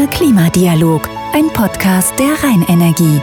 Kölner 0.00 0.12
Klimadialog, 0.12 1.10
ein 1.34 1.48
Podcast 1.52 2.18
der 2.18 2.32
Rheinenergie. 2.42 3.20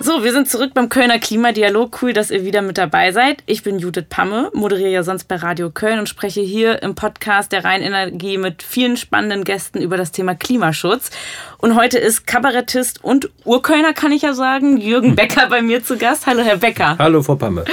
So, 0.00 0.24
wir 0.24 0.32
sind 0.32 0.48
zurück 0.48 0.70
beim 0.72 0.88
Kölner 0.88 1.18
Klimadialog. 1.18 2.00
Cool, 2.00 2.14
dass 2.14 2.30
ihr 2.30 2.46
wieder 2.46 2.62
mit 2.62 2.78
dabei 2.78 3.12
seid. 3.12 3.42
Ich 3.44 3.62
bin 3.62 3.78
Judith 3.78 4.06
Pamme, 4.08 4.50
moderiere 4.54 4.88
ja 4.88 5.02
sonst 5.02 5.24
bei 5.24 5.36
Radio 5.36 5.68
Köln 5.68 5.98
und 5.98 6.08
spreche 6.08 6.40
hier 6.40 6.82
im 6.82 6.94
Podcast 6.94 7.52
der 7.52 7.62
Rheinenergie 7.62 8.38
mit 8.38 8.62
vielen 8.62 8.96
spannenden 8.96 9.44
Gästen 9.44 9.82
über 9.82 9.98
das 9.98 10.12
Thema 10.12 10.34
Klimaschutz. 10.34 11.10
Und 11.58 11.74
heute 11.74 11.98
ist 11.98 12.26
Kabarettist 12.26 13.04
und 13.04 13.28
Urkölner, 13.44 13.92
kann 13.92 14.12
ich 14.12 14.22
ja 14.22 14.32
sagen, 14.32 14.78
Jürgen 14.78 15.14
Becker 15.14 15.48
bei 15.50 15.60
mir 15.60 15.84
zu 15.84 15.98
Gast. 15.98 16.26
Hallo, 16.26 16.40
Herr 16.40 16.56
Becker. 16.56 16.96
Hallo, 16.98 17.22
Frau 17.22 17.34
Pamme. 17.34 17.66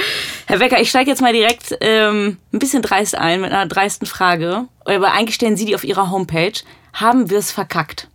Herr 0.46 0.58
Becker, 0.58 0.78
ich 0.78 0.90
steige 0.90 1.08
jetzt 1.08 1.22
mal 1.22 1.32
direkt 1.32 1.74
ähm, 1.80 2.36
ein 2.52 2.58
bisschen 2.58 2.82
dreist 2.82 3.14
ein 3.14 3.40
mit 3.40 3.50
einer 3.50 3.64
dreisten 3.64 4.06
Frage. 4.06 4.66
Aber 4.84 5.12
eigentlich 5.12 5.36
stellen 5.36 5.56
Sie 5.56 5.64
die 5.64 5.74
auf 5.74 5.84
Ihrer 5.84 6.10
Homepage. 6.10 6.52
Haben 6.96 7.28
wir 7.28 7.38
es 7.38 7.50
verkackt? 7.50 8.08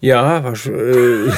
Ja, 0.00 0.50
äh, 0.50 0.52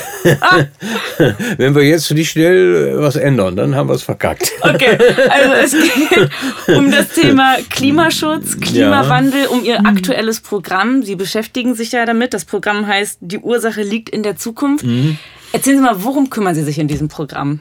wenn 1.59 1.75
wir 1.77 1.83
jetzt 1.83 2.11
nicht 2.11 2.31
schnell 2.31 2.99
was 2.99 3.15
ändern, 3.15 3.55
dann 3.55 3.77
haben 3.77 3.89
wir 3.89 3.95
es 3.95 4.03
verkackt. 4.03 4.51
Okay, 4.63 4.99
also 5.29 5.53
es 5.53 5.73
geht 6.11 6.31
um 6.75 6.91
das 6.91 7.11
Thema 7.11 7.59
Klimaschutz, 7.71 8.59
Klimawandel, 8.59 9.43
ja. 9.43 9.49
um 9.49 9.65
Ihr 9.65 9.87
aktuelles 9.87 10.41
Programm. 10.41 11.05
Sie 11.05 11.15
beschäftigen 11.15 11.77
sich 11.77 11.93
ja 11.93 12.05
damit. 12.05 12.35
Das 12.35 12.47
Programm 12.47 12.87
heißt, 12.87 13.19
die 13.21 13.39
Ursache 13.39 13.83
liegt 13.83 14.09
in 14.09 14.25
der 14.25 14.37
Zukunft. 14.37 14.85
Mhm. 14.85 15.19
Erzählen 15.53 15.77
Sie 15.77 15.85
mal, 15.85 16.03
worum 16.03 16.31
kümmern 16.31 16.57
Sie 16.57 16.65
sich 16.65 16.81
in 16.81 16.89
diesem 16.89 17.09
Programm? 17.09 17.61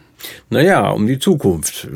Naja, 0.50 0.90
um 0.90 1.08
die 1.08 1.20
Zukunft. 1.20 1.88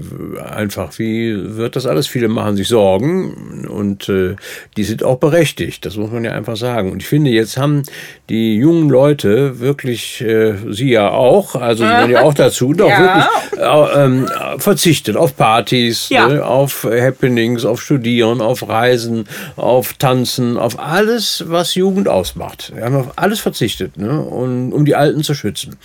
Einfach, 0.44 0.98
wie 0.98 1.58
wird 1.58 1.76
das 1.76 1.86
alles? 1.86 2.08
Viele 2.08 2.28
machen 2.28 2.56
sich 2.56 2.68
Sorgen 2.68 3.68
und 3.68 4.10
äh, 4.10 4.36
die 4.76 4.84
sind 4.84 5.04
auch 5.04 5.18
berechtigt, 5.18 5.86
das 5.86 5.96
muss 5.96 6.12
man 6.12 6.24
ja 6.24 6.32
einfach 6.32 6.56
sagen. 6.56 6.92
Und 6.92 7.02
ich 7.02 7.08
finde, 7.08 7.30
jetzt 7.32 7.58
haben 7.58 7.84
die 8.30 8.56
jungen 8.56 8.90
Leute 8.90 9.60
wirklich, 9.60 10.22
äh, 10.22 10.56
sie 10.72 10.90
ja 10.90 11.10
auch, 11.10 11.56
also 11.56 11.84
sie 11.84 11.90
gehören 11.90 12.12
ja 12.12 12.22
auch 12.24 12.34
dazu, 12.34 12.74
doch 12.74 12.90
ja. 12.90 13.28
wirklich 13.56 13.58
äh, 13.58 14.04
ähm, 14.04 14.28
verzichtet 14.58 15.16
auf 15.16 15.36
Partys, 15.36 16.10
ja. 16.10 16.28
ne, 16.28 16.46
auf 16.46 16.84
Happenings, 16.84 17.66
auf 17.66 17.82
Studieren, 17.82 18.42
auf 18.42 18.68
Reisen, 18.68 19.26
auf 19.56 19.94
Tanzen, 19.94 20.58
auf 20.58 20.80
alles, 20.80 21.44
was 21.48 21.76
Jugend 21.76 22.08
ausmacht. 22.08 22.74
Wir 22.76 22.86
haben 22.86 22.96
auf 22.96 23.12
alles 23.16 23.40
verzichtet, 23.40 23.98
ne, 23.98 24.20
und, 24.22 24.74
um 24.74 24.86
die 24.86 24.96
Alten 24.96 25.24
zu 25.24 25.34
schützen. 25.34 25.76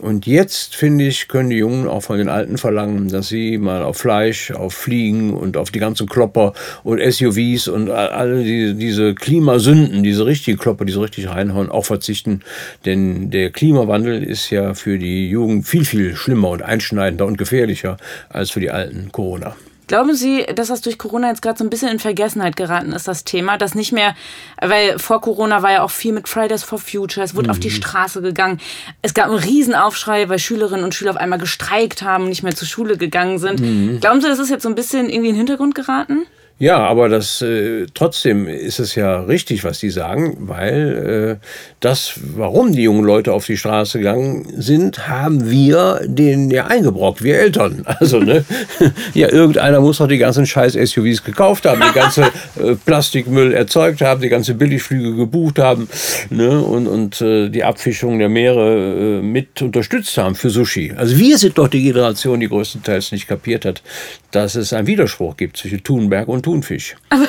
Und 0.00 0.26
jetzt, 0.26 0.74
finde 0.74 1.06
ich, 1.06 1.28
können 1.28 1.50
die 1.50 1.56
Jungen 1.56 1.88
auch 1.92 2.02
von 2.02 2.18
den 2.18 2.28
Alten 2.28 2.58
verlangen, 2.58 3.08
dass 3.08 3.28
sie 3.28 3.58
mal 3.58 3.82
auf 3.82 3.98
Fleisch, 3.98 4.50
auf 4.50 4.74
Fliegen 4.74 5.34
und 5.34 5.56
auf 5.56 5.70
die 5.70 5.78
ganzen 5.78 6.08
Klopper 6.08 6.52
und 6.82 7.00
SUVs 7.00 7.68
und 7.68 7.90
alle 7.90 8.42
die, 8.42 8.74
diese 8.74 9.14
Klimasünden, 9.14 10.02
diese 10.02 10.26
richtigen 10.26 10.58
Klopper, 10.58 10.84
die 10.84 10.92
so 10.92 11.02
richtig 11.02 11.28
reinhauen, 11.28 11.70
auch 11.70 11.84
verzichten. 11.84 12.40
Denn 12.84 13.30
der 13.30 13.50
Klimawandel 13.50 14.22
ist 14.22 14.50
ja 14.50 14.74
für 14.74 14.98
die 14.98 15.28
Jugend 15.28 15.66
viel, 15.66 15.84
viel 15.84 16.16
schlimmer 16.16 16.50
und 16.50 16.62
einschneidender 16.62 17.26
und 17.26 17.38
gefährlicher 17.38 17.96
als 18.28 18.50
für 18.50 18.60
die 18.60 18.70
alten 18.70 19.12
Corona. 19.12 19.54
Glauben 19.92 20.14
Sie, 20.14 20.46
dass 20.54 20.68
das 20.68 20.80
durch 20.80 20.96
Corona 20.96 21.28
jetzt 21.28 21.42
gerade 21.42 21.58
so 21.58 21.64
ein 21.64 21.68
bisschen 21.68 21.90
in 21.90 21.98
Vergessenheit 21.98 22.56
geraten 22.56 22.92
ist, 22.92 23.08
das 23.08 23.24
Thema? 23.24 23.58
Das 23.58 23.74
nicht 23.74 23.92
mehr, 23.92 24.14
weil 24.58 24.98
vor 24.98 25.20
Corona 25.20 25.62
war 25.62 25.70
ja 25.70 25.82
auch 25.82 25.90
viel 25.90 26.14
mit 26.14 26.30
Fridays 26.30 26.62
for 26.62 26.78
Future, 26.78 27.22
es 27.22 27.34
wurde 27.34 27.48
mhm. 27.48 27.50
auf 27.50 27.58
die 27.58 27.68
mhm. 27.68 27.74
Straße 27.74 28.22
gegangen. 28.22 28.58
Es 29.02 29.12
gab 29.12 29.26
einen 29.26 29.36
Riesenaufschrei, 29.36 30.30
weil 30.30 30.38
Schülerinnen 30.38 30.82
und 30.82 30.94
Schüler 30.94 31.10
auf 31.10 31.18
einmal 31.18 31.38
gestreikt 31.38 32.00
haben, 32.00 32.30
nicht 32.30 32.42
mehr 32.42 32.54
zur 32.54 32.66
Schule 32.66 32.96
gegangen 32.96 33.36
sind. 33.36 33.60
Mhm. 33.60 34.00
Glauben 34.00 34.22
Sie, 34.22 34.28
das 34.28 34.38
ist 34.38 34.48
jetzt 34.48 34.62
so 34.62 34.70
ein 34.70 34.74
bisschen 34.74 35.10
irgendwie 35.10 35.28
in 35.28 35.34
den 35.34 35.36
Hintergrund 35.36 35.74
geraten? 35.74 36.22
Ja, 36.58 36.78
aber 36.78 37.08
das 37.08 37.42
äh, 37.42 37.86
trotzdem 37.92 38.46
ist 38.46 38.78
es 38.78 38.94
ja 38.94 39.22
richtig, 39.22 39.64
was 39.64 39.80
die 39.80 39.90
sagen, 39.90 40.36
weil 40.40 41.38
äh, 41.40 41.46
das, 41.80 42.12
warum 42.36 42.72
die 42.72 42.82
jungen 42.82 43.04
Leute 43.04 43.32
auf 43.32 43.46
die 43.46 43.56
Straße 43.56 43.98
gegangen 43.98 44.46
sind, 44.56 45.08
haben 45.08 45.50
wir 45.50 46.02
denen 46.04 46.52
ja 46.52 46.66
eingebrockt, 46.66 47.22
wir 47.22 47.38
Eltern. 47.38 47.84
Also 48.02 48.18
ne, 48.18 48.44
ja, 49.14 49.28
irgendeiner 49.28 49.80
muss 49.80 49.98
doch 49.98 50.08
die 50.08 50.18
ganzen 50.18 50.46
scheiß 50.46 50.72
SUVs 50.72 51.22
gekauft 51.22 51.66
haben, 51.66 51.80
die 51.80 51.98
ganze 51.98 52.22
äh, 52.22 52.74
Plastikmüll 52.84 53.52
erzeugt 53.52 54.00
haben, 54.00 54.20
die 54.20 54.28
ganze 54.28 54.54
Billigflüge 54.54 55.14
gebucht 55.14 55.58
haben 55.58 55.88
ne, 56.30 56.60
und, 56.60 56.86
und 56.86 57.20
äh, 57.20 57.48
die 57.48 57.62
Abfischung 57.64 58.18
der 58.18 58.28
Meere 58.28 59.18
äh, 59.18 59.22
mit 59.22 59.62
unterstützt 59.62 60.16
haben 60.18 60.34
für 60.34 60.50
Sushi. 60.50 60.94
Also 60.96 61.16
wir 61.18 61.38
sind 61.38 61.58
doch 61.58 61.68
die 61.68 61.82
Generation, 61.82 62.40
die 62.40 62.48
größtenteils 62.48 63.12
nicht 63.12 63.28
kapiert 63.28 63.64
hat, 63.64 63.82
dass 64.30 64.54
es 64.54 64.72
einen 64.72 64.86
Widerspruch 64.86 65.36
gibt 65.36 65.56
zwischen 65.56 65.82
Thunberg 65.82 66.28
und 66.28 66.41
Thunfisch. 66.42 66.96
Also, 67.08 67.26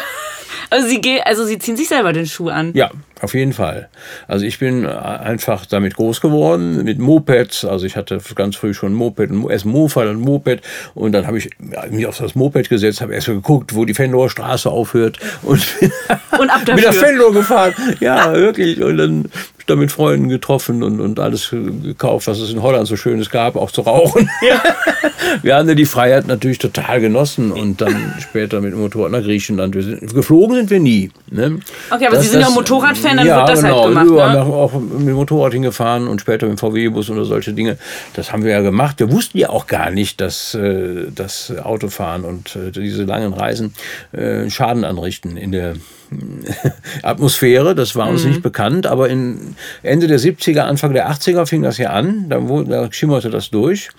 also, 0.69 0.87
Sie, 0.87 1.21
also 1.21 1.45
Sie 1.45 1.59
ziehen 1.59 1.77
sich 1.77 1.87
selber 1.87 2.13
den 2.13 2.25
Schuh 2.25 2.49
an? 2.49 2.71
Ja, 2.73 2.91
auf 3.23 3.33
jeden 3.33 3.53
Fall. 3.53 3.89
Also 4.27 4.45
ich 4.45 4.59
bin 4.59 4.85
einfach 4.85 5.65
damit 5.65 5.95
groß 5.95 6.19
geworden, 6.19 6.83
mit 6.83 6.99
Mopeds. 6.99 7.63
Also 7.65 7.85
ich 7.85 7.95
hatte 7.95 8.19
ganz 8.35 8.57
früh 8.57 8.73
schon 8.73 8.91
ein 8.91 8.95
Moped, 8.95 9.31
erst 9.49 9.65
ein 9.65 9.69
Mofa, 9.69 10.03
dann 10.03 10.17
ein 10.17 10.21
Moped. 10.21 10.61
Und 10.93 11.13
dann 11.13 11.25
habe 11.25 11.37
ich 11.37 11.49
mich 11.89 12.05
auf 12.05 12.17
das 12.17 12.35
Moped 12.35 12.69
gesetzt, 12.69 13.01
habe 13.01 13.13
erst 13.13 13.29
mal 13.29 13.35
geguckt, 13.35 13.75
wo 13.75 13.85
die 13.85 13.93
Fenloher 13.93 14.29
Straße 14.29 14.69
aufhört. 14.69 15.19
Und, 15.41 15.61
und 16.39 16.49
ab 16.49 16.61
dafür. 16.65 16.75
mit 16.75 16.83
der 16.83 16.93
Fenloher 16.93 17.33
gefahren. 17.33 17.73
Ja, 17.99 18.33
wirklich. 18.33 18.81
Und 18.81 18.97
dann 18.97 19.29
da 19.65 19.75
mit 19.75 19.91
Freunden 19.91 20.29
getroffen 20.29 20.83
und, 20.83 20.99
und 20.99 21.19
alles 21.19 21.49
gekauft, 21.49 22.27
was 22.27 22.39
es 22.39 22.51
in 22.51 22.61
Holland 22.61 22.87
so 22.87 22.97
Schönes 22.97 23.29
gab, 23.29 23.55
auch 23.55 23.71
zu 23.71 23.81
rauchen. 23.81 24.29
Ja. 24.47 24.61
Wir 25.41 25.55
haben 25.55 25.67
ja 25.67 25.75
die 25.75 25.85
Freiheit 25.85 26.27
natürlich 26.27 26.57
total 26.57 26.99
genossen 27.01 27.51
und 27.51 27.81
dann 27.81 28.13
später 28.19 28.61
mit 28.61 28.73
dem 28.73 28.81
Motorrad 28.81 29.11
nach 29.11 29.21
Griechenland. 29.21 29.73
Wir 29.73 29.83
sind, 29.83 30.13
geflogen 30.13 30.55
sind 30.55 30.69
wir 30.69 30.79
nie. 30.79 31.11
Ne? 31.29 31.59
Okay, 31.89 32.07
aber 32.07 32.17
das, 32.17 32.25
Sie 32.25 32.31
sind 32.31 32.41
ja 32.41 32.49
Motorradfan, 32.49 33.12
dann 33.17 33.27
ja, 33.27 33.37
wird 33.37 33.49
das 33.49 33.61
genau. 33.61 33.83
halt 33.83 33.89
gemacht. 33.89 34.07
Ja, 34.17 34.33
ne? 34.33 34.41
auch 34.41 34.73
mit 34.73 35.07
dem 35.07 35.13
Motorrad 35.13 35.53
hingefahren 35.53 36.07
und 36.07 36.21
später 36.21 36.47
mit 36.47 36.57
dem 36.57 36.59
VW-Bus 36.59 37.09
oder 37.09 37.25
solche 37.25 37.53
Dinge. 37.53 37.77
Das 38.13 38.31
haben 38.31 38.43
wir 38.43 38.51
ja 38.51 38.61
gemacht. 38.61 38.99
Wir 38.99 39.11
wussten 39.11 39.37
ja 39.37 39.49
auch 39.49 39.67
gar 39.67 39.91
nicht, 39.91 40.21
dass 40.21 40.53
äh, 40.55 41.07
das 41.13 41.53
Autofahren 41.57 42.25
und 42.25 42.55
äh, 42.55 42.71
diese 42.71 43.03
langen 43.03 43.33
Reisen 43.33 43.73
äh, 44.11 44.49
Schaden 44.49 44.83
anrichten 44.83 45.37
in 45.37 45.51
der 45.51 45.75
Atmosphäre, 47.03 47.75
das 47.75 47.95
war 47.95 48.07
uns 48.07 48.23
mhm. 48.23 48.29
nicht 48.29 48.43
bekannt, 48.43 48.87
aber 48.87 49.09
in 49.09 49.55
Ende 49.81 50.07
der 50.07 50.19
70er, 50.19 50.61
Anfang 50.61 50.93
der 50.93 51.09
80er 51.09 51.45
fing 51.45 51.61
das 51.61 51.77
ja 51.77 51.91
an, 51.91 52.29
da, 52.29 52.39
da 52.39 52.91
schimmerte 52.91 53.29
das 53.29 53.49
durch. 53.49 53.89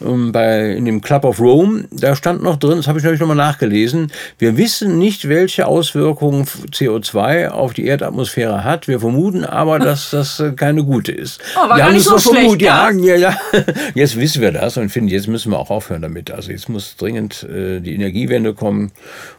Und 0.00 0.08
ähm, 0.08 0.32
bei, 0.32 0.72
in 0.72 0.84
dem 0.84 1.00
Club 1.00 1.24
of 1.24 1.40
Rome, 1.40 1.84
da 1.90 2.16
stand 2.16 2.42
noch 2.42 2.56
drin, 2.56 2.76
das 2.76 2.88
habe 2.88 2.98
ich 2.98 3.04
natürlich 3.04 3.20
nochmal 3.20 3.36
nachgelesen, 3.36 4.12
wir 4.38 4.56
wissen 4.56 4.98
nicht, 4.98 5.28
welche 5.28 5.66
Auswirkungen 5.66 6.44
CO2 6.44 7.48
auf 7.48 7.72
die 7.72 7.86
Erdatmosphäre 7.86 8.64
hat, 8.64 8.88
wir 8.88 9.00
vermuten 9.00 9.44
aber, 9.44 9.78
dass 9.78 10.10
das 10.16 10.40
äh, 10.40 10.52
keine 10.52 10.84
gute 10.84 11.12
ist. 11.12 11.40
Oh, 11.54 11.68
war 11.68 11.76
wir 11.76 11.84
gar 11.84 11.92
nicht 11.92 12.04
so 12.04 12.18
schlecht, 12.18 12.62
ja, 12.62 12.90
ja, 12.90 13.16
ja. 13.16 13.36
Jetzt 13.94 14.16
wissen 14.16 14.42
wir 14.42 14.52
das 14.52 14.76
und 14.76 14.90
finden, 14.90 15.08
jetzt 15.08 15.28
müssen 15.28 15.52
wir 15.52 15.58
auch 15.58 15.70
aufhören 15.70 16.02
damit. 16.02 16.30
Also 16.30 16.50
jetzt 16.50 16.68
muss 16.68 16.96
dringend 16.96 17.42
äh, 17.44 17.80
die 17.80 17.94
Energiewende 17.94 18.54
kommen 18.54 18.92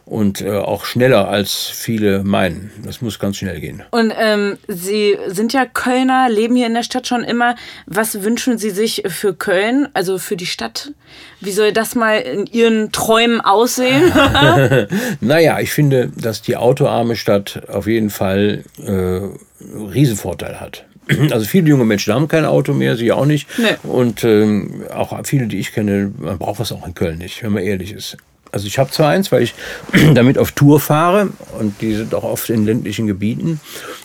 und 0.04 0.40
äh, 0.40 0.50
auch 0.50 0.84
schneller 0.84 1.28
als 1.28 1.54
viele 1.54 2.17
meinen. 2.22 2.70
Das 2.84 3.00
muss 3.00 3.18
ganz 3.18 3.36
schnell 3.36 3.60
gehen. 3.60 3.82
Und 3.90 4.12
ähm, 4.16 4.58
Sie 4.68 5.16
sind 5.26 5.52
ja 5.52 5.66
Kölner, 5.66 6.28
leben 6.28 6.56
hier 6.56 6.66
in 6.66 6.74
der 6.74 6.82
Stadt 6.82 7.06
schon 7.06 7.24
immer. 7.24 7.56
Was 7.86 8.22
wünschen 8.22 8.58
Sie 8.58 8.70
sich 8.70 9.02
für 9.06 9.34
Köln, 9.34 9.88
also 9.94 10.18
für 10.18 10.36
die 10.36 10.46
Stadt? 10.46 10.92
Wie 11.40 11.52
soll 11.52 11.72
das 11.72 11.94
mal 11.94 12.18
in 12.18 12.46
Ihren 12.46 12.92
Träumen 12.92 13.40
aussehen? 13.40 14.12
naja, 15.20 15.60
ich 15.60 15.72
finde, 15.72 16.10
dass 16.16 16.42
die 16.42 16.56
autoarme 16.56 17.16
Stadt 17.16 17.68
auf 17.68 17.86
jeden 17.86 18.10
Fall 18.10 18.64
äh, 18.84 19.20
Riesenvorteil 19.60 20.60
hat. 20.60 20.84
Also 21.30 21.46
viele 21.46 21.68
junge 21.68 21.84
Menschen 21.84 22.12
haben 22.12 22.28
kein 22.28 22.44
Auto 22.44 22.74
mehr, 22.74 22.96
sie 22.96 23.12
auch 23.12 23.24
nicht. 23.24 23.48
Nee. 23.58 23.76
Und 23.82 24.24
ähm, 24.24 24.84
auch 24.94 25.18
viele, 25.24 25.46
die 25.46 25.58
ich 25.58 25.72
kenne, 25.72 26.12
man 26.18 26.38
braucht 26.38 26.60
was 26.60 26.72
auch 26.72 26.86
in 26.86 26.94
Köln 26.94 27.18
nicht, 27.18 27.42
wenn 27.42 27.52
man 27.52 27.62
ehrlich 27.62 27.92
ist. 27.92 28.16
Also 28.52 28.66
ich 28.66 28.78
habe 28.78 28.90
zwar 28.90 29.10
eins, 29.10 29.30
weil 29.32 29.42
ich 29.42 29.54
damit 30.14 30.38
auf 30.38 30.52
Tour 30.52 30.80
fahre 30.80 31.28
und 31.58 31.80
die 31.80 31.94
sind 31.94 32.14
auch 32.14 32.24
oft 32.24 32.48
in 32.50 32.64
ländlichen 32.64 33.06
Gebieten 33.06 33.60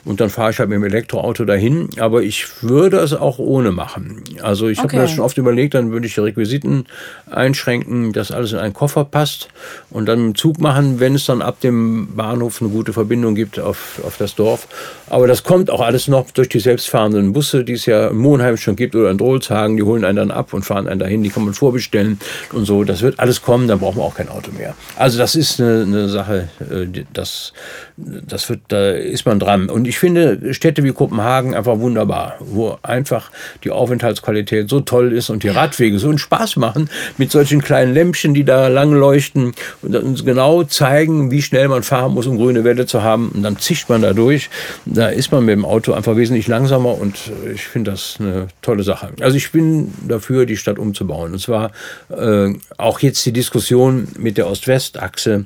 und 0.06 0.20
dann 0.20 0.30
fahre 0.30 0.52
ich 0.52 0.60
halt 0.60 0.70
mit 0.70 0.78
dem 0.78 0.84
Elektroauto 0.84 1.46
dahin, 1.46 1.90
aber 1.98 2.24
ich 2.24 2.62
würde 2.62 2.98
es 2.98 3.14
auch 3.14 3.40
ohne 3.40 3.72
machen. 3.72 4.24
Also 4.42 4.68
ich 4.68 4.80
okay. 4.80 4.88
habe 4.88 4.96
mir 4.98 5.02
das 5.04 5.12
schon 5.12 5.24
oft 5.24 5.38
überlegt, 5.38 5.74
dann 5.74 5.92
würde 5.92 6.08
ich 6.08 6.16
die 6.16 6.20
Requisiten 6.20 6.86
einschränken, 7.30 8.12
dass 8.12 8.32
alles 8.32 8.52
in 8.52 8.60
einen 8.60 8.74
Koffer 8.74 9.06
passt 9.06 9.48
und 9.90 10.08
dann 10.08 10.20
im 10.20 10.36
Zug 10.36 10.60
machen, 10.60 11.00
wenn 11.00 11.16
es 11.16 11.26
dann 11.26 11.42
ab 11.42 11.60
dem 11.62 12.16
Bahnhof 12.16 12.62
eine 12.62 12.70
gute 12.70 12.92
Verbindung 12.94 13.36
gibt 13.36 13.60
auf, 13.60 14.02
auf 14.06 14.18
das 14.18 14.36
Dorf. 14.36 14.68
Aber 15.10 15.28
das 15.28 15.44
kommt 15.44 15.70
auch 15.70 15.82
alles 15.82 16.08
noch 16.08 16.32
durch 16.32 16.50
die 16.50 16.60
selbstfahrenden 16.60 17.34
Busse, 17.34 17.64
die 17.64 17.74
es 17.74 17.86
ja 17.86 18.08
in 18.08 18.18
Monheim 18.18 18.58
schon 18.58 18.76
gibt 18.76 18.96
oder 18.96 19.10
in 19.10 19.18
Drolshagen, 19.18 19.78
die 19.78 19.84
holen 19.84 20.04
einen 20.04 20.18
dann 20.18 20.32
ab 20.32 20.54
und 20.54 20.64
fahren 20.64 20.88
einen 20.88 21.00
dahin, 21.00 21.24
die 21.24 21.30
kann 21.30 21.46
man 21.46 21.54
vorbestellen 21.54 22.20
und 22.52 22.66
so. 22.66 22.84
Das 22.84 23.02
wird 23.02 23.20
alles 23.20 23.42
kommen, 23.42 23.68
dann 23.68 23.80
braucht 23.80 23.96
man 23.96 24.06
auch 24.06 24.16
kein 24.16 24.28
Auto 24.34 24.52
mehr. 24.52 24.76
Also 24.96 25.18
das 25.18 25.36
ist 25.36 25.60
eine, 25.60 25.84
eine 25.84 26.10
Sache, 26.10 26.50
äh, 26.60 27.04
das, 27.14 27.54
das 27.98 28.50
wird, 28.50 28.62
da 28.68 28.92
ist 28.92 29.26
man 29.26 29.40
dran. 29.40 29.70
Und 29.70 29.88
ich 29.88 30.00
finde 30.00 30.54
Städte 30.54 30.84
wie 30.84 30.92
Kopenhagen 30.92 31.54
einfach 31.54 31.80
wunderbar, 31.80 32.36
wo 32.40 32.78
einfach 32.84 33.32
die 33.64 33.72
Aufenthaltsqualität 33.72 34.70
so 34.70 34.82
toll 34.82 35.14
ist 35.14 35.30
und 35.30 35.44
die 35.44 35.50
Radwege 35.50 36.00
so 36.00 36.10
einen 36.10 36.18
Spaß 36.18 36.58
machen 36.58 36.90
mit 37.18 37.32
solchen 37.32 37.62
kleinen 37.62 37.94
Lämpchen, 37.94 38.34
die 38.34 38.44
da 38.44 38.68
lang 38.68 38.94
leuchten 38.94 39.54
und 39.82 39.96
uns 39.96 40.26
genau 40.26 40.64
zeigen, 40.64 41.32
wie 41.32 41.42
schnell 41.42 41.68
man 41.68 41.84
fahren 41.84 42.14
muss, 42.14 42.28
um 42.28 42.38
grüne 42.38 42.64
Welle 42.64 42.86
zu 42.86 43.04
haben. 43.04 43.30
Und 43.30 43.44
dann 43.44 43.58
zischt 43.58 43.90
man 43.90 44.02
da 44.02 44.14
durch. 44.14 44.50
Da 44.86 45.10
ist 45.10 45.32
man 45.32 45.46
mit 45.46 45.54
dem 45.54 45.66
Auto 45.66 45.94
einfach 45.94 46.16
wesentlich 46.16 46.48
langsamer 46.48 46.98
und 46.98 47.16
ich 47.54 47.68
finde 47.68 47.92
das 47.92 48.18
eine 48.20 48.48
tolle 48.62 48.84
Sache. 48.84 49.10
Also 49.22 49.38
ich 49.38 49.52
bin 49.52 49.94
dafür, 50.08 50.46
die 50.46 50.58
Stadt 50.58 50.80
umzubauen. 50.80 51.34
Und 51.34 51.40
zwar 51.40 51.72
äh, 52.10 52.54
auch 52.78 53.00
jetzt 53.00 53.26
die 53.26 53.34
Diskussion 53.34 54.08
mit 54.24 54.38
der 54.38 54.48
Ost-West-Achse 54.48 55.46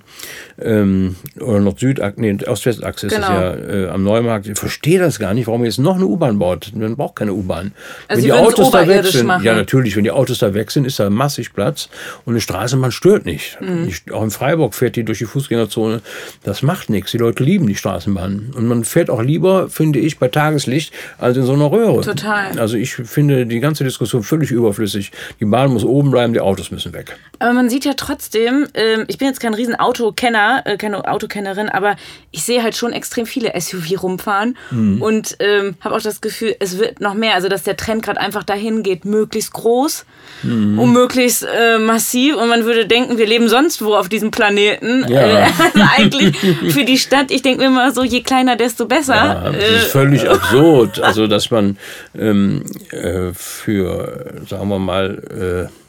ähm, 0.62 1.16
oder 1.40 1.60
Nord-Süd-Achse, 1.60 2.22
nee, 2.22 2.38
Ost-West-Achse 2.46 3.08
genau. 3.08 3.52
ist 3.52 3.60
es 3.60 3.74
ja 3.74 3.86
äh, 3.86 3.90
am 3.90 4.04
Neumarkt. 4.04 4.48
Ich 4.48 4.58
verstehe 4.58 5.00
das 5.00 5.20
gar 5.20 5.34
nicht, 5.34 5.48
warum 5.48 5.62
man 5.62 5.66
jetzt 5.66 5.80
noch 5.80 5.96
eine 5.96 6.06
U-Bahn 6.06 6.40
baut. 6.40 6.72
Man 6.74 6.96
braucht 6.96 7.18
keine 7.18 7.34
U-Bahn. 7.34 7.74
Also 8.08 8.22
wenn 8.22 8.26
die 8.26 8.34
Autos 8.34 8.72
da 8.72 8.88
weg 8.88 9.06
sind, 9.06 9.28
machen. 9.28 9.44
ja 9.44 9.56
natürlich, 9.56 9.96
wenn 9.96 10.04
die 10.04 10.12
Autos 10.12 10.40
da 10.40 10.54
weg 10.54 10.72
sind, 10.72 10.86
ist 10.86 11.00
da 11.00 11.10
massig 11.10 11.54
Platz 11.54 11.90
und 12.26 12.34
eine 12.34 12.42
Straßenbahn 12.42 12.92
stört 12.92 13.26
nicht. 13.26 13.60
Mhm. 13.60 13.88
Ich, 13.88 14.12
auch 14.12 14.24
in 14.24 14.32
Freiburg 14.32 14.76
fährt 14.76 14.96
die 14.96 15.04
durch 15.04 15.20
die 15.20 15.26
Fußgängerzone. 15.26 16.02
Das 16.44 16.62
macht 16.62 16.90
nichts. 16.90 17.12
Die 17.12 17.18
Leute 17.18 17.44
lieben 17.44 17.68
die 17.68 17.76
Straßenbahn. 17.76 18.52
Und 18.56 18.68
man 18.68 18.84
fährt 18.84 19.10
auch 19.10 19.22
lieber, 19.22 19.70
finde 19.70 20.00
ich, 20.00 20.20
bei 20.20 20.28
Tageslicht 20.28 20.94
als 21.18 21.38
in 21.38 21.44
so 21.44 21.54
einer 21.54 21.72
Röhre. 21.72 22.02
Total. 22.02 22.58
Also 22.60 22.78
ich 22.78 22.94
finde 22.96 23.46
die 23.46 23.60
ganze 23.60 23.84
Diskussion 23.84 24.24
völlig 24.24 24.52
überflüssig. 24.52 25.12
Die 25.40 25.46
Bahn 25.46 25.72
muss 25.72 25.84
oben 25.84 26.12
bleiben, 26.12 26.34
die 26.34 26.40
Autos 26.40 26.72
müssen 26.72 26.94
weg. 26.94 27.18
Aber 27.40 27.54
man 27.54 27.70
sieht 27.70 27.86
ja 27.86 27.94
trotzdem, 27.96 28.67
äh, 28.74 29.06
ich 29.08 29.18
bin 29.18 29.28
jetzt 29.28 29.40
kein 29.40 29.54
riesen 29.54 29.76
Autokenner, 29.76 30.64
äh, 30.66 30.78
keine 30.78 31.08
Autokennerin, 31.08 31.70
aber 31.70 31.96
ich 32.32 32.44
sehe 32.44 32.64
halt 32.64 32.76
schon 32.76 32.94
extrem 32.94 33.26
viele 33.26 33.60
SUV 33.60 34.04
rumfahren 34.04 34.58
mhm. 34.72 35.02
und 35.02 35.38
ähm, 35.40 35.76
habe 35.82 35.96
auch 35.96 36.02
das 36.02 36.22
Gefühl, 36.22 36.56
es 36.60 36.78
wird 36.78 37.02
noch 37.02 37.14
mehr, 37.14 37.36
also 37.36 37.50
dass 37.50 37.64
der 37.64 37.78
Trend 37.78 38.04
gerade 38.04 38.20
einfach 38.20 38.44
dahin 38.44 38.84
geht, 38.84 39.06
möglichst 39.06 39.54
groß 39.54 40.06
mhm. 40.44 40.80
und 40.80 40.94
möglichst 40.94 41.44
äh, 41.44 41.78
massiv 41.78 42.36
und 42.36 42.50
man 42.50 42.66
würde 42.66 42.86
denken, 42.86 43.18
wir 43.18 43.28
leben 43.28 43.50
sonst 43.50 43.82
wo 43.82 43.96
auf 43.96 44.10
diesem 44.10 44.32
Planeten. 44.32 45.06
Ja. 45.08 45.22
Äh, 45.22 45.44
also 45.44 45.88
eigentlich 45.98 46.38
für 46.38 46.86
die 46.86 46.98
Stadt, 46.98 47.32
ich 47.32 47.42
denke 47.42 47.62
mir 47.62 47.68
immer 47.68 47.92
so, 47.92 48.04
je 48.04 48.22
kleiner, 48.22 48.56
desto 48.56 48.86
besser. 48.86 49.16
Ja, 49.16 49.52
das 49.52 49.84
ist 49.84 49.92
völlig 49.92 50.30
absurd, 50.30 51.00
also 51.00 51.28
dass 51.28 51.52
man 51.52 51.78
ähm, 52.18 52.64
äh, 52.92 53.34
für, 53.34 54.42
sagen 54.48 54.70
wir 54.70 54.80
mal, 54.80 55.70
äh, 55.70 55.87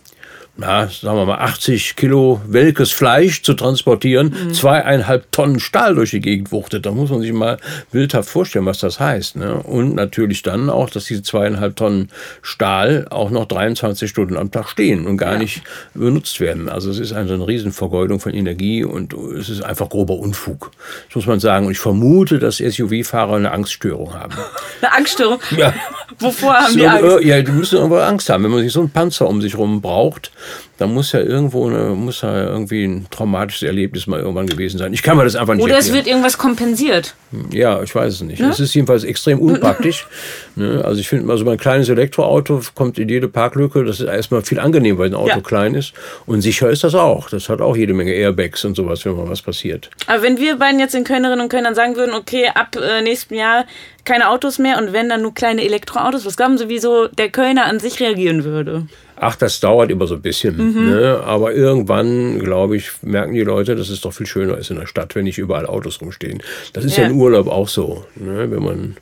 na, 0.61 0.89
sagen 0.89 1.17
wir 1.17 1.25
mal, 1.25 1.39
80 1.39 1.95
Kilo 1.95 2.41
welkes 2.45 2.91
Fleisch 2.91 3.43
zu 3.43 3.55
transportieren, 3.55 4.35
mhm. 4.35 4.53
zweieinhalb 4.53 5.31
Tonnen 5.31 5.61
Stahl 5.61 5.95
durch 5.95 6.11
die 6.11 6.21
Gegend 6.21 6.51
wuchtet. 6.51 6.85
Da 6.85 6.91
muss 6.91 7.11
man 7.11 7.21
sich 7.21 7.33
mal 7.33 7.59
bildhaft 7.93 8.29
vorstellen, 8.29 8.67
was 8.67 8.81
das 8.81 8.99
heißt. 8.99 9.37
Ne? 9.37 9.55
Und 9.55 9.95
natürlich 9.95 10.43
dann 10.43 10.69
auch, 10.69 10.91
dass 10.91 11.05
diese 11.05 11.23
zweieinhalb 11.23 11.77
Tonnen 11.77 12.11
Stahl 12.43 13.07
auch 13.09 13.31
noch 13.31 13.45
23 13.47 14.11
Stunden 14.11 14.37
am 14.37 14.51
Tag 14.51 14.69
stehen 14.69 15.07
und 15.07 15.17
gar 15.17 15.35
ja. 15.35 15.39
nicht 15.39 15.63
benutzt 15.95 16.41
werden. 16.41 16.69
Also 16.69 16.91
es 16.91 16.99
ist 16.99 17.13
also 17.13 17.35
eine 17.35 17.47
Riesenvergeudung 17.47 18.19
von 18.19 18.35
Energie 18.35 18.83
und 18.83 19.13
es 19.13 19.49
ist 19.49 19.63
einfach 19.63 19.89
grober 19.89 20.15
Unfug. 20.15 20.73
Das 21.07 21.15
muss 21.15 21.27
man 21.27 21.39
sagen. 21.39 21.67
Und 21.67 21.73
ich 21.73 21.79
vermute, 21.79 22.41
dass 22.41 22.57
SUV-Fahrer 22.57 23.37
eine 23.37 23.53
Angststörung 23.53 24.13
haben. 24.13 24.35
Eine 24.81 24.93
Angststörung? 24.93 25.41
Ja. 25.57 25.73
Wovor 26.19 26.55
haben 26.55 26.73
so, 26.73 26.79
die 26.79 26.87
Angst? 26.87 27.25
Ja, 27.25 27.43
die 27.43 27.53
müssen 27.53 27.77
irgendwo 27.77 27.97
Angst 27.99 28.29
haben. 28.29 28.45
Wenn 28.45 28.51
man 28.51 28.61
sich 28.61 28.73
so 28.73 28.81
einen 28.81 28.91
Panzer 28.91 29.29
um 29.29 29.41
sich 29.41 29.53
herum 29.53 29.81
braucht, 29.81 30.31
da 30.79 30.87
muss 30.87 31.11
ja 31.13 31.21
irgendwo 31.21 31.69
eine, 31.69 31.91
muss 31.91 32.23
ja 32.23 32.45
irgendwie 32.45 32.85
ein 32.85 33.07
traumatisches 33.11 33.65
Erlebnis 33.65 34.07
mal 34.07 34.21
irgendwann 34.21 34.47
gewesen 34.47 34.79
sein. 34.79 34.93
Ich 34.93 35.03
kann 35.03 35.17
mir 35.17 35.25
das 35.25 35.35
einfach 35.35 35.55
nicht 35.55 35.65
Oder 35.65 35.75
erklären. 35.75 35.91
es 35.91 35.97
wird 35.97 36.07
irgendwas 36.07 36.39
kompensiert. 36.39 37.15
Ja, 37.51 37.83
ich 37.83 37.93
weiß 37.93 38.15
es 38.15 38.21
nicht. 38.21 38.41
Ne? 38.41 38.49
Es 38.49 38.61
ist 38.61 38.75
jedenfalls 38.75 39.03
extrem 39.03 39.41
unpraktisch. 39.41 40.07
ne? 40.57 40.83
Also 40.85 41.01
ich 41.01 41.09
finde 41.09 41.27
mal 41.27 41.37
so 41.37 41.45
mein 41.45 41.59
kleines 41.59 41.89
Elektroauto 41.89 42.63
kommt 42.77 42.99
in 42.99 43.09
jede 43.09 43.27
Parklücke. 43.27 43.85
Das 43.85 43.99
ist 43.99 44.07
erstmal 44.07 44.43
viel 44.43 44.61
angenehmer, 44.61 45.01
weil 45.01 45.11
ein 45.11 45.15
Auto 45.15 45.29
ja. 45.29 45.41
klein 45.41 45.75
ist. 45.75 45.95
Und 46.27 46.43
sicher 46.43 46.71
ist 46.71 46.85
das 46.85 46.95
auch. 46.95 47.29
Das 47.29 47.49
hat 47.49 47.61
auch 47.61 47.77
jede 47.77 47.93
Menge 47.93 48.13
Airbags 48.13 48.65
und 48.65 48.77
sowas, 48.77 49.05
wenn 49.05 49.17
mal 49.17 49.29
was 49.29 49.43
passiert. 49.43 49.91
Aber 50.07 50.23
wenn 50.23 50.39
wir 50.39 50.57
beiden 50.57 50.79
jetzt 50.79 50.95
den 50.95 51.05
Kölnerinnen 51.05 51.41
und 51.41 51.49
Kölnern 51.49 51.75
sagen 51.75 51.97
würden, 51.97 52.15
okay, 52.15 52.51
ab 52.55 52.77
äh, 52.77 53.03
nächstem 53.03 53.37
Jahr 53.37 53.65
keine 54.05 54.31
Autos 54.31 54.59
mehr 54.59 54.79
und 54.79 54.93
wenn 54.93 55.09
dann 55.09 55.23
nur 55.23 55.35
kleine 55.35 55.63
Elektroautos, 55.63 56.25
was 56.25 56.37
glauben 56.37 56.57
Sie, 56.57 56.69
wieso 56.69 57.09
der 57.09 57.31
Kölner 57.31 57.67
an 57.67 57.79
sich 57.81 58.01
reagieren 58.01 58.45
würde? 58.45 58.87
Ach, 59.21 59.37
das 59.37 59.61
dauert 59.61 59.91
immer 59.91 60.07
so 60.07 60.15
ein 60.15 60.23
bisschen. 60.23 60.57
Mhm. 60.57 60.91
Ne? 60.91 61.21
Aber 61.25 61.53
irgendwann, 61.53 62.39
glaube 62.39 62.77
ich, 62.77 62.91
merken 63.03 63.35
die 63.35 63.43
Leute, 63.43 63.75
dass 63.75 63.89
es 63.89 64.01
doch 64.01 64.13
viel 64.13 64.27
schöner 64.27 64.59
ist 64.59 64.71
in 64.71 64.79
der 64.79 64.87
Stadt, 64.87 65.15
wenn 65.15 65.25
nicht 65.25 65.39
überall 65.39 65.67
Autos 65.67 66.01
rumstehen. 66.01 66.43
Das 66.73 66.85
ist 66.85 66.97
ja, 66.97 67.05
ja 67.05 67.11
im 67.11 67.21
Urlaub 67.21 67.49
auch 67.49 67.69
so. 67.69 68.05
Ne? 68.17 68.51
Wenn 68.51 68.63
man 68.63 68.97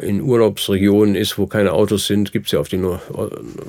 in 0.00 0.22
Urlaubsregionen 0.22 1.14
ist, 1.14 1.38
wo 1.38 1.46
keine 1.46 1.72
Autos 1.72 2.06
sind, 2.06 2.32
gibt 2.32 2.46
es 2.46 2.52
ja 2.52 2.60
auf 2.60 2.68
den 2.68 2.86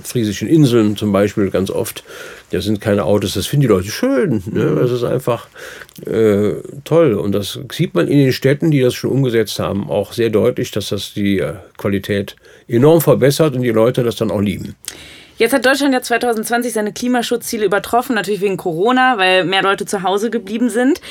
friesischen 0.04 0.48
Inseln 0.48 0.96
zum 0.96 1.12
Beispiel 1.12 1.50
ganz 1.50 1.70
oft, 1.70 2.04
da 2.52 2.62
sind 2.62 2.80
keine 2.82 3.04
Autos. 3.04 3.34
Das 3.34 3.48
finden 3.48 3.62
die 3.62 3.68
Leute 3.68 3.90
schön. 3.90 4.44
Ne? 4.52 4.76
Das 4.80 4.92
ist 4.92 5.04
einfach 5.04 5.48
äh, 6.06 6.54
toll. 6.84 7.14
Und 7.14 7.34
das 7.34 7.60
sieht 7.72 7.94
man 7.94 8.08
in 8.08 8.20
den 8.20 8.34
Städten, 8.34 8.72
die 8.72 8.82
das 8.82 8.94
schon 8.94 9.12
umgesetzt 9.12 9.60
haben, 9.60 9.90
auch 9.90 10.14
sehr 10.14 10.30
deutlich, 10.30 10.72
dass 10.72 10.90
das 10.90 11.14
die 11.14 11.40
äh, 11.40 11.56
Qualität 11.78 12.36
enorm 12.68 13.02
verbessert 13.02 13.56
und 13.56 13.62
die 13.62 13.72
Leute 13.72 14.04
das 14.04 14.16
dann 14.16 14.32
auch 14.32 14.42
lieben. 14.42 14.76
Jetzt 15.38 15.54
hat 15.54 15.66
Deutschland 15.66 15.94
ja 15.94 16.02
2020 16.02 16.74
seine 16.74 16.94
Klimaschutzziele 16.94 17.66
übertroffen, 17.66 18.16
natürlich 18.16 18.42
wegen 18.42 18.58
Corona, 18.58 19.18
weil 19.18 19.46
mehr 19.46 19.64
Leute 19.64 19.86
zu 19.86 20.04
Hause 20.04 20.30
geblieben 20.30 20.70
sind. 20.70 21.02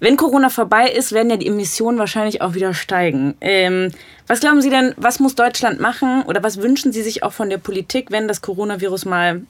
Wenn 0.00 0.16
Corona 0.16 0.50
vorbei 0.50 0.90
ist, 0.90 1.12
werden 1.12 1.30
ja 1.30 1.36
die 1.36 1.46
Emissionen 1.46 1.98
wahrscheinlich 1.98 2.42
auch 2.42 2.54
wieder 2.54 2.74
steigen. 2.74 3.34
Ähm, 3.40 3.90
was 4.26 4.40
glauben 4.40 4.60
Sie 4.60 4.70
denn, 4.70 4.94
was 4.96 5.20
muss 5.20 5.34
Deutschland 5.34 5.80
machen 5.80 6.22
oder 6.22 6.42
was 6.42 6.60
wünschen 6.60 6.92
Sie 6.92 7.02
sich 7.02 7.22
auch 7.22 7.32
von 7.32 7.50
der 7.50 7.58
Politik, 7.58 8.10
wenn 8.10 8.28
das 8.28 8.42
Coronavirus 8.42 9.06
mal 9.06 9.42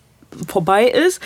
vorbei 0.47 0.87
ist, 0.87 1.21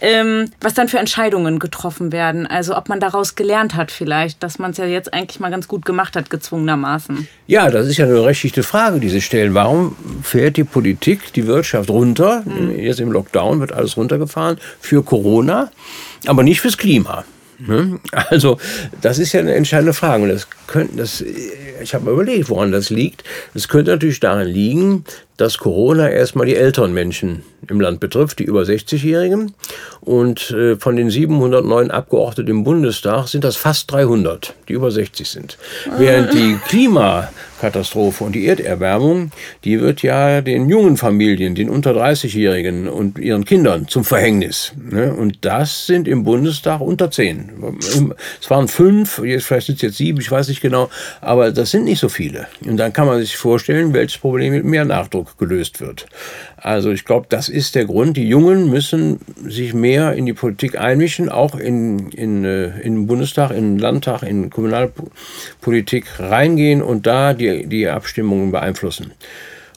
ähm, 0.00 0.50
was 0.60 0.74
dann 0.74 0.88
für 0.88 0.98
Entscheidungen 0.98 1.58
getroffen 1.58 2.12
werden. 2.12 2.46
Also 2.46 2.76
ob 2.76 2.88
man 2.88 3.00
daraus 3.00 3.34
gelernt 3.34 3.74
hat 3.74 3.90
vielleicht, 3.90 4.42
dass 4.42 4.58
man 4.58 4.72
es 4.72 4.76
ja 4.76 4.86
jetzt 4.86 5.12
eigentlich 5.12 5.40
mal 5.40 5.50
ganz 5.50 5.68
gut 5.68 5.84
gemacht 5.84 6.16
hat, 6.16 6.30
gezwungenermaßen. 6.30 7.26
Ja, 7.46 7.70
das 7.70 7.86
ist 7.86 7.96
ja 7.96 8.04
eine 8.04 8.14
berechtigte 8.14 8.62
Frage, 8.62 9.00
die 9.00 9.08
Sie 9.08 9.20
stellen. 9.20 9.54
Warum 9.54 9.96
fährt 10.22 10.56
die 10.56 10.64
Politik 10.64 11.32
die 11.32 11.46
Wirtschaft 11.46 11.90
runter? 11.90 12.42
Mhm. 12.44 12.76
Jetzt 12.76 13.00
im 13.00 13.12
Lockdown 13.12 13.60
wird 13.60 13.72
alles 13.72 13.96
runtergefahren 13.96 14.58
für 14.80 15.02
Corona, 15.02 15.70
aber 16.26 16.42
nicht 16.42 16.60
fürs 16.60 16.78
Klima. 16.78 17.24
Ne? 17.66 18.00
Also, 18.10 18.58
das 19.00 19.18
ist 19.18 19.32
ja 19.32 19.40
eine 19.40 19.54
entscheidende 19.54 19.92
Frage. 19.92 20.24
Und 20.24 20.30
das 20.30 20.48
könnte, 20.66 20.96
das, 20.96 21.22
ich 21.82 21.94
habe 21.94 22.06
mir 22.06 22.12
überlegt, 22.12 22.48
woran 22.48 22.72
das 22.72 22.90
liegt. 22.90 23.24
Es 23.54 23.68
könnte 23.68 23.92
natürlich 23.92 24.20
daran 24.20 24.48
liegen, 24.48 25.04
dass 25.36 25.58
Corona 25.58 26.10
erstmal 26.10 26.46
die 26.46 26.56
älteren 26.56 26.92
Menschen 26.92 27.42
im 27.68 27.80
Land 27.80 28.00
betrifft, 28.00 28.38
die 28.38 28.44
über 28.44 28.62
60-Jährigen. 28.62 29.54
Und 30.00 30.50
äh, 30.50 30.76
von 30.76 30.96
den 30.96 31.10
709 31.10 31.90
Abgeordneten 31.90 32.50
im 32.50 32.64
Bundestag 32.64 33.28
sind 33.28 33.44
das 33.44 33.56
fast 33.56 33.90
300, 33.92 34.54
die 34.68 34.72
über 34.72 34.90
60 34.90 35.28
sind. 35.28 35.58
Während 35.96 36.32
die 36.34 36.58
Klimakatastrophe 36.68 38.24
und 38.24 38.32
die 38.32 38.46
Erderwärmung, 38.46 39.30
die 39.64 39.80
wird 39.80 40.02
ja 40.02 40.40
den 40.40 40.68
jungen 40.68 40.96
Familien, 40.96 41.54
den 41.54 41.70
unter 41.70 41.92
30-Jährigen 41.92 42.88
und 42.88 43.18
ihren 43.18 43.44
Kindern 43.44 43.86
zum 43.86 44.04
Verhängnis. 44.04 44.72
Ne? 44.76 45.14
Und 45.14 45.38
das 45.42 45.86
sind 45.86 46.08
im 46.08 46.24
Bundestag 46.24 46.80
unter 46.80 47.10
10. 47.10 47.50
Es 48.40 48.50
waren 48.50 48.66
fünf, 48.66 49.20
vielleicht 49.22 49.66
sind 49.66 49.76
es 49.76 49.82
jetzt 49.82 49.96
sieben, 49.98 50.20
ich 50.20 50.30
weiß 50.30 50.48
nicht 50.48 50.60
genau, 50.60 50.90
aber 51.20 51.52
das 51.52 51.70
sind 51.70 51.84
nicht 51.84 52.00
so 52.00 52.08
viele. 52.08 52.48
Und 52.66 52.76
dann 52.76 52.92
kann 52.92 53.06
man 53.06 53.20
sich 53.20 53.36
vorstellen, 53.36 53.94
welches 53.94 54.18
Problem 54.18 54.52
mit 54.52 54.64
mehr 54.64 54.84
Nachdruck 54.84 55.21
gelöst 55.38 55.80
wird. 55.80 56.06
Also 56.56 56.90
ich 56.90 57.04
glaube, 57.04 57.26
das 57.28 57.48
ist 57.48 57.74
der 57.74 57.84
Grund. 57.84 58.16
Die 58.16 58.28
Jungen 58.28 58.70
müssen 58.70 59.20
sich 59.46 59.74
mehr 59.74 60.12
in 60.14 60.26
die 60.26 60.32
Politik 60.32 60.78
einmischen, 60.78 61.28
auch 61.28 61.54
in, 61.54 62.10
in, 62.10 62.44
äh, 62.44 62.78
in 62.80 62.94
den 62.94 63.06
Bundestag, 63.06 63.50
in 63.50 63.74
den 63.74 63.78
Landtag, 63.78 64.22
in 64.22 64.50
Kommunalpolitik 64.50 66.18
reingehen 66.18 66.82
und 66.82 67.06
da 67.06 67.34
die, 67.34 67.66
die 67.66 67.88
Abstimmungen 67.88 68.52
beeinflussen. 68.52 69.12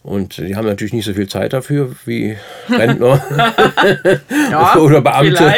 Und 0.05 0.37
die 0.37 0.55
haben 0.55 0.67
natürlich 0.67 0.93
nicht 0.93 1.05
so 1.05 1.15
viel 1.15 1.27
Zeit 1.27 1.53
dafür 1.53 1.95
wie 2.05 2.37
Rentner 2.69 3.25
ja, 4.51 4.75
oder 4.77 5.01
Beamte. 5.01 5.51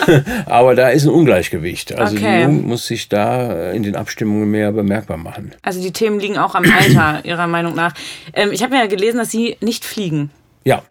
Aber 0.46 0.74
da 0.74 0.88
ist 0.88 1.04
ein 1.04 1.10
Ungleichgewicht. 1.10 1.96
Also 1.96 2.16
okay. 2.16 2.38
die 2.38 2.42
Jugend 2.42 2.66
muss 2.66 2.88
sich 2.88 3.08
da 3.08 3.70
in 3.70 3.84
den 3.84 3.94
Abstimmungen 3.94 4.50
mehr 4.50 4.72
bemerkbar 4.72 5.16
machen. 5.16 5.52
Also 5.62 5.80
die 5.80 5.92
Themen 5.92 6.18
liegen 6.18 6.38
auch 6.38 6.56
am 6.56 6.64
Alter, 6.64 7.24
Ihrer 7.24 7.46
Meinung 7.46 7.76
nach. 7.76 7.94
Ähm, 8.32 8.50
ich 8.50 8.64
habe 8.64 8.74
ja 8.74 8.86
gelesen, 8.86 9.18
dass 9.18 9.30
Sie 9.30 9.58
nicht 9.60 9.84
fliegen. 9.84 10.30
Ja. 10.64 10.82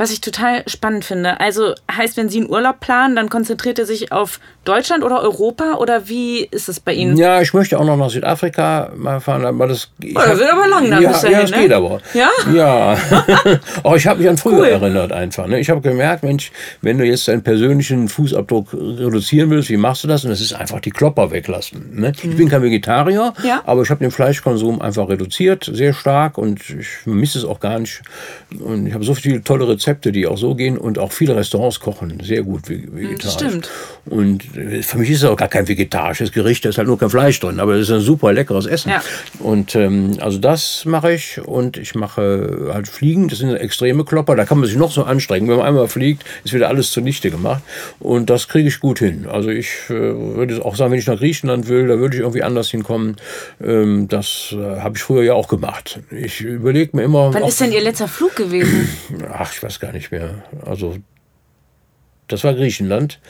Was 0.00 0.10
ich 0.10 0.22
total 0.22 0.62
spannend 0.66 1.04
finde. 1.04 1.40
Also 1.40 1.74
heißt, 1.94 2.16
wenn 2.16 2.30
Sie 2.30 2.38
einen 2.40 2.48
Urlaub 2.48 2.80
planen, 2.80 3.14
dann 3.16 3.28
konzentriert 3.28 3.78
er 3.78 3.84
sich 3.84 4.12
auf 4.12 4.40
Deutschland 4.64 5.04
oder 5.04 5.20
Europa 5.22 5.74
oder 5.74 6.08
wie 6.08 6.46
ist 6.50 6.70
es 6.70 6.80
bei 6.80 6.94
Ihnen? 6.94 7.18
Ja, 7.18 7.42
ich 7.42 7.52
möchte 7.52 7.78
auch 7.78 7.84
noch 7.84 7.98
nach 7.98 8.08
Südafrika 8.08 8.92
mal 8.96 9.20
fahren, 9.20 9.44
aber 9.44 9.66
das. 9.66 9.90
Oh, 10.02 10.08
das 10.14 10.38
wird 10.38 10.50
aber 10.52 10.68
lang 10.68 10.90
dann 10.90 11.02
ja, 11.02 11.10
bis 11.10 11.22
ja, 11.22 11.28
dahin, 11.28 11.42
das 11.42 11.50
ne? 11.50 11.58
geht 11.58 11.72
aber. 11.72 12.00
Ja? 12.14 12.30
Ja. 12.54 12.96
oh, 13.84 13.94
ich 13.94 14.06
habe 14.06 14.20
mich 14.20 14.28
an 14.30 14.38
früher 14.38 14.60
Cool. 14.60 14.66
erinnert 14.68 15.12
einfach. 15.12 15.46
Ne? 15.46 15.60
Ich 15.60 15.68
habe 15.68 15.82
gemerkt, 15.82 16.22
Mensch, 16.22 16.50
wenn 16.80 16.96
du 16.96 17.04
jetzt 17.04 17.28
deinen 17.28 17.42
persönlichen 17.42 18.08
Fußabdruck 18.08 18.72
reduzieren 18.72 19.50
willst, 19.50 19.68
wie 19.68 19.76
machst 19.76 20.02
du 20.04 20.08
das? 20.08 20.24
Und 20.24 20.30
das 20.30 20.40
ist 20.40 20.54
einfach 20.54 20.80
die 20.80 20.90
Klopper 20.90 21.30
weglassen. 21.30 22.00
Ne? 22.00 22.12
Ich 22.22 22.36
bin 22.36 22.48
kein 22.48 22.62
Vegetarier, 22.62 23.34
Mhm. 23.38 23.46
Ja. 23.46 23.62
aber 23.66 23.82
ich 23.82 23.90
habe 23.90 24.00
den 24.00 24.10
Fleischkonsum 24.10 24.80
einfach 24.80 25.08
reduziert, 25.10 25.68
sehr 25.70 25.92
stark 25.92 26.38
und 26.38 26.60
ich 26.70 26.88
vermisse 26.88 27.38
es 27.38 27.44
auch 27.44 27.60
gar 27.60 27.78
nicht. 27.78 28.00
Und 28.58 28.86
ich 28.86 28.94
habe 28.94 29.04
so 29.04 29.14
viele 29.14 29.42
tolle 29.44 29.68
Rezepte, 29.68 29.89
die 29.94 30.26
auch 30.26 30.38
so 30.38 30.54
gehen 30.54 30.78
und 30.78 30.98
auch 30.98 31.12
viele 31.12 31.36
Restaurants 31.36 31.80
kochen 31.80 32.18
sehr 32.22 32.42
gut 32.42 32.68
ve- 32.68 32.82
vegetarisch. 32.90 33.34
stimmt. 33.34 33.70
Und 34.06 34.56
äh, 34.56 34.82
für 34.82 34.98
mich 34.98 35.10
ist 35.10 35.18
es 35.18 35.24
auch 35.24 35.36
gar 35.36 35.48
kein 35.48 35.68
vegetarisches 35.68 36.32
Gericht, 36.32 36.64
da 36.64 36.70
ist 36.70 36.78
halt 36.78 36.88
nur 36.88 36.98
kein 36.98 37.10
Fleisch 37.10 37.38
drin, 37.40 37.60
aber 37.60 37.74
es 37.74 37.88
ist 37.88 37.94
ein 37.94 38.00
super 38.00 38.32
leckeres 38.32 38.66
Essen. 38.66 38.90
Ja. 38.90 39.02
Und 39.38 39.74
ähm, 39.74 40.16
also 40.20 40.38
das 40.38 40.84
mache 40.84 41.12
ich 41.12 41.40
und 41.44 41.76
ich 41.76 41.94
mache 41.94 42.70
halt 42.72 42.88
Fliegen, 42.88 43.28
das 43.28 43.38
sind 43.38 43.54
extreme 43.54 44.04
Klopper, 44.04 44.36
da 44.36 44.44
kann 44.44 44.58
man 44.58 44.68
sich 44.68 44.76
noch 44.76 44.90
so 44.90 45.04
anstrengen. 45.04 45.48
Wenn 45.48 45.56
man 45.56 45.66
einmal 45.66 45.88
fliegt, 45.88 46.24
ist 46.44 46.54
wieder 46.54 46.68
alles 46.68 46.90
zunichte 46.90 47.30
gemacht 47.30 47.62
und 47.98 48.30
das 48.30 48.48
kriege 48.48 48.68
ich 48.68 48.80
gut 48.80 48.98
hin. 48.98 49.26
Also 49.30 49.50
ich 49.50 49.68
äh, 49.88 49.92
würde 49.92 50.64
auch 50.64 50.76
sagen, 50.76 50.92
wenn 50.92 50.98
ich 50.98 51.06
nach 51.06 51.18
Griechenland 51.18 51.68
will, 51.68 51.86
da 51.86 51.98
würde 51.98 52.16
ich 52.16 52.20
irgendwie 52.22 52.42
anders 52.42 52.70
hinkommen. 52.70 53.16
Ähm, 53.62 54.08
das 54.08 54.52
äh, 54.52 54.80
habe 54.80 54.96
ich 54.96 55.02
früher 55.02 55.22
ja 55.22 55.34
auch 55.34 55.48
gemacht. 55.48 56.00
Ich 56.10 56.40
überlege 56.40 56.96
mir 56.96 57.04
immer... 57.04 57.32
Wann 57.32 57.44
ist 57.44 57.60
denn 57.60 57.72
Ihr 57.72 57.82
letzter 57.82 58.08
Flug 58.08 58.34
gewesen? 58.36 58.88
Ach, 59.32 59.52
ich 59.52 59.62
weiß 59.62 59.69
gar 59.78 59.92
nicht 59.92 60.10
mehr. 60.10 60.42
Also, 60.64 60.96
das 62.26 62.42
war 62.44 62.54
Griechenland. 62.54 63.20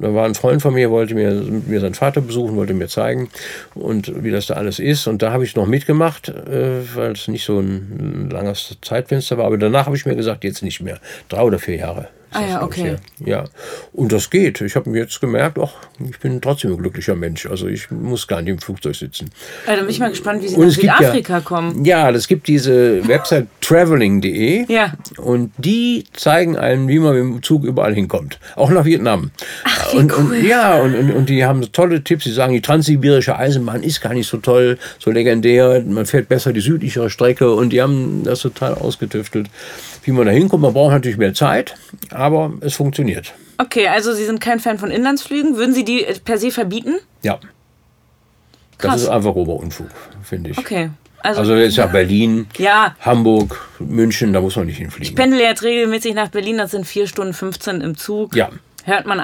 Da 0.00 0.14
war 0.14 0.24
ein 0.24 0.34
Freund 0.34 0.62
von 0.62 0.74
mir, 0.74 0.90
wollte 0.90 1.14
mir, 1.14 1.32
mir 1.32 1.80
seinen 1.80 1.94
Vater 1.94 2.20
besuchen, 2.20 2.56
wollte 2.56 2.74
mir 2.74 2.88
zeigen 2.88 3.28
und 3.74 4.22
wie 4.22 4.30
das 4.30 4.46
da 4.46 4.54
alles 4.54 4.78
ist. 4.78 5.06
Und 5.06 5.22
da 5.22 5.32
habe 5.32 5.44
ich 5.44 5.56
noch 5.56 5.66
mitgemacht, 5.66 6.28
äh, 6.28 6.82
weil 6.94 7.12
es 7.12 7.28
nicht 7.28 7.44
so 7.44 7.58
ein 7.58 8.28
langes 8.30 8.76
Zeitfenster 8.82 9.38
war. 9.38 9.46
Aber 9.46 9.58
danach 9.58 9.86
habe 9.86 9.96
ich 9.96 10.06
mir 10.06 10.16
gesagt, 10.16 10.44
jetzt 10.44 10.62
nicht 10.62 10.80
mehr. 10.80 10.98
Drei 11.28 11.42
oder 11.42 11.58
vier 11.58 11.76
Jahre. 11.76 12.08
Ah 12.30 12.42
ja, 12.46 12.62
okay. 12.62 12.96
Ja. 13.24 13.44
Und 13.92 14.12
das 14.12 14.28
geht. 14.28 14.60
Ich 14.60 14.76
habe 14.76 14.90
mir 14.90 14.98
jetzt 14.98 15.18
gemerkt, 15.20 15.58
ach, 15.58 15.72
ich 15.98 16.18
bin 16.18 16.40
trotzdem 16.42 16.72
ein 16.72 16.76
glücklicher 16.76 17.14
Mensch. 17.14 17.46
Also 17.46 17.68
ich 17.68 17.90
muss 17.90 18.26
gar 18.26 18.42
nicht 18.42 18.50
im 18.50 18.58
Flugzeug 18.58 18.96
sitzen. 18.96 19.30
Ja, 19.66 19.76
dann 19.76 19.86
bin 19.86 19.90
ich 19.90 19.98
mal 19.98 20.10
gespannt, 20.10 20.42
wie 20.42 20.48
Sie 20.48 20.56
Und 20.56 20.66
nach 20.66 20.98
Südafrika 20.98 21.32
ja, 21.34 21.40
kommen. 21.40 21.84
Ja, 21.86 22.10
es 22.10 22.28
gibt 22.28 22.46
diese 22.46 23.06
Website 23.08 23.46
traveling.de. 23.62 24.70
Ja. 24.70 24.92
Und 25.16 25.52
die 25.56 26.04
zeigen 26.12 26.58
einem, 26.58 26.88
wie 26.88 26.98
man 26.98 27.14
mit 27.14 27.22
dem 27.22 27.42
Zug 27.42 27.64
überall 27.64 27.94
hinkommt. 27.94 28.38
Auch 28.56 28.70
nach 28.70 28.84
Vietnam. 28.84 29.30
Ach, 29.64 29.87
wie 29.92 29.96
und, 29.98 30.12
cool. 30.16 30.32
und, 30.36 30.44
ja, 30.46 30.76
und, 30.80 30.94
und, 30.94 31.10
und 31.12 31.28
die 31.28 31.44
haben 31.44 31.60
tolle 31.72 32.02
Tipps. 32.04 32.24
Sie 32.24 32.32
sagen, 32.32 32.52
die 32.52 32.60
transsibirische 32.60 33.36
Eisenbahn 33.36 33.82
ist 33.82 34.00
gar 34.00 34.14
nicht 34.14 34.26
so 34.28 34.36
toll, 34.38 34.78
so 34.98 35.10
legendär. 35.10 35.82
Man 35.86 36.06
fährt 36.06 36.28
besser 36.28 36.52
die 36.52 36.60
südlichere 36.60 37.10
Strecke. 37.10 37.52
Und 37.52 37.70
die 37.70 37.80
haben 37.82 38.22
das 38.24 38.40
total 38.40 38.74
ausgetüftelt, 38.74 39.48
wie 40.04 40.12
man 40.12 40.26
da 40.26 40.32
hinkommt. 40.32 40.62
Man 40.62 40.72
braucht 40.72 40.92
natürlich 40.92 41.18
mehr 41.18 41.34
Zeit, 41.34 41.74
aber 42.10 42.52
es 42.60 42.74
funktioniert. 42.74 43.34
Okay, 43.58 43.88
also 43.88 44.12
Sie 44.12 44.24
sind 44.24 44.40
kein 44.40 44.60
Fan 44.60 44.78
von 44.78 44.90
Inlandsflügen. 44.90 45.56
Würden 45.56 45.74
Sie 45.74 45.84
die 45.84 46.04
äh, 46.04 46.14
per 46.24 46.38
se 46.38 46.50
verbieten? 46.50 46.94
Ja. 47.22 47.38
Krass. 48.78 48.92
Das 48.92 49.02
ist 49.02 49.08
einfach 49.08 49.34
Oberunfug, 49.34 49.88
finde 50.22 50.50
ich. 50.50 50.58
Okay. 50.58 50.90
Also, 51.20 51.40
Also 51.40 51.56
jetzt 51.56 51.76
ja 51.76 51.86
Berlin, 51.86 52.46
Ja. 52.58 52.94
Hamburg, 53.00 53.68
München, 53.80 54.32
da 54.32 54.40
muss 54.40 54.54
man 54.54 54.66
nicht 54.66 54.76
hinfliegen. 54.78 55.08
ich 55.10 55.16
pendel 55.16 55.40
jetzt 55.40 55.64
regelmäßig 55.64 56.14
nach 56.14 56.28
Berlin. 56.28 56.58
Das 56.58 56.70
sind 56.70 56.86
4 56.86 57.08
Stunden 57.08 57.34
15 57.34 57.80
im 57.80 57.96
Zug. 57.96 58.36
Ja. 58.36 58.50
Hört 58.84 59.06
man 59.06 59.18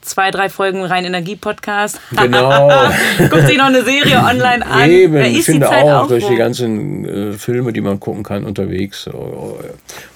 zwei, 0.00 0.30
drei 0.30 0.48
Folgen 0.48 0.82
rein 0.84 1.04
Energie-Podcast. 1.04 2.00
Genau. 2.16 2.68
Guckt 3.30 3.46
sich 3.46 3.58
noch 3.58 3.66
eine 3.66 3.82
Serie 3.84 4.18
online 4.18 4.64
an. 4.66 4.90
Eben, 4.90 5.14
Da 5.14 5.20
ich 5.22 5.38
ist 5.38 5.48
die 5.48 5.52
finde 5.52 5.66
Zeit 5.66 5.84
auch, 5.84 6.08
durch 6.08 6.24
rum. 6.24 6.30
die 6.32 6.36
ganzen 6.36 7.04
äh, 7.04 7.32
Filme, 7.34 7.72
die 7.72 7.80
man 7.80 8.00
gucken 8.00 8.22
kann 8.22 8.44
unterwegs, 8.44 9.06
äh, 9.06 9.10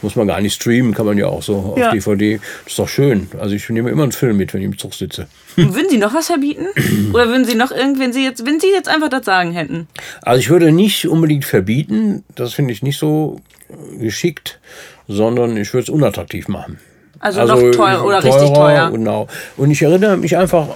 muss 0.00 0.16
man 0.16 0.26
gar 0.26 0.40
nicht 0.40 0.54
streamen, 0.54 0.94
kann 0.94 1.06
man 1.06 1.18
ja 1.18 1.26
auch 1.26 1.42
so 1.42 1.56
auf 1.74 1.78
Ja. 1.78 1.90
DVD. 1.90 2.40
Das 2.64 2.72
ist 2.72 2.78
doch 2.78 2.88
schön. 2.88 3.28
Also 3.38 3.54
ich 3.54 3.68
nehme 3.68 3.90
immer 3.90 4.04
einen 4.04 4.12
Film 4.12 4.36
mit, 4.36 4.54
wenn 4.54 4.60
ich 4.60 4.66
im 4.66 4.78
Zug 4.78 4.94
sitze. 4.94 5.26
Und 5.56 5.74
Würden 5.74 5.90
Sie 5.90 5.98
noch 5.98 6.14
was 6.14 6.26
verbieten? 6.28 6.66
Oder 7.12 7.28
würden 7.28 7.44
Sie 7.44 7.54
noch 7.54 7.70
irgendwen 7.70 8.12
Sie 8.12 8.24
jetzt, 8.24 8.46
wenn 8.46 8.60
Sie 8.60 8.70
jetzt 8.70 8.88
einfach 8.88 9.08
das 9.10 9.24
sagen 9.26 9.52
hätten? 9.52 9.88
Also 10.22 10.40
ich 10.40 10.48
würde 10.50 10.72
nicht 10.72 11.06
unbedingt 11.08 11.44
verbieten, 11.44 12.24
das 12.34 12.54
finde 12.54 12.72
ich 12.72 12.82
nicht 12.82 12.98
so 12.98 13.40
geschickt, 13.98 14.58
sondern 15.08 15.56
ich 15.56 15.72
würde 15.74 15.84
es 15.84 15.88
unattraktiv 15.90 16.48
machen. 16.48 16.78
Also 17.22 17.44
noch 17.44 17.70
teuer 17.70 18.04
oder 18.04 18.22
richtig 18.22 18.52
teuer. 18.52 18.90
Genau. 18.90 19.28
Und 19.56 19.70
ich 19.70 19.80
erinnere 19.80 20.16
mich 20.16 20.36
einfach, 20.36 20.66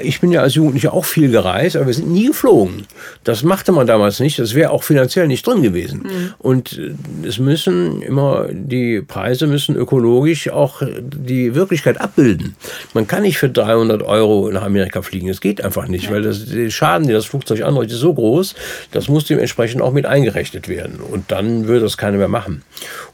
ich 0.00 0.20
bin 0.20 0.32
ja 0.32 0.42
als 0.42 0.54
Jugendlicher 0.54 0.92
auch 0.92 1.04
viel 1.04 1.30
gereist, 1.30 1.76
aber 1.76 1.86
wir 1.86 1.94
sind 1.94 2.10
nie 2.10 2.26
geflogen. 2.26 2.86
Das 3.24 3.42
machte 3.42 3.72
man 3.72 3.86
damals 3.86 4.20
nicht. 4.20 4.38
Das 4.38 4.54
wäre 4.54 4.70
auch 4.70 4.82
finanziell 4.82 5.26
nicht 5.26 5.46
drin 5.46 5.62
gewesen. 5.62 6.02
Mhm. 6.02 6.34
Und 6.38 6.78
äh, 6.78 7.26
es 7.26 7.38
müssen 7.38 8.02
immer, 8.02 8.48
die 8.50 9.02
Preise 9.02 9.46
müssen 9.46 9.76
ökologisch 9.76 10.48
auch 10.50 10.82
die 11.00 11.54
Wirklichkeit 11.54 12.00
abbilden. 12.00 12.56
Man 12.94 13.06
kann 13.06 13.22
nicht 13.22 13.38
für 13.38 13.48
300 13.48 14.02
Euro 14.02 14.50
nach 14.50 14.62
Amerika 14.62 15.02
fliegen. 15.02 15.28
Das 15.28 15.40
geht 15.40 15.64
einfach 15.64 15.88
nicht, 15.88 16.10
weil 16.10 16.22
das, 16.22 16.46
der 16.46 16.70
Schaden, 16.70 17.06
den 17.06 17.14
das 17.14 17.26
Flugzeug 17.26 17.62
anrichtet, 17.62 17.94
ist 17.94 18.00
so 18.00 18.14
groß, 18.14 18.54
das 18.90 19.08
muss 19.08 19.26
dementsprechend 19.26 19.82
auch 19.82 19.92
mit 19.92 20.06
eingerechnet 20.06 20.68
werden. 20.68 21.00
Und 21.00 21.30
dann 21.30 21.66
würde 21.66 21.80
das 21.80 21.96
keiner 21.96 22.18
mehr 22.18 22.28
machen. 22.28 22.62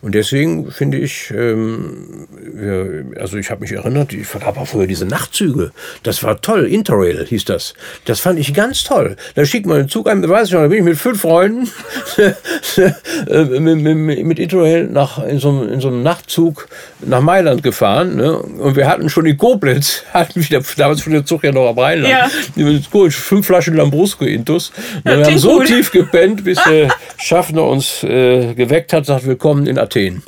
Und 0.02 0.14
deswegen 0.14 0.70
finde 0.70 0.98
ich, 0.98 1.32
ähm, 1.34 2.26
wir, 2.54 3.04
also 3.20 3.36
ich 3.36 3.50
habe 3.50 3.62
mich 3.62 3.72
erinnert, 3.72 4.12
ich 4.12 4.30
gab 4.32 4.58
auch 4.58 4.66
früher 4.66 4.86
diese 4.86 5.06
Nachtzüge. 5.06 5.72
Das 6.02 6.22
war 6.22 6.40
toll. 6.40 6.66
Interrail 6.74 7.24
hieß 7.26 7.44
das. 7.46 7.74
Das 8.04 8.20
fand 8.20 8.38
ich 8.38 8.52
ganz 8.52 8.84
toll. 8.84 9.16
Da 9.34 9.44
schickt 9.44 9.66
man 9.66 9.78
einen 9.78 9.88
Zug 9.88 10.08
ein, 10.08 10.20
da 10.22 10.28
weiß 10.28 10.48
ich 10.48 10.54
noch, 10.54 10.60
da 10.62 10.68
bin 10.68 10.78
ich 10.78 10.84
mit 10.84 10.98
fünf 10.98 11.20
Freunden 11.22 11.70
äh, 12.18 13.44
mit, 13.60 13.78
mit, 13.96 14.24
mit 14.26 14.38
Interrail 14.38 14.84
nach, 14.84 15.22
in, 15.24 15.38
so, 15.38 15.48
einem- 15.50 15.72
in 15.72 15.80
so 15.80 15.88
einem 15.88 16.02
Nachtzug 16.02 16.68
nach 17.00 17.20
Mailand 17.20 17.62
gefahren. 17.62 18.16
Ne? 18.16 18.36
Und 18.38 18.76
wir 18.76 18.88
hatten 18.88 19.08
schon 19.08 19.26
in 19.26 19.36
Koblenz, 19.38 20.02
hatten 20.12 20.44
wir, 20.48 20.62
damals 20.76 21.02
fuhr 21.02 21.12
der 21.12 21.24
Zug 21.24 21.44
ja 21.44 21.52
noch 21.52 21.68
am 21.68 21.78
Rheinland, 21.78 22.12
Ja. 22.56 23.10
fünf 23.10 23.46
Flaschen 23.46 23.76
Lambrusco 23.76 24.24
intus. 24.24 24.72
Und 25.04 25.04
wir 25.18 25.24
haben 25.26 25.38
so 25.38 25.58
gut. 25.58 25.66
tief 25.66 25.90
gepennt, 25.92 26.44
bis 26.44 26.58
der 26.64 26.88
Schaffner 27.18 27.64
uns 27.64 28.02
äh, 28.02 28.54
geweckt 28.54 28.92
hat, 28.92 29.06
sagt, 29.06 29.26
willkommen 29.26 29.66
in 29.66 29.78
Athen. 29.78 30.22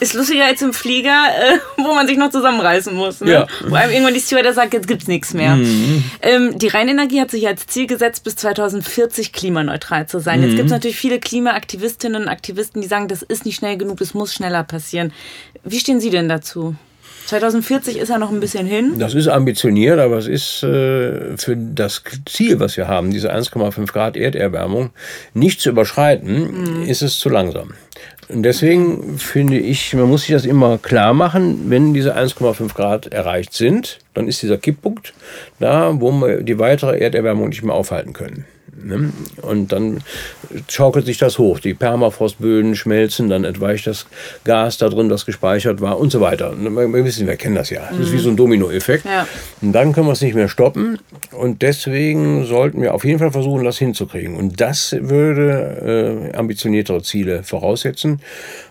Ist 0.00 0.14
lustiger 0.14 0.44
als 0.44 0.62
im 0.62 0.72
Flieger, 0.72 1.10
äh, 1.10 1.58
wo 1.76 1.94
man 1.94 2.06
sich 2.06 2.16
noch 2.16 2.30
zusammenreißen 2.30 2.94
muss. 2.94 3.20
Ne? 3.20 3.32
Ja. 3.32 3.46
Wo 3.66 3.74
einem 3.74 3.92
irgendwann 3.92 4.14
die 4.14 4.20
Stewardess 4.20 4.56
sagt, 4.56 4.74
jetzt 4.74 4.88
gibt's 4.88 5.06
nichts 5.06 5.34
mehr. 5.34 5.56
Mhm. 5.56 6.04
Ähm, 6.22 6.58
die 6.58 6.68
Rheinenergie 6.68 7.20
hat 7.20 7.30
sich 7.30 7.46
als 7.46 7.66
Ziel 7.66 7.86
gesetzt, 7.86 8.24
bis 8.24 8.36
2040 8.36 9.32
klimaneutral 9.32 10.06
zu 10.06 10.18
sein. 10.18 10.40
Mhm. 10.40 10.46
Jetzt 10.46 10.56
gibt 10.56 10.66
es 10.66 10.72
natürlich 10.72 10.96
viele 10.96 11.20
Klimaaktivistinnen 11.20 12.22
und 12.22 12.28
Aktivisten, 12.28 12.82
die 12.82 12.88
sagen, 12.88 13.08
das 13.08 13.22
ist 13.22 13.44
nicht 13.44 13.56
schnell 13.56 13.76
genug, 13.76 13.98
das 13.98 14.14
muss 14.14 14.34
schneller 14.34 14.64
passieren. 14.64 15.12
Wie 15.62 15.78
stehen 15.78 16.00
Sie 16.00 16.10
denn 16.10 16.28
dazu? 16.28 16.74
2040 17.26 17.98
ist 17.98 18.08
ja 18.08 18.18
noch 18.18 18.30
ein 18.30 18.40
bisschen 18.40 18.66
hin. 18.66 18.94
Das 18.98 19.14
ist 19.14 19.28
ambitioniert, 19.28 19.98
aber 19.98 20.18
es 20.18 20.26
ist 20.26 20.62
äh, 20.62 21.36
für 21.36 21.56
das 21.56 22.02
Ziel, 22.26 22.60
was 22.60 22.76
wir 22.76 22.88
haben, 22.88 23.10
diese 23.10 23.32
1,5 23.32 23.90
Grad 23.92 24.16
Erderwärmung, 24.16 24.90
nicht 25.32 25.60
zu 25.60 25.70
überschreiten, 25.70 26.82
ist 26.86 27.02
es 27.02 27.18
zu 27.18 27.28
langsam. 27.28 27.74
Und 28.28 28.42
deswegen 28.42 29.18
finde 29.18 29.58
ich, 29.58 29.92
man 29.94 30.08
muss 30.08 30.22
sich 30.22 30.32
das 30.32 30.46
immer 30.46 30.78
klar 30.78 31.12
machen, 31.12 31.70
wenn 31.70 31.92
diese 31.92 32.16
1,5 32.16 32.74
Grad 32.74 33.06
erreicht 33.12 33.52
sind, 33.52 33.98
dann 34.14 34.28
ist 34.28 34.42
dieser 34.42 34.56
Kipppunkt 34.56 35.12
da, 35.60 36.00
wo 36.00 36.10
wir 36.12 36.42
die 36.42 36.58
weitere 36.58 36.98
Erderwärmung 36.98 37.48
nicht 37.48 37.62
mehr 37.62 37.74
aufhalten 37.74 38.12
können. 38.12 38.46
Ne? 38.82 39.12
Und 39.42 39.72
dann 39.72 40.00
schaukelt 40.68 41.06
sich 41.06 41.18
das 41.18 41.38
hoch. 41.38 41.60
Die 41.60 41.74
Permafrostböden 41.74 42.76
schmelzen, 42.76 43.28
dann 43.28 43.44
entweicht 43.44 43.86
das 43.86 44.06
Gas 44.44 44.78
da 44.78 44.88
drin, 44.88 45.08
das 45.08 45.26
gespeichert 45.26 45.80
war 45.80 45.98
und 45.98 46.10
so 46.10 46.20
weiter. 46.20 46.50
Und 46.50 46.64
Wir 46.76 47.04
wissen, 47.04 47.26
wir 47.26 47.36
kennen 47.36 47.54
das 47.54 47.70
ja. 47.70 47.82
Das 47.90 48.08
ist 48.08 48.12
wie 48.12 48.18
so 48.18 48.30
ein 48.30 48.36
Dominoeffekt. 48.36 49.04
Ja. 49.04 49.26
Und 49.60 49.72
dann 49.72 49.92
können 49.92 50.06
wir 50.06 50.12
es 50.12 50.22
nicht 50.22 50.34
mehr 50.34 50.48
stoppen. 50.48 50.98
Und 51.32 51.62
deswegen 51.62 52.44
sollten 52.44 52.82
wir 52.82 52.94
auf 52.94 53.04
jeden 53.04 53.18
Fall 53.18 53.32
versuchen, 53.32 53.64
das 53.64 53.78
hinzukriegen. 53.78 54.36
Und 54.36 54.60
das 54.60 54.96
würde 54.98 56.30
äh, 56.32 56.36
ambitioniertere 56.36 57.02
Ziele 57.02 57.42
voraussetzen, 57.42 58.20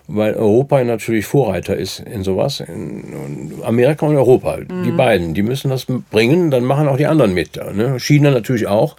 weil 0.08 0.34
Europa 0.34 0.84
natürlich 0.84 1.26
Vorreiter 1.26 1.76
ist 1.78 2.00
in 2.00 2.24
sowas. 2.24 2.60
In, 2.60 3.54
Amerika 3.64 4.06
und 4.06 4.16
Europa, 4.16 4.58
die 4.86 4.92
beiden, 4.92 5.34
die 5.34 5.44
müssen 5.44 5.70
das 5.70 5.86
bringen, 6.12 6.52
dann 6.52 6.64
machen 6.64 6.88
auch 6.88 6.98
die 6.98 7.06
anderen 7.06 7.34
mit. 7.34 7.56
Ne? 7.56 8.00
China 8.00 8.32
natürlich 8.32 8.68
auch. 8.68 8.96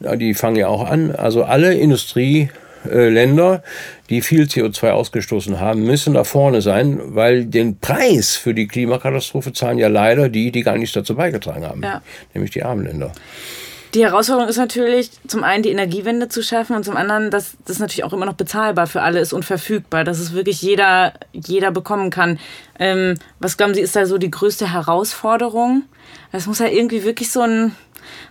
Die 0.00 0.34
fangen 0.34 0.56
ja 0.56 0.68
auch 0.68 0.88
an. 0.88 1.14
Also 1.14 1.44
alle 1.44 1.74
Industrieländer, 1.74 3.62
die 4.10 4.20
viel 4.22 4.44
CO2 4.44 4.90
ausgestoßen 4.90 5.60
haben, 5.60 5.84
müssen 5.84 6.14
da 6.14 6.24
vorne 6.24 6.60
sein, 6.62 7.00
weil 7.14 7.46
den 7.46 7.78
Preis 7.78 8.36
für 8.36 8.54
die 8.54 8.66
Klimakatastrophe 8.66 9.52
zahlen 9.52 9.78
ja 9.78 9.88
leider 9.88 10.28
die, 10.28 10.50
die 10.52 10.62
gar 10.62 10.76
nichts 10.76 10.94
dazu 10.94 11.14
beigetragen 11.14 11.64
haben, 11.66 11.82
Ja. 11.82 12.02
nämlich 12.34 12.50
die 12.50 12.62
armen 12.62 12.84
Länder. 12.84 13.12
Die 13.94 14.02
Herausforderung 14.02 14.48
ist 14.50 14.56
natürlich, 14.56 15.10
zum 15.28 15.44
einen 15.44 15.62
die 15.62 15.70
Energiewende 15.70 16.28
zu 16.28 16.42
schaffen 16.42 16.74
und 16.74 16.84
zum 16.84 16.96
anderen, 16.96 17.30
dass 17.30 17.52
das 17.64 17.78
natürlich 17.78 18.02
auch 18.02 18.12
immer 18.12 18.26
noch 18.26 18.34
bezahlbar 18.34 18.88
für 18.88 19.02
alle 19.02 19.20
ist 19.20 19.32
und 19.32 19.44
verfügbar, 19.44 20.02
dass 20.02 20.18
es 20.18 20.32
wirklich 20.32 20.60
jeder, 20.62 21.12
jeder 21.32 21.70
bekommen 21.70 22.10
kann. 22.10 22.40
Ähm, 22.80 23.14
was 23.38 23.56
glauben 23.56 23.72
Sie, 23.72 23.80
ist 23.80 23.94
da 23.94 24.04
so 24.06 24.18
die 24.18 24.32
größte 24.32 24.72
Herausforderung? 24.72 25.84
Das 26.32 26.46
muss 26.48 26.58
ja 26.58 26.66
irgendwie 26.66 27.04
wirklich 27.04 27.30
so 27.30 27.42
ein, 27.42 27.76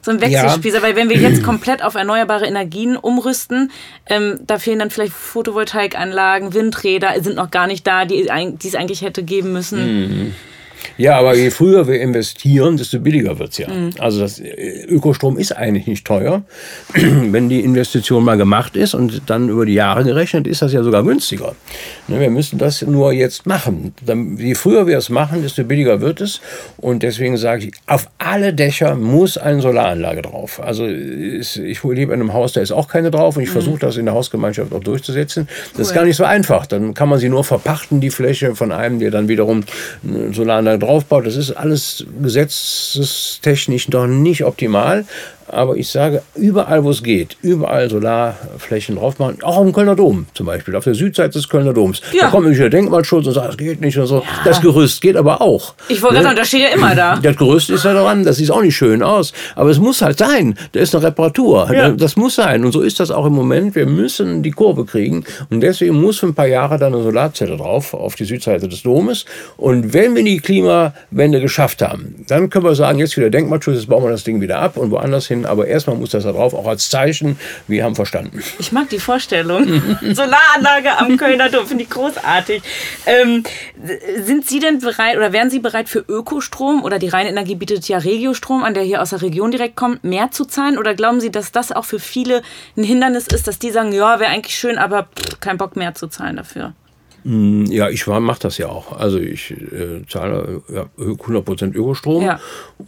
so 0.02 0.12
ein 0.12 0.22
Wechselspiel 0.22 0.74
ja. 0.74 0.82
weil 0.82 0.96
wenn 0.96 1.10
wir 1.10 1.18
jetzt 1.18 1.44
komplett 1.44 1.84
auf 1.84 1.96
erneuerbare 1.96 2.46
Energien 2.46 2.98
umrüsten, 2.98 3.72
ähm, 4.08 4.40
da 4.46 4.60
fehlen 4.60 4.80
dann 4.80 4.90
vielleicht 4.90 5.14
Photovoltaikanlagen, 5.14 6.54
Windräder 6.54 7.14
sind 7.22 7.36
noch 7.36 7.52
gar 7.52 7.68
nicht 7.68 7.86
da, 7.86 8.06
die, 8.06 8.28
die 8.28 8.68
es 8.68 8.76
eigentlich 8.76 9.02
hätte 9.02 9.24
geben 9.24 9.54
müssen. 9.54 10.08
Mhm. 10.08 10.36
Ja, 10.98 11.18
aber 11.18 11.36
je 11.36 11.50
früher 11.50 11.88
wir 11.88 12.00
investieren, 12.00 12.78
desto 12.78 13.00
billiger 13.00 13.40
wird 13.40 13.52
es 13.52 13.58
ja. 13.60 13.70
Mhm. 13.70 13.92
Also 14.00 14.20
das 14.20 14.40
äh, 14.40 14.86
Ökostrom 14.88 15.38
ist 15.38 15.52
eigentlich 15.52 15.88
nicht 15.88 16.06
teuer. 16.06 16.44
Wenn 16.94 17.50
die 17.50 17.62
Investition 17.62 18.24
mal 18.24 18.38
gemacht 18.38 18.76
ist 18.76 18.94
und 18.94 19.24
dann 19.28 19.50
über 19.50 19.66
die 19.66 19.74
Jahre 19.74 20.04
gerechnet, 20.04 20.48
ist 20.48 20.62
das 20.62 20.74
ja 20.74 20.84
sogar 20.84 21.04
günstiger. 21.04 21.56
Ne, 22.08 22.20
wir 22.20 22.30
müssen 22.30 22.58
das 22.58 22.82
nur 22.82 23.14
jetzt 23.14 23.46
machen. 23.46 23.94
Je 24.38 24.56
früher 24.56 24.88
wir 24.88 24.98
es 24.98 25.10
machen, 25.10 25.42
desto 25.42 25.64
billiger 25.64 26.02
wird 26.02 26.22
es. 26.22 26.42
Und 26.78 27.04
deswegen 27.04 27.38
sage 27.38 27.68
ich, 27.68 27.74
auf 27.88 28.08
alle 28.18 28.54
Dächer 28.54 28.96
muss 28.96 29.38
eine 29.38 29.62
Solaranlage 29.62 30.22
drauf. 30.22 30.62
Also 30.62 30.86
ich 30.88 31.84
lebe 31.84 32.14
in 32.14 32.22
einem 32.22 32.34
Haus, 32.34 32.54
da 32.54 32.62
ist 32.62 32.72
auch 32.72 32.88
keine 32.88 33.12
drauf 33.12 33.38
und 33.38 33.44
ich 33.44 33.50
mhm. 33.50 33.54
versuche 33.54 33.80
das 33.80 33.98
in 33.98 34.06
der 34.06 34.14
Hausgemeinschaft 34.14 34.74
auch 34.74 34.84
durchzusetzen. 34.84 35.48
Das 35.48 35.76
cool. 35.76 35.82
ist 35.82 35.94
gar 35.94 36.06
nicht 36.06 36.18
so 36.18 36.24
einfach. 36.24 36.66
Dann 36.66 36.94
kann 36.94 37.10
man 37.10 37.20
sie 37.20 37.30
nur 37.30 37.44
verpachten, 37.44 38.02
die 38.02 38.10
Fläche 38.10 38.56
von 38.56 38.72
einem, 38.72 39.00
der 39.00 39.12
dann 39.12 39.28
wiederum 39.28 39.64
eine 40.08 40.34
Solaranlage 40.34 40.73
draufbaut. 40.78 41.26
Das 41.26 41.36
ist 41.36 41.52
alles 41.52 42.06
gesetzestechnisch 42.22 43.90
noch 43.90 44.08
nicht 44.08 44.44
optimal. 44.44 45.06
Aber 45.48 45.76
ich 45.76 45.90
sage, 45.90 46.22
überall, 46.36 46.84
wo 46.84 46.90
es 46.90 47.04
geht, 47.04 47.38
überall 47.42 47.90
Solarflächen 47.90 48.96
drauf 48.96 49.20
machen. 49.20 49.38
Auch 49.44 49.62
dem 49.62 49.74
Kölner 49.74 49.96
Dom 49.96 50.26
zum 50.34 50.46
Beispiel, 50.46 50.76
auf 50.76 50.84
der 50.84 50.96
Südseite 50.96 51.34
des 51.34 51.50
Kölner 51.50 51.74
Doms. 51.74 52.02
Ja. 52.12 52.24
Da 52.24 52.30
kommt 52.30 52.44
nämlich 52.44 52.60
der 52.60 52.70
Denkmalschutz 52.70 53.28
und 53.28 53.34
sagt, 53.34 53.50
das 53.50 53.58
geht 53.58 53.82
nicht 53.82 53.98
und 53.98 54.08
so. 54.08 54.18
Ja. 54.18 54.24
Das 54.46 54.62
Gerüst 54.62 55.02
geht 55.02 55.16
aber 55.16 55.42
auch. 55.42 55.76
Ich 55.90 56.02
wollte 56.02 56.18
ne? 56.18 56.24
sagen, 56.24 56.36
das 56.38 56.48
steht 56.48 56.62
ja 56.62 56.70
immer 56.70 56.96
da. 56.96 57.18
Das 57.18 57.36
Gerüst 57.36 57.70
ist 57.70 57.86
ja 57.86 57.94
dran, 57.94 58.24
das 58.24 58.38
sieht 58.38 58.52
auch 58.52 58.62
nicht 58.62 58.76
schön 58.76 59.04
aus. 59.04 59.34
Aber 59.56 59.70
es 59.70 59.80
muss 59.80 60.02
halt 60.02 60.18
sein. 60.18 60.56
Da 60.72 60.80
ist 60.80 60.96
eine 60.96 61.04
Reparatur. 61.06 61.72
Ja. 61.74 61.90
Das 61.90 62.16
muss 62.16 62.36
sein. 62.36 62.64
Und 62.66 62.72
so 62.72 62.82
ist 62.82 63.00
das 63.00 63.12
auch 63.12 63.26
im 63.26 63.34
Moment. 63.34 63.76
Wir 63.76 63.86
müssen 63.86 64.44
die 64.44 64.52
Kurve 64.52 64.86
kriegen. 64.86 65.24
Und 65.50 65.62
deswegen 65.62 66.00
muss 66.00 66.20
für 66.20 66.28
ein 66.28 66.36
paar 66.36 66.48
Jahre 66.48 66.78
dann 66.78 66.94
eine 66.94 67.04
Solarzelle 67.04 67.58
drauf, 67.58 67.94
auf 67.94 68.16
die 68.16 68.26
Südseite 68.26 68.68
des 68.68 68.84
Domes. 68.84 69.26
Und 69.58 69.94
wenn 69.94 70.16
wir 70.16 70.24
die 70.24 70.40
Klimawende 70.40 71.42
geschafft 71.42 71.82
haben, 71.82 72.24
dann 72.28 72.50
können 72.50 72.66
wir 72.66 72.76
sagen, 72.76 73.00
jetzt 73.00 73.18
wieder 73.18 73.30
Denkmalschutz, 73.30 73.76
jetzt 73.76 73.90
bauen 73.90 74.04
wir 74.04 74.10
das 74.10 74.24
Ding 74.24 74.42
wieder 74.42 74.60
ab 74.60 74.78
und 74.78 74.92
woanders 74.92 75.28
hin 75.28 75.33
aber 75.46 75.68
erstmal 75.68 75.96
muss 75.98 76.12
das 76.12 76.24
da 76.24 76.32
drauf, 76.32 76.54
auch 76.54 76.68
als 76.68 76.90
Zeichen, 76.90 77.40
wir 77.68 77.84
haben 77.84 77.96
verstanden. 77.96 78.42
Ich 78.60 78.72
mag 78.72 78.90
die 78.90 79.00
Vorstellung. 79.00 79.66
Solaranlage 80.02 80.98
am 80.98 81.18
Kölner 81.18 81.50
Dom, 81.50 81.66
finde 81.66 81.84
ich 81.84 81.90
großartig. 81.90 82.62
Ähm, 83.06 83.44
sind 84.24 84.48
Sie 84.48 84.60
denn 84.60 84.80
bereit 84.80 85.18
oder 85.18 85.34
wären 85.34 85.50
Sie 85.50 85.60
bereit 85.60 85.90
für 85.90 86.00
Ökostrom 86.08 86.84
oder 86.84 87.00
die 87.00 87.10
reine 87.10 87.30
Energie 87.30 87.56
bietet 87.56 87.88
ja 87.88 87.98
Regiostrom 87.98 88.64
an, 88.64 88.74
der 88.74 88.84
hier 88.84 89.02
aus 89.02 89.10
der 89.10 89.22
Region 89.22 89.52
direkt 89.52 89.76
kommt, 89.76 90.04
mehr 90.04 90.32
zu 90.32 90.46
zahlen? 90.46 90.78
Oder 90.78 90.94
glauben 90.94 91.20
Sie, 91.20 91.32
dass 91.32 91.52
das 91.52 91.72
auch 91.72 91.86
für 91.86 92.00
viele 92.00 92.42
ein 92.78 92.84
Hindernis 92.84 93.28
ist, 93.28 93.48
dass 93.48 93.60
die 93.60 93.72
sagen, 93.72 93.92
ja, 93.92 94.20
wäre 94.20 94.32
eigentlich 94.32 94.56
schön, 94.56 94.78
aber 94.78 95.08
pff, 95.16 95.40
kein 95.40 95.58
Bock 95.58 95.76
mehr 95.76 95.96
zu 95.96 96.08
zahlen 96.08 96.38
dafür? 96.38 96.74
Hm, 97.24 97.66
ja, 97.66 97.90
ich 97.90 98.06
mache 98.06 98.42
das 98.42 98.58
ja 98.58 98.68
auch. 98.68 98.98
Also 98.98 99.18
ich 99.18 99.52
äh, 99.52 100.06
zahle 100.08 100.62
ja, 100.74 100.86
100% 100.98 101.74
Ökostrom 101.74 102.24
ja. 102.24 102.40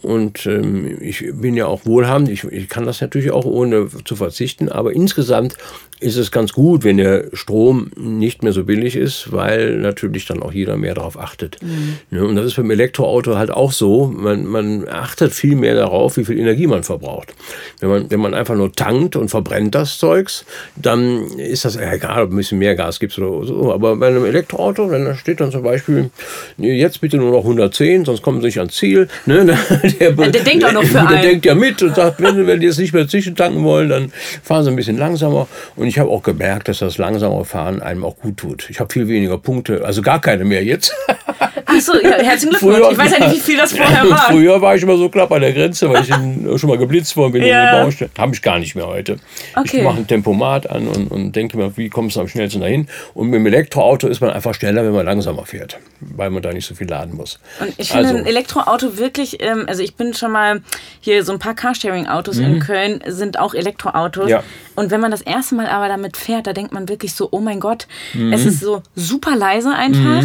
und 0.02 0.46
ähm, 0.46 0.98
ich 1.00 1.24
bin 1.32 1.54
ja 1.54 1.66
auch 1.66 1.86
wohlhabend. 1.86 2.28
Ich, 2.28 2.44
ich 2.44 2.68
kann 2.68 2.84
das 2.84 3.00
natürlich 3.00 3.30
auch 3.30 3.46
ohne 3.46 3.88
zu 4.04 4.16
verzichten, 4.16 4.68
aber 4.68 4.92
insgesamt 4.92 5.56
ist 5.98 6.16
es 6.16 6.30
ganz 6.30 6.52
gut, 6.52 6.84
wenn 6.84 6.98
der 6.98 7.24
Strom 7.32 7.90
nicht 7.96 8.42
mehr 8.42 8.52
so 8.52 8.64
billig 8.64 8.96
ist, 8.96 9.32
weil 9.32 9.76
natürlich 9.76 10.26
dann 10.26 10.42
auch 10.42 10.52
jeder 10.52 10.76
mehr 10.76 10.94
darauf 10.94 11.18
achtet. 11.18 11.56
Mhm. 11.62 12.18
Und 12.20 12.36
das 12.36 12.46
ist 12.46 12.56
beim 12.56 12.70
Elektroauto 12.70 13.36
halt 13.36 13.50
auch 13.50 13.72
so. 13.72 14.06
Man, 14.06 14.44
man 14.44 14.86
achtet 14.88 15.32
viel 15.32 15.56
mehr 15.56 15.74
darauf, 15.74 16.18
wie 16.18 16.24
viel 16.24 16.38
Energie 16.38 16.66
man 16.66 16.82
verbraucht. 16.82 17.34
Wenn 17.80 17.88
man, 17.88 18.10
wenn 18.10 18.20
man 18.20 18.34
einfach 18.34 18.54
nur 18.56 18.72
tankt 18.72 19.16
und 19.16 19.30
verbrennt 19.30 19.74
das 19.74 19.98
Zeugs, 19.98 20.44
dann 20.76 21.30
ist 21.38 21.64
das 21.64 21.76
egal, 21.76 22.24
ob 22.24 22.30
ein 22.30 22.36
bisschen 22.36 22.58
mehr 22.58 22.74
Gas 22.74 23.00
gibt 23.00 23.18
oder 23.18 23.46
so. 23.46 23.72
Aber 23.72 23.96
bei 23.96 24.08
einem 24.08 24.26
Elektroauto, 24.26 24.90
wenn 24.90 25.06
da 25.06 25.14
steht 25.14 25.40
dann 25.40 25.50
zum 25.50 25.62
Beispiel, 25.62 26.10
jetzt 26.58 27.00
bitte 27.00 27.16
nur 27.16 27.30
noch 27.30 27.42
110, 27.42 28.04
sonst 28.04 28.20
kommen 28.20 28.40
Sie 28.40 28.46
nicht 28.46 28.58
ans 28.58 28.74
Ziel. 28.74 29.08
Ne? 29.24 29.46
Der, 29.98 30.12
der, 30.12 30.30
der 30.30 30.42
denkt 30.42 30.64
auch 30.64 30.72
noch 30.72 30.82
für 30.82 30.92
der 30.92 31.08
einen. 31.08 31.22
Der 31.22 31.30
denkt 31.30 31.46
ja 31.46 31.54
mit 31.54 31.82
und 31.82 31.94
sagt, 31.94 32.20
wenn, 32.20 32.46
wenn 32.46 32.60
die 32.60 32.66
jetzt 32.66 32.78
nicht 32.78 32.92
mehr 32.92 33.08
zwischentanken 33.08 33.62
wollen, 33.64 33.88
dann 33.88 34.12
fahren 34.42 34.64
Sie 34.64 34.70
ein 34.70 34.76
bisschen 34.76 34.98
langsamer. 34.98 35.48
Und 35.76 35.85
und 35.86 35.90
ich 35.90 36.00
habe 36.00 36.10
auch 36.10 36.24
gemerkt, 36.24 36.66
dass 36.66 36.80
das 36.80 36.98
langsame 36.98 37.44
Fahren 37.44 37.80
einem 37.80 38.04
auch 38.04 38.16
gut 38.16 38.38
tut. 38.38 38.68
Ich 38.70 38.80
habe 38.80 38.92
viel 38.92 39.06
weniger 39.06 39.38
Punkte, 39.38 39.84
also 39.84 40.02
gar 40.02 40.20
keine 40.20 40.44
mehr 40.44 40.64
jetzt. 40.64 40.92
Achso, 41.76 41.94
ja, 41.94 42.10
herzlichen 42.18 42.50
Glückwunsch. 42.50 42.76
Früher, 42.76 42.90
ich 42.92 42.98
weiß 42.98 43.12
ja 43.12 43.18
nicht, 43.26 43.36
wie 43.36 43.40
viel 43.40 43.56
das 43.56 43.72
vorher 43.72 44.08
war. 44.10 44.30
Früher 44.30 44.60
war 44.60 44.74
ich 44.74 44.82
immer 44.82 44.96
so 44.96 45.08
knapp 45.08 45.30
an 45.32 45.40
der 45.40 45.52
Grenze, 45.52 45.90
weil 45.90 46.02
ich 46.02 46.08
schon 46.60 46.70
mal 46.70 46.78
geblitzt 46.78 47.16
worden 47.16 47.32
bin 47.32 47.42
ja. 47.42 47.46
in 47.46 47.76
der 47.76 47.84
Baustelle. 47.84 48.10
Habe 48.18 48.34
ich 48.34 48.42
gar 48.42 48.58
nicht 48.58 48.74
mehr 48.74 48.86
heute. 48.86 49.18
Okay. 49.54 49.78
Ich 49.78 49.82
mache 49.82 49.98
ein 49.98 50.06
Tempomat 50.06 50.68
an 50.70 50.88
und, 50.88 51.10
und 51.10 51.32
denke 51.32 51.56
mir, 51.56 51.76
wie 51.76 51.88
kommst 51.88 52.16
du 52.16 52.20
am 52.20 52.28
schnellsten 52.28 52.60
dahin? 52.60 52.88
Und 53.14 53.28
mit 53.28 53.40
dem 53.40 53.46
Elektroauto 53.46 54.08
ist 54.08 54.20
man 54.20 54.30
einfach 54.30 54.54
schneller, 54.54 54.84
wenn 54.84 54.92
man 54.92 55.04
langsamer 55.04 55.44
fährt, 55.46 55.78
weil 56.00 56.30
man 56.30 56.42
da 56.42 56.52
nicht 56.52 56.66
so 56.66 56.74
viel 56.74 56.88
laden 56.88 57.16
muss. 57.16 57.38
Und 57.60 57.74
ich 57.76 57.90
finde 57.90 58.08
also, 58.08 58.18
ein 58.18 58.26
Elektroauto 58.26 58.98
wirklich, 58.98 59.42
ähm, 59.42 59.64
also 59.66 59.82
ich 59.82 59.96
bin 59.96 60.14
schon 60.14 60.32
mal 60.32 60.62
hier 61.00 61.24
so 61.24 61.32
ein 61.32 61.38
paar 61.38 61.54
Carsharing-Autos 61.54 62.38
in 62.38 62.54
mhm. 62.54 62.60
Köln 62.60 63.00
sind 63.06 63.38
auch 63.38 63.54
Elektroautos. 63.54 64.30
Ja. 64.30 64.42
Und 64.74 64.90
wenn 64.90 65.00
man 65.00 65.10
das 65.10 65.22
erste 65.22 65.54
Mal 65.54 65.66
aber 65.66 65.88
damit 65.88 66.16
fährt, 66.16 66.46
da 66.46 66.52
denkt 66.52 66.72
man 66.72 66.88
wirklich 66.88 67.14
so, 67.14 67.28
oh 67.30 67.40
mein 67.40 67.60
Gott, 67.60 67.86
mhm. 68.14 68.32
es 68.32 68.44
ist 68.44 68.60
so 68.60 68.82
super 68.94 69.36
leise 69.36 69.70
einfach. 69.70 70.22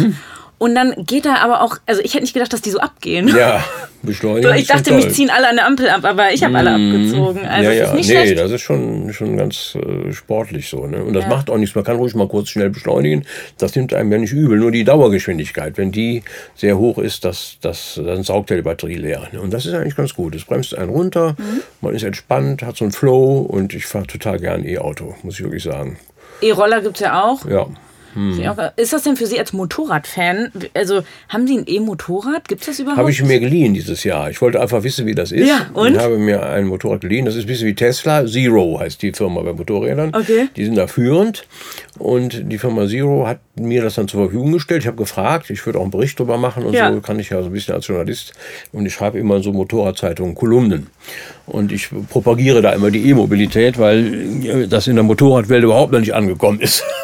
Und 0.62 0.76
dann 0.76 0.94
geht 0.96 1.24
da 1.24 1.38
aber 1.38 1.62
auch, 1.62 1.78
also 1.86 2.00
ich 2.02 2.14
hätte 2.14 2.22
nicht 2.22 2.34
gedacht, 2.34 2.52
dass 2.52 2.62
die 2.62 2.70
so 2.70 2.78
abgehen. 2.78 3.26
Ja, 3.26 3.64
beschleunigen. 4.02 4.54
ich 4.54 4.68
dachte, 4.68 4.94
mich 4.94 5.10
ziehen 5.10 5.28
alle 5.28 5.48
an 5.48 5.56
der 5.56 5.66
Ampel 5.66 5.88
ab, 5.88 6.04
aber 6.04 6.32
ich 6.32 6.44
habe 6.44 6.56
alle 6.56 6.78
mhm. 6.78 6.94
abgezogen. 6.94 7.44
Also 7.44 7.70
ja, 7.70 7.74
ja. 7.74 7.84
ist 7.86 7.94
nicht 7.94 8.08
nee, 8.08 8.14
schlecht. 8.14 8.38
das 8.38 8.52
ist 8.52 8.60
schon, 8.60 9.12
schon 9.12 9.36
ganz 9.36 9.74
äh, 9.74 10.12
sportlich 10.12 10.68
so. 10.68 10.86
Ne? 10.86 11.02
Und 11.02 11.14
das 11.14 11.24
ja. 11.24 11.30
macht 11.30 11.50
auch 11.50 11.56
nichts. 11.56 11.74
Man 11.74 11.82
kann 11.82 11.96
ruhig 11.96 12.14
mal 12.14 12.28
kurz 12.28 12.50
schnell 12.50 12.70
beschleunigen. 12.70 13.24
Das 13.58 13.74
nimmt 13.74 13.92
einem 13.92 14.12
ja 14.12 14.18
nicht 14.18 14.32
übel. 14.32 14.56
Nur 14.56 14.70
die 14.70 14.84
Dauergeschwindigkeit, 14.84 15.78
wenn 15.78 15.90
die 15.90 16.22
sehr 16.54 16.78
hoch 16.78 16.98
ist, 16.98 17.24
das, 17.24 17.56
das, 17.60 18.00
dann 18.00 18.22
saugt 18.22 18.50
ja 18.50 18.54
die 18.54 18.62
Batterie 18.62 18.98
leer. 18.98 19.30
Ne? 19.32 19.40
Und 19.40 19.52
das 19.52 19.66
ist 19.66 19.74
eigentlich 19.74 19.96
ganz 19.96 20.14
gut. 20.14 20.32
Es 20.36 20.44
bremst 20.44 20.78
einen 20.78 20.90
runter, 20.90 21.34
mhm. 21.38 21.62
man 21.80 21.92
ist 21.92 22.04
entspannt, 22.04 22.62
hat 22.62 22.76
so 22.76 22.84
einen 22.84 22.92
Flow 22.92 23.38
und 23.40 23.74
ich 23.74 23.86
fahre 23.86 24.06
total 24.06 24.38
gern 24.38 24.64
E-Auto, 24.64 25.16
muss 25.24 25.34
ich 25.34 25.42
wirklich 25.42 25.64
sagen. 25.64 25.98
E-Roller 26.40 26.82
gibt 26.82 26.98
es 26.98 27.00
ja 27.00 27.20
auch. 27.20 27.44
Ja. 27.46 27.66
Hm. 28.14 28.40
Ist 28.76 28.92
das 28.92 29.02
denn 29.02 29.16
für 29.16 29.26
Sie 29.26 29.38
als 29.38 29.52
Motorradfan? 29.52 30.52
Also 30.74 31.02
haben 31.28 31.46
Sie 31.46 31.58
ein 31.58 31.64
E-Motorrad? 31.66 32.48
Gibt 32.48 32.62
es 32.62 32.66
das 32.66 32.78
überhaupt? 32.78 32.98
Habe 32.98 33.10
ich 33.10 33.22
mir 33.22 33.40
geliehen 33.40 33.74
dieses 33.74 34.04
Jahr. 34.04 34.30
Ich 34.30 34.40
wollte 34.40 34.60
einfach 34.60 34.82
wissen, 34.82 35.06
wie 35.06 35.14
das 35.14 35.32
ist. 35.32 35.48
Ja, 35.48 35.70
und? 35.74 35.94
Ich 35.94 35.98
habe 35.98 36.18
mir 36.18 36.42
ein 36.44 36.66
Motorrad 36.66 37.00
geliehen. 37.00 37.24
Das 37.24 37.34
ist 37.34 37.44
ein 37.44 37.46
bisschen 37.46 37.68
wie 37.68 37.74
Tesla. 37.74 38.26
Zero 38.26 38.78
heißt 38.80 39.00
die 39.02 39.12
Firma 39.12 39.40
bei 39.42 39.52
Motorrädern. 39.52 40.14
Okay. 40.14 40.48
Die 40.56 40.64
sind 40.64 40.76
da 40.76 40.86
führend. 40.86 41.46
Und 41.98 42.50
die 42.50 42.58
Firma 42.58 42.86
Zero 42.86 43.26
hat 43.26 43.40
mir 43.54 43.82
das 43.82 43.94
dann 43.96 44.08
zur 44.08 44.22
Verfügung 44.24 44.52
gestellt. 44.52 44.82
Ich 44.82 44.86
habe 44.86 44.96
gefragt, 44.96 45.50
ich 45.50 45.64
würde 45.66 45.78
auch 45.78 45.82
einen 45.82 45.90
Bericht 45.90 46.18
darüber 46.18 46.38
machen 46.38 46.64
und 46.64 46.72
ja. 46.72 46.92
so 46.92 47.00
kann 47.00 47.18
ich 47.18 47.30
ja 47.30 47.40
so 47.42 47.48
ein 47.48 47.52
bisschen 47.52 47.74
als 47.74 47.86
Journalist. 47.86 48.32
Und 48.72 48.86
ich 48.86 48.94
schreibe 48.94 49.18
immer 49.18 49.36
in 49.36 49.42
so 49.42 49.52
Motorradzeitungen 49.52 50.34
Kolumnen. 50.34 50.88
Und 51.46 51.72
ich 51.72 51.90
propagiere 52.08 52.62
da 52.62 52.72
immer 52.72 52.90
die 52.90 53.08
E-Mobilität, 53.10 53.78
weil 53.78 54.66
das 54.68 54.86
in 54.86 54.94
der 54.94 55.02
Motorradwelt 55.02 55.64
überhaupt 55.64 55.92
noch 55.92 56.00
nicht 56.00 56.14
angekommen 56.14 56.60
ist. 56.60 56.84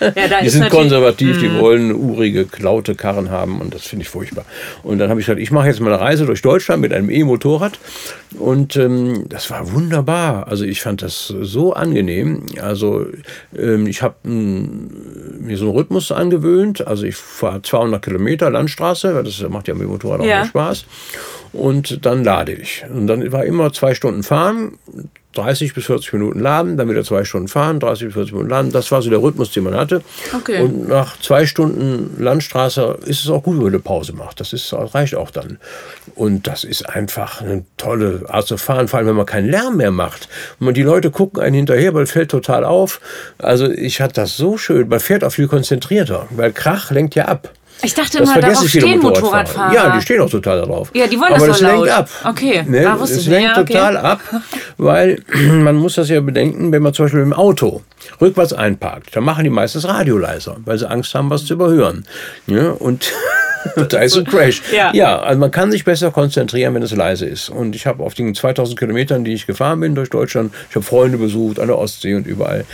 Ja, 0.00 0.40
die 0.42 0.48
sind 0.48 0.70
konservativ, 0.70 1.38
die 1.38 1.48
mhm. 1.48 1.60
wollen 1.60 1.94
urige, 1.94 2.46
klaute 2.46 2.96
Karren 2.96 3.30
haben 3.30 3.60
und 3.60 3.74
das 3.74 3.82
finde 3.86 4.02
ich 4.02 4.08
furchtbar. 4.08 4.44
Und 4.82 4.98
dann 4.98 5.08
habe 5.08 5.20
ich 5.20 5.26
gesagt, 5.26 5.40
ich 5.40 5.52
mache 5.52 5.68
jetzt 5.68 5.80
mal 5.80 5.92
eine 5.92 6.00
Reise 6.00 6.26
durch 6.26 6.42
Deutschland 6.42 6.82
mit 6.82 6.92
einem 6.92 7.10
E-Motorrad 7.10 7.78
und 8.38 8.76
ähm, 8.76 9.26
das 9.28 9.50
war 9.50 9.72
wunderbar. 9.72 10.48
Also 10.48 10.64
ich 10.64 10.82
fand 10.82 11.02
das 11.02 11.28
so 11.28 11.74
angenehm. 11.74 12.46
Also 12.60 13.06
ähm, 13.56 13.86
ich 13.86 14.02
habe 14.02 14.16
mir 14.24 15.56
so 15.56 15.66
einen 15.66 15.76
Rhythmus 15.76 15.97
angewöhnt. 16.10 16.86
Also 16.86 17.04
ich 17.04 17.16
fahre 17.16 17.62
200 17.62 18.02
Kilometer 18.02 18.50
Landstraße, 18.50 19.14
weil 19.14 19.24
das 19.24 19.40
macht 19.48 19.68
ja 19.68 19.74
mit 19.74 19.84
dem 19.84 19.90
Motorrad 19.90 20.20
auch 20.20 20.24
ja. 20.24 20.44
Spaß. 20.44 20.84
Und 21.52 22.04
dann 22.04 22.24
lade 22.24 22.52
ich. 22.52 22.84
Und 22.92 23.06
dann 23.06 23.32
war 23.32 23.44
immer 23.44 23.72
zwei 23.72 23.94
Stunden 23.94 24.22
fahren, 24.22 24.78
30 25.34 25.74
bis 25.74 25.86
40 25.86 26.14
Minuten 26.14 26.40
laden, 26.40 26.76
dann 26.76 26.88
wieder 26.88 27.04
zwei 27.04 27.24
Stunden 27.24 27.48
fahren, 27.48 27.78
30 27.78 28.06
bis 28.06 28.14
40 28.14 28.32
Minuten 28.32 28.50
laden. 28.50 28.72
Das 28.72 28.90
war 28.90 29.02
so 29.02 29.10
der 29.10 29.22
Rhythmus, 29.22 29.52
den 29.52 29.64
man 29.64 29.74
hatte. 29.74 30.02
Okay. 30.34 30.62
Und 30.62 30.88
nach 30.88 31.18
zwei 31.20 31.46
Stunden 31.46 32.20
Landstraße 32.22 32.98
ist 33.04 33.24
es 33.24 33.30
auch 33.30 33.42
gut, 33.42 33.56
wenn 33.56 33.64
man 33.64 33.72
eine 33.72 33.78
Pause 33.78 34.14
macht. 34.14 34.40
Das 34.40 34.52
ist, 34.52 34.72
reicht 34.72 35.14
auch 35.14 35.30
dann. 35.30 35.58
Und 36.14 36.46
das 36.46 36.64
ist 36.64 36.88
einfach 36.88 37.40
eine 37.40 37.64
tolle 37.76 38.24
Art 38.28 38.46
zu 38.48 38.56
fahren, 38.56 38.88
vor 38.88 38.98
allem 38.98 39.08
wenn 39.08 39.16
man 39.16 39.26
keinen 39.26 39.48
Lärm 39.48 39.76
mehr 39.76 39.92
macht. 39.92 40.28
Und 40.58 40.76
die 40.76 40.82
Leute 40.82 41.10
gucken 41.10 41.40
einen 41.40 41.54
hinterher, 41.54 41.94
weil 41.94 42.06
fällt 42.06 42.30
total 42.30 42.64
auf. 42.64 43.00
Also 43.38 43.70
ich 43.70 44.00
hatte 44.00 44.14
das 44.14 44.36
so 44.36 44.58
schön. 44.58 44.88
Man 44.88 45.00
fährt 45.00 45.22
auch 45.22 45.32
viel 45.32 45.46
konzentrierter, 45.46 46.26
weil 46.30 46.52
Krach 46.52 46.90
lenkt 46.90 47.14
ja 47.14 47.26
ab. 47.26 47.52
Ich 47.82 47.94
dachte 47.94 48.18
Das 48.18 48.28
immer, 48.30 48.40
darauf 48.40 48.68
stehen 48.68 49.00
Motorradfahrer. 49.00 49.72
Ja, 49.74 49.96
die 49.96 50.02
stehen 50.02 50.20
auch 50.20 50.30
total 50.30 50.60
darauf. 50.60 50.90
Ja, 50.94 51.06
die 51.06 51.18
wollen 51.18 51.32
Aber 51.34 51.46
das 51.46 51.58
das 51.58 51.60
lenkt 51.60 51.86
laut. 51.86 51.88
ab. 51.90 52.08
Okay. 52.24 52.64
Ne? 52.66 52.86
Ah, 52.90 52.98
wusste 52.98 53.18
ich 53.18 53.28
nicht. 53.28 53.30
lenkt 53.30 53.56
Ja, 53.56 53.62
okay. 53.62 53.72
total 53.72 53.96
ab, 53.96 54.20
weil 54.76 55.22
man 55.52 55.76
muss 55.76 55.94
das 55.94 56.08
ja 56.08 56.20
bedenken, 56.20 56.72
wenn 56.72 56.82
man 56.82 56.92
zum 56.94 57.06
Beispiel 57.06 57.20
im 57.20 57.32
Auto 57.32 57.82
rückwärts 58.20 58.52
einparkt, 58.52 59.14
dann 59.14 59.24
machen 59.24 59.44
die 59.44 59.50
meistens 59.50 59.86
Radio 59.86 60.18
leiser, 60.18 60.56
weil 60.64 60.78
sie 60.78 60.88
Angst 60.90 61.14
haben, 61.14 61.30
was 61.30 61.44
zu 61.44 61.54
überhören. 61.54 62.04
Ja, 62.46 62.70
und 62.70 63.12
da 63.88 63.98
ist 64.00 64.16
ein 64.16 64.24
Crash. 64.24 64.62
Ja. 64.74 64.92
ja, 64.94 65.18
also 65.20 65.38
man 65.40 65.50
kann 65.50 65.70
sich 65.70 65.84
besser 65.84 66.10
konzentrieren, 66.10 66.74
wenn 66.74 66.82
es 66.82 66.94
leise 66.94 67.26
ist. 67.26 67.48
Und 67.48 67.74
ich 67.74 67.86
habe 67.86 68.02
auf 68.02 68.14
den 68.14 68.34
2000 68.34 68.78
Kilometern, 68.78 69.24
die 69.24 69.32
ich 69.34 69.46
gefahren 69.46 69.80
bin 69.80 69.94
durch 69.94 70.10
Deutschland, 70.10 70.52
ich 70.70 70.76
habe 70.76 70.84
Freunde 70.84 71.18
besucht 71.18 71.58
an 71.60 71.68
der 71.68 71.78
Ostsee 71.78 72.14
und 72.14 72.26
überall, 72.26 72.64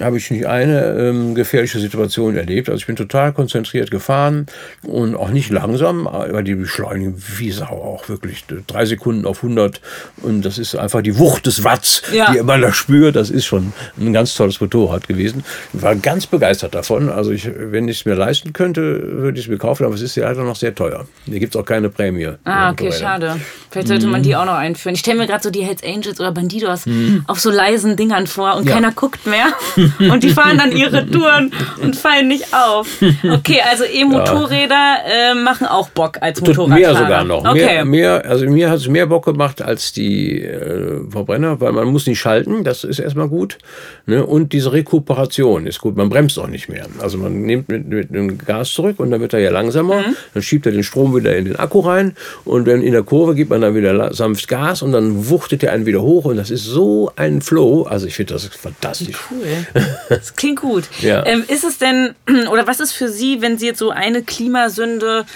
habe 0.00 0.16
ich 0.16 0.30
nicht 0.30 0.46
eine 0.46 0.84
ähm, 0.98 1.34
gefährliche 1.34 1.78
Situation 1.78 2.36
erlebt. 2.36 2.68
Also 2.68 2.78
ich 2.80 2.86
bin 2.86 2.96
total 2.96 3.32
konzentriert 3.32 3.90
gefahren 3.90 4.46
und 4.82 5.14
auch 5.14 5.30
nicht 5.30 5.50
langsam, 5.50 6.06
weil 6.06 6.44
die 6.44 6.54
beschleunigen 6.54 7.14
wie 7.38 7.50
Sau 7.50 7.66
auch 7.66 8.08
wirklich 8.08 8.44
drei 8.66 8.84
Sekunden 8.86 9.24
auf 9.26 9.42
100 9.42 9.80
und 10.22 10.44
das 10.44 10.58
ist 10.58 10.74
einfach 10.74 11.02
die 11.02 11.18
Wucht 11.18 11.46
des 11.46 11.64
Watts, 11.64 12.02
Ja. 12.12 12.32
die 12.32 12.42
man 12.42 12.60
da 12.60 12.72
spürt. 12.72 13.16
Das 13.16 13.30
ist 13.30 13.44
schon 13.44 13.72
ein 13.98 14.12
ganz 14.12 14.34
tolles 14.34 14.60
Motorrad 14.60 15.06
gewesen. 15.08 15.44
Ich 15.72 15.82
war 15.82 15.94
ganz 15.96 16.26
begeistert 16.26 16.74
davon. 16.74 17.08
Also 17.08 17.30
ich, 17.30 17.48
wenn 17.56 17.88
ich 17.88 18.00
es 18.00 18.04
mir 18.04 18.14
leisten 18.14 18.52
könnte, 18.52 19.00
würde 19.20 19.38
ich 19.38 19.46
es 19.46 19.50
mir 19.50 19.58
kaufen, 19.58 19.84
aber 19.84 19.94
es 19.94 20.02
ist 20.02 20.16
ja 20.16 20.33
leider 20.34 20.46
noch 20.46 20.56
sehr 20.56 20.74
teuer. 20.74 21.06
Hier 21.26 21.38
gibt 21.40 21.54
es 21.54 21.60
auch 21.60 21.64
keine 21.64 21.88
Prämie. 21.88 22.28
Ah, 22.44 22.70
okay, 22.70 22.84
Motorräder. 22.84 22.92
schade. 22.92 23.40
Vielleicht 23.70 23.88
sollte 23.88 24.06
Mhm. 24.06 24.12
man 24.12 24.22
die 24.22 24.36
auch 24.36 24.44
noch 24.44 24.54
einführen. 24.54 24.94
Ich 24.94 25.00
stelle 25.00 25.18
mir 25.18 25.26
gerade 25.26 25.42
so 25.42 25.50
die 25.50 25.62
Hells 25.64 25.82
Angels 25.82 26.20
oder 26.20 26.32
Bandidos 26.32 26.84
auf 27.26 27.40
so 27.40 27.50
leisen 27.50 27.96
Dingern 27.96 28.26
vor 28.26 28.56
und 28.56 28.68
Ja. 28.68 28.74
keiner 28.74 28.92
guckt 28.92 29.26
mehr. 29.26 29.46
und 30.12 30.22
die 30.22 30.30
fahren 30.30 30.58
dann 30.58 30.72
ihre 30.72 31.06
Touren 31.10 31.52
und 31.82 31.96
fallen 31.96 32.28
nicht 32.28 32.46
auf. 32.54 32.86
Okay, 33.28 33.60
also 33.68 33.84
E-Motorräder 33.84 34.96
äh, 35.06 35.34
machen 35.34 35.66
auch 35.66 35.88
Bock 35.90 36.18
als 36.20 36.40
Motorradfahrer. 36.40 36.78
Mehr 36.78 36.94
sogar 36.94 37.24
noch. 37.24 37.44
Okay. 37.44 37.54
Mehr, 37.64 37.84
mehr, 37.84 38.24
also 38.26 38.46
mir 38.48 38.70
hat 38.70 38.78
es 38.78 38.88
mehr 38.88 39.06
Bock 39.06 39.24
gemacht 39.24 39.62
als 39.62 39.92
die 39.92 40.42
äh, 40.42 41.00
Verbrenner, 41.10 41.60
weil 41.60 41.72
man 41.72 41.88
muss 41.88 42.06
nicht 42.06 42.18
schalten, 42.20 42.64
das 42.64 42.84
ist 42.84 42.98
erstmal 42.98 43.28
gut. 43.28 43.58
Ne? 44.06 44.24
Und 44.24 44.52
diese 44.52 44.72
Rekuperation 44.72 45.66
ist 45.66 45.80
gut. 45.80 45.96
Man 45.96 46.08
bremst 46.08 46.38
auch 46.38 46.46
nicht 46.46 46.68
mehr. 46.68 46.86
Also 47.00 47.18
man 47.18 47.42
nimmt 47.42 47.68
mit, 47.68 47.86
mit 47.88 48.14
dem 48.14 48.38
Gas 48.38 48.72
zurück 48.72 49.00
und 49.00 49.10
dann 49.10 49.20
wird 49.20 49.32
er 49.34 49.40
ja 49.40 49.50
langsamer. 49.50 49.96
Mhm. 50.00 50.16
Dann 50.32 50.42
schiebt 50.42 50.66
er 50.66 50.72
den 50.72 50.82
Strom 50.82 51.14
wieder 51.14 51.36
in 51.36 51.44
den 51.44 51.56
Akku 51.56 51.80
rein 51.80 52.16
und 52.44 52.66
dann 52.66 52.82
in 52.82 52.92
der 52.92 53.02
Kurve 53.02 53.34
gibt 53.34 53.50
man 53.50 53.60
dann 53.60 53.74
wieder 53.74 54.14
sanft 54.14 54.48
Gas 54.48 54.82
und 54.82 54.92
dann 54.92 55.28
wuchtet 55.28 55.62
er 55.62 55.72
einen 55.72 55.86
wieder 55.86 56.02
hoch 56.02 56.24
und 56.24 56.36
das 56.36 56.50
ist 56.50 56.64
so 56.64 57.12
ein 57.16 57.42
Flow. 57.42 57.82
Also 57.82 58.06
ich 58.06 58.14
finde 58.14 58.34
das 58.34 58.46
fantastisch. 58.46 59.16
Cool. 59.30 59.84
Das 60.08 60.36
klingt 60.36 60.60
gut. 60.60 60.84
Ja. 61.04 61.26
Ähm, 61.26 61.44
ist 61.46 61.64
es 61.64 61.76
denn, 61.76 62.14
oder 62.50 62.66
was 62.66 62.80
ist 62.80 62.92
für 62.92 63.08
Sie, 63.08 63.42
wenn 63.42 63.58
Sie 63.58 63.66
jetzt 63.66 63.78
so 63.78 63.90
eine 63.90 64.22
Klimasünde 64.22 65.26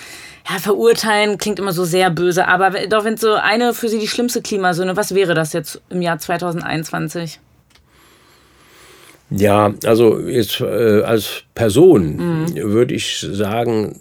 ja, 0.49 0.59
verurteilen, 0.59 1.37
klingt 1.37 1.59
immer 1.59 1.73
so 1.73 1.85
sehr 1.85 2.11
böse, 2.11 2.49
aber 2.49 2.71
doch 2.89 3.05
wenn 3.05 3.19
so 3.19 3.35
eine 3.35 3.75
für 3.75 3.89
Sie 3.89 3.99
die 3.99 4.09
schlimmste 4.09 4.41
Klimasünde, 4.41 4.97
was 4.97 5.15
wäre 5.15 5.35
das 5.35 5.53
jetzt 5.53 5.81
im 5.91 6.01
Jahr 6.01 6.19
2021? 6.19 7.39
Ja, 9.31 9.75
also 9.85 10.19
jetzt 10.21 10.61
äh, 10.61 11.03
als 11.03 11.43
Person 11.55 12.47
würde 12.55 12.95
ich 12.95 13.19
sagen, 13.31 13.95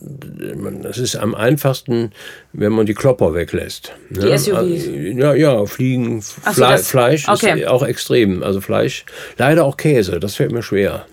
das 0.83 0.97
ist 0.97 1.15
am 1.17 1.35
einfachsten, 1.35 2.11
wenn 2.53 2.71
man 2.71 2.85
die 2.85 2.93
Klopper 2.93 3.33
weglässt. 3.33 3.91
ne? 4.09 4.21
Die 4.31 4.37
SUVs? 4.37 4.53
Also, 4.55 4.89
Ja, 4.91 5.33
ja, 5.33 5.65
Fliegen, 5.65 6.23
Ach 6.45 6.53
so, 6.53 6.63
Fle 6.63 6.71
das- 6.71 6.87
Fleisch 6.87 7.27
okay. 7.27 7.59
ist 7.61 7.67
auch 7.67 7.83
extrem. 7.83 8.41
Also 8.41 8.61
Fleisch, 8.61 9.05
leider 9.37 9.65
auch 9.65 9.75
Käse, 9.75 10.19
das 10.21 10.35
fällt 10.35 10.51
mir 10.53 10.63
schwer. 10.63 11.05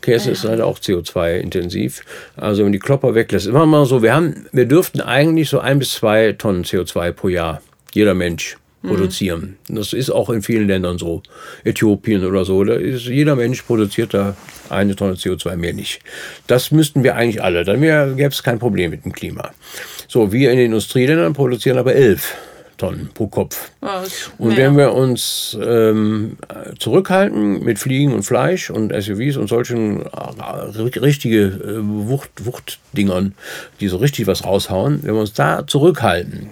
Käse 0.00 0.30
ist 0.30 0.44
leider 0.44 0.64
auch 0.64 0.78
CO2-intensiv. 0.78 2.02
Also 2.36 2.58
wenn 2.58 2.66
man 2.66 2.72
die 2.72 2.78
Klopper 2.78 3.14
weglässt, 3.16 3.46
immer 3.46 3.66
mal 3.66 3.84
so, 3.84 4.00
wir 4.02 4.14
haben, 4.14 4.46
wir 4.52 4.66
dürften 4.66 5.00
eigentlich 5.00 5.48
so 5.50 5.58
ein 5.58 5.78
bis 5.80 5.94
zwei 5.94 6.32
Tonnen 6.32 6.64
CO2 6.64 7.10
pro 7.12 7.28
Jahr, 7.28 7.60
jeder 7.92 8.14
Mensch 8.14 8.56
produzieren. 8.86 9.56
Das 9.68 9.92
ist 9.92 10.10
auch 10.10 10.30
in 10.30 10.42
vielen 10.42 10.68
Ländern 10.68 10.98
so. 10.98 11.22
Äthiopien 11.64 12.24
oder 12.24 12.44
so, 12.44 12.64
da 12.64 12.74
ist 12.74 13.06
jeder 13.06 13.36
Mensch 13.36 13.62
produziert 13.62 14.14
da 14.14 14.36
eine 14.68 14.96
Tonne 14.96 15.14
CO2 15.14 15.56
mehr 15.56 15.72
nicht. 15.72 16.00
Das 16.46 16.70
müssten 16.70 17.04
wir 17.04 17.16
eigentlich 17.16 17.42
alle, 17.42 17.64
dann 17.64 17.80
gäbe 17.80 18.28
es 18.28 18.42
kein 18.42 18.58
Problem 18.58 18.90
mit 18.90 19.04
dem 19.04 19.12
Klima. 19.12 19.50
So, 20.08 20.32
wir 20.32 20.50
in 20.50 20.56
den 20.56 20.66
Industrieländern 20.66 21.32
produzieren 21.32 21.78
aber 21.78 21.94
elf 21.94 22.34
Tonnen 22.76 23.10
pro 23.14 23.26
Kopf. 23.26 23.70
Ist 24.04 24.30
Und 24.38 24.56
wenn 24.56 24.76
wir 24.76 24.92
uns 24.92 25.56
ähm, 25.62 26.36
zurückhalten 26.78 27.64
mit 27.64 27.78
Fliegen 27.78 28.12
und 28.12 28.22
Fleisch 28.22 28.70
und 28.70 28.92
SUVs 28.92 29.36
und 29.36 29.48
solchen 29.48 30.02
äh, 30.02 30.98
richtige 30.98 31.42
äh, 31.42 31.78
Wucht, 31.80 32.44
Wuchtdingern, 32.44 33.34
die 33.80 33.88
so 33.88 33.96
richtig 33.96 34.26
was 34.26 34.44
raushauen, 34.44 35.02
wenn 35.02 35.14
wir 35.14 35.20
uns 35.20 35.32
da 35.32 35.66
zurückhalten, 35.66 36.50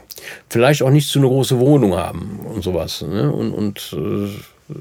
vielleicht 0.48 0.82
auch 0.82 0.90
nicht 0.90 1.08
so 1.08 1.18
eine 1.18 1.28
große 1.28 1.58
Wohnung 1.58 1.94
haben 1.94 2.40
und 2.44 2.62
sowas 2.62 3.02
ne? 3.02 3.30
und, 3.30 3.52
und 3.52 3.94
äh, 3.96 4.74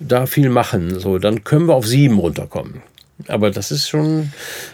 da 0.00 0.26
viel 0.26 0.48
machen, 0.48 0.98
so, 0.98 1.18
dann 1.18 1.44
können 1.44 1.66
wir 1.66 1.74
auf 1.74 1.86
sieben 1.86 2.18
runterkommen. 2.18 2.82
Aber 3.28 3.50
das 3.50 3.70
ist 3.70 3.88
schon, 3.88 4.32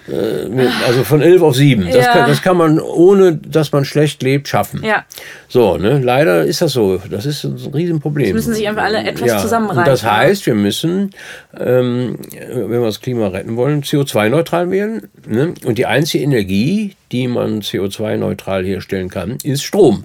äh, 0.09 0.49
mit- 0.49 0.71
also 0.87 1.05
von 1.05 1.21
elf 1.21 1.43
auf 1.43 1.55
sieben. 1.55 1.85
Das, 1.87 2.07
Ja. 2.07 2.13
kann, 2.13 2.29
das 2.29 2.41
kann 2.43 2.57
man, 2.57 2.81
ohne 2.81 3.37
dass 3.37 3.71
man 3.73 3.85
schlecht 3.85 4.23
lebt, 4.23 4.49
schaffen. 4.49 4.83
Ja. 4.83 5.05
So, 5.49 5.77
ne? 5.77 5.99
Leider 5.99 6.45
ist 6.45 6.63
das 6.63 6.73
so. 6.73 7.01
Das 7.11 7.27
ist 7.27 7.45
ein 7.45 7.57
Riesenproblem. 7.73 8.29
Es 8.29 8.33
müssen 8.33 8.55
sich 8.55 8.67
einfach 8.67 8.85
alle 8.85 8.99
etwas 9.05 9.43
zusammenreißen. 9.43 9.79
Und 9.81 9.87
das 9.89 10.05
heißt, 10.05 10.47
wir 10.47 10.55
müssen, 10.55 11.11
ähm, 11.59 12.19
wenn 12.51 12.71
wir 12.71 12.81
das 12.85 13.01
Klima 13.01 13.29
retten 13.29 13.57
wollen, 13.57 13.83
CO2-neutral 13.83 14.71
werden. 14.71 15.09
Ne? 15.29 15.55
Und 15.65 15.79
die 15.79 15.87
einzige 15.87 16.25
Energie, 16.25 16.97
die 17.13 17.29
man 17.29 17.61
CO2-neutral 17.63 18.65
herstellen 18.65 19.11
kann, 19.11 19.37
ist 19.45 19.63
Strom. 19.63 20.05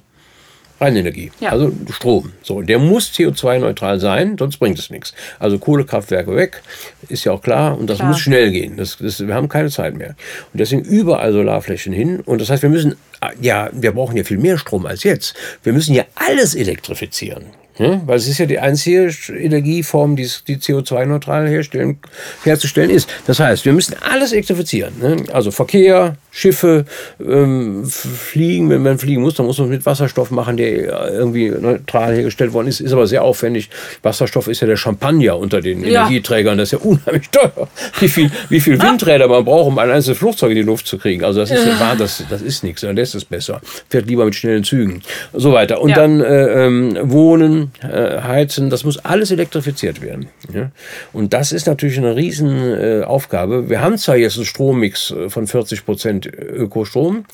Reinenergie, 0.79 1.31
Ja. 1.39 1.51
also 1.51 1.71
Strom. 1.91 2.33
So, 2.41 2.61
der 2.61 2.79
muss 2.79 3.11
CO2-neutral 3.13 3.99
sein, 3.99 4.35
sonst 4.37 4.57
bringt 4.57 4.77
es 4.77 4.89
nichts. 4.89 5.13
Also 5.39 5.57
Kohlekraftwerke 5.57 6.35
weg, 6.35 6.61
ist 7.07 7.23
ja 7.23 7.31
auch 7.31 7.41
klar, 7.41 7.77
und 7.77 7.89
das 7.89 7.97
Klar. 7.99 8.09
muss 8.09 8.19
schnell 8.19 8.51
gehen. 8.51 8.75
Das, 8.77 8.97
das, 8.99 9.25
wir 9.25 9.33
haben 9.33 9.47
keine 9.49 9.69
Zeit 9.69 9.95
mehr. 9.95 10.15
Und 10.53 10.59
deswegen 10.59 10.81
überall 10.83 11.31
Solarflächen 11.31 11.93
hin. 11.93 12.19
Und 12.19 12.41
das 12.41 12.49
heißt, 12.49 12.61
wir 12.63 12.69
müssen, 12.69 12.95
ja, 13.39 13.69
wir 13.71 13.93
brauchen 13.93 14.17
ja 14.17 14.23
viel 14.23 14.37
mehr 14.37 14.57
Strom 14.57 14.85
als 14.85 15.03
jetzt. 15.03 15.35
Wir 15.63 15.71
müssen 15.73 15.93
ja 15.95 16.03
alles 16.15 16.55
elektrifizieren. 16.55 17.45
Ne? 17.77 18.01
Weil 18.05 18.17
es 18.17 18.27
ist 18.27 18.37
ja 18.37 18.45
die 18.45 18.59
einzige 18.59 19.11
Energieform, 19.37 20.15
die, 20.15 20.23
es- 20.23 20.43
die 20.45 20.57
CO2-neutral 20.57 21.47
herstellen, 21.47 21.97
herzustellen 22.43 22.89
ist. 22.89 23.09
Das 23.27 23.39
heißt, 23.39 23.65
wir 23.65 23.73
müssen 23.73 23.95
alles 24.01 24.31
elektrifizieren. 24.31 24.93
Ne? 25.01 25.17
Also 25.33 25.51
Verkehr, 25.51 26.15
Schiffe, 26.31 26.85
ähm, 27.19 27.85
Fliegen, 27.85 28.69
wenn 28.69 28.81
man 28.83 28.97
fliegen 28.97 29.21
muss, 29.21 29.35
dann 29.35 29.45
muss 29.45 29.57
man 29.57 29.69
mit 29.69 29.85
Wasserstoff 29.85 30.31
machen, 30.31 30.57
der 30.57 31.11
irgendwie 31.11 31.49
neutral 31.49 32.13
hergestellt 32.15 32.53
worden 32.53 32.67
ist, 32.67 32.79
ist 32.79 32.93
aber 32.93 33.07
sehr 33.07 33.23
aufwendig. 33.23 33.69
Wasserstoff 34.03 34.47
ist 34.47 34.61
ja 34.61 34.67
der 34.67 34.77
Champagner 34.77 35.37
unter 35.37 35.61
den 35.61 35.83
Ja. 35.83 36.01
Energieträgern, 36.03 36.57
das 36.57 36.71
ist 36.71 36.79
ja 36.83 36.85
unheimlich 36.89 37.29
teuer. 37.29 37.67
Wie 37.99 38.07
viel, 38.09 38.31
wie 38.49 38.59
viel 38.61 38.81
Windräder 38.81 39.27
man 39.27 39.43
braucht, 39.45 39.67
um 39.67 39.79
ein 39.79 39.91
einzelnes 39.91 40.17
Flugzeug 40.19 40.51
in 40.51 40.55
die 40.57 40.61
Luft 40.63 40.87
zu 40.87 40.97
kriegen. 40.97 41.23
Also 41.23 41.41
das 41.41 41.51
ist, 41.51 41.65
ja. 41.65 41.79
wahr, 41.79 41.95
das, 41.97 42.23
das 42.29 42.41
ist 42.41 42.63
nichts, 42.63 42.81
dann 42.81 42.95
lässt 42.95 43.15
es 43.15 43.25
besser. 43.25 43.61
Fährt 43.89 44.07
lieber 44.07 44.25
mit 44.25 44.35
schnellen 44.35 44.63
Zügen. 44.63 45.01
So 45.33 45.51
weiter. 45.53 45.81
Und 45.81 45.89
Ja. 45.89 45.95
dann 45.97 46.21
äh, 46.21 46.65
ähm, 46.65 46.97
Wohnen, 47.01 47.64
äh, 47.81 48.21
Heizen, 48.21 48.69
das 48.69 48.83
muss 48.83 48.97
alles 48.97 49.31
elektrifiziert 49.31 50.01
werden. 50.01 50.27
Ja? 50.53 50.71
Und 51.13 51.33
das 51.33 51.51
ist 51.51 51.67
natürlich 51.67 51.97
eine 51.97 52.15
riesen 52.15 52.59
äh, 52.59 53.03
Aufgabe. 53.03 53.69
Wir 53.69 53.81
haben 53.81 53.97
zwar 53.97 54.17
jetzt 54.17 54.37
einen 54.37 54.45
Strommix 54.45 55.11
äh, 55.11 55.29
von 55.29 55.47
40 55.47 55.85
Prozent 55.85 56.25
Ökostrom, 56.25 57.25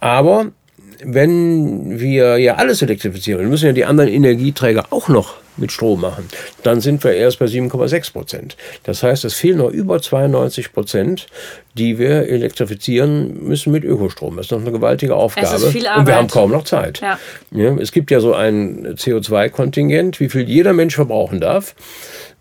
aber 0.00 0.46
wenn 1.02 1.98
wir 1.98 2.38
ja 2.38 2.56
alles 2.56 2.82
elektrifizieren, 2.82 3.48
müssen 3.48 3.66
ja 3.66 3.72
die 3.72 3.84
anderen 3.84 4.10
Energieträger 4.10 4.86
auch 4.90 5.08
noch 5.08 5.39
mit 5.60 5.72
Strom 5.72 6.00
machen, 6.00 6.28
dann 6.62 6.80
sind 6.80 7.04
wir 7.04 7.12
erst 7.12 7.38
bei 7.38 7.46
7,6 7.46 8.12
Prozent. 8.12 8.56
Das 8.84 9.02
heißt, 9.02 9.24
es 9.24 9.34
fehlen 9.34 9.58
noch 9.58 9.70
über 9.70 10.00
92 10.00 10.72
Prozent, 10.72 11.26
die 11.74 11.98
wir 11.98 12.28
elektrifizieren 12.28 13.44
müssen 13.44 13.72
mit 13.72 13.84
Ökostrom. 13.84 14.36
Das 14.36 14.46
ist 14.46 14.52
noch 14.52 14.60
eine 14.60 14.72
gewaltige 14.72 15.14
Aufgabe. 15.14 15.64
Und 15.64 16.06
wir 16.06 16.16
haben 16.16 16.28
kaum 16.28 16.50
noch 16.50 16.64
Zeit. 16.64 17.00
Ja. 17.00 17.18
Ja, 17.52 17.76
es 17.76 17.92
gibt 17.92 18.10
ja 18.10 18.20
so 18.20 18.34
ein 18.34 18.96
CO2-Kontingent, 18.96 20.20
wie 20.20 20.28
viel 20.28 20.48
jeder 20.48 20.72
Mensch 20.72 20.94
verbrauchen 20.94 21.40
darf, 21.40 21.74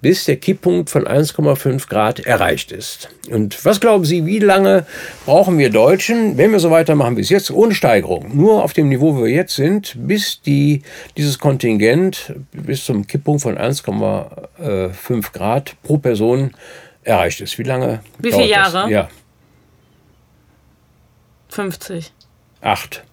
bis 0.02 0.26
der 0.26 0.38
Kipppunkt 0.38 0.90
von 0.90 1.06
1,5 1.06 1.90
Grad 1.90 2.22
erreicht 2.22 2.72
ist. 2.72 3.10
Und 3.30 3.64
was 3.66 3.80
glauben 3.80 4.06
Sie, 4.06 4.26
wie 4.26 4.40
lange 4.40 4.86
brauchen 5.26 5.58
wir 5.58 5.70
Deutschen, 5.70 6.38
wenn 6.38 6.52
wir 6.52 6.60
so 6.60 6.72
weitermachen 6.72 7.18
wie 7.18 7.22
es 7.22 7.30
jetzt, 7.30 7.52
ohne 7.52 7.76
Steigerung, 7.76 8.36
nur 8.36 8.64
auf 8.64 8.74
dem 8.74 8.90
Niveau, 8.90 9.16
wo 9.16 9.24
wir 9.24 9.32
jetzt 9.32 9.56
sind, 9.56 9.96
bis 9.98 10.42
die, 10.42 10.84
dieses 11.18 11.38
Kontingent 11.38 12.34
bis 12.52 12.86
zum 12.86 13.08
Kipppunkt 13.08 13.42
von 13.42 13.58
1,5 13.58 15.32
Grad 15.34 15.76
pro 15.84 15.98
Person 15.98 16.52
erreicht 17.04 17.42
ist? 17.42 17.58
Wie 17.58 17.64
lange? 17.64 18.00
Wie 18.20 18.32
viele 18.32 18.48
das? 18.48 18.74
Jahre? 18.74 18.92
Ja, 18.92 19.10
50. 21.50 22.14
acht. 22.62 23.04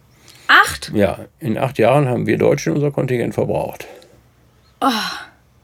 Acht? 0.46 0.92
Ja, 0.94 1.18
in 1.40 1.58
acht 1.58 1.78
Jahren 1.78 2.06
haben 2.08 2.26
wir 2.26 2.38
Deutschen 2.38 2.74
unser 2.74 2.92
Kontingent 2.92 3.34
verbraucht. 3.34 3.86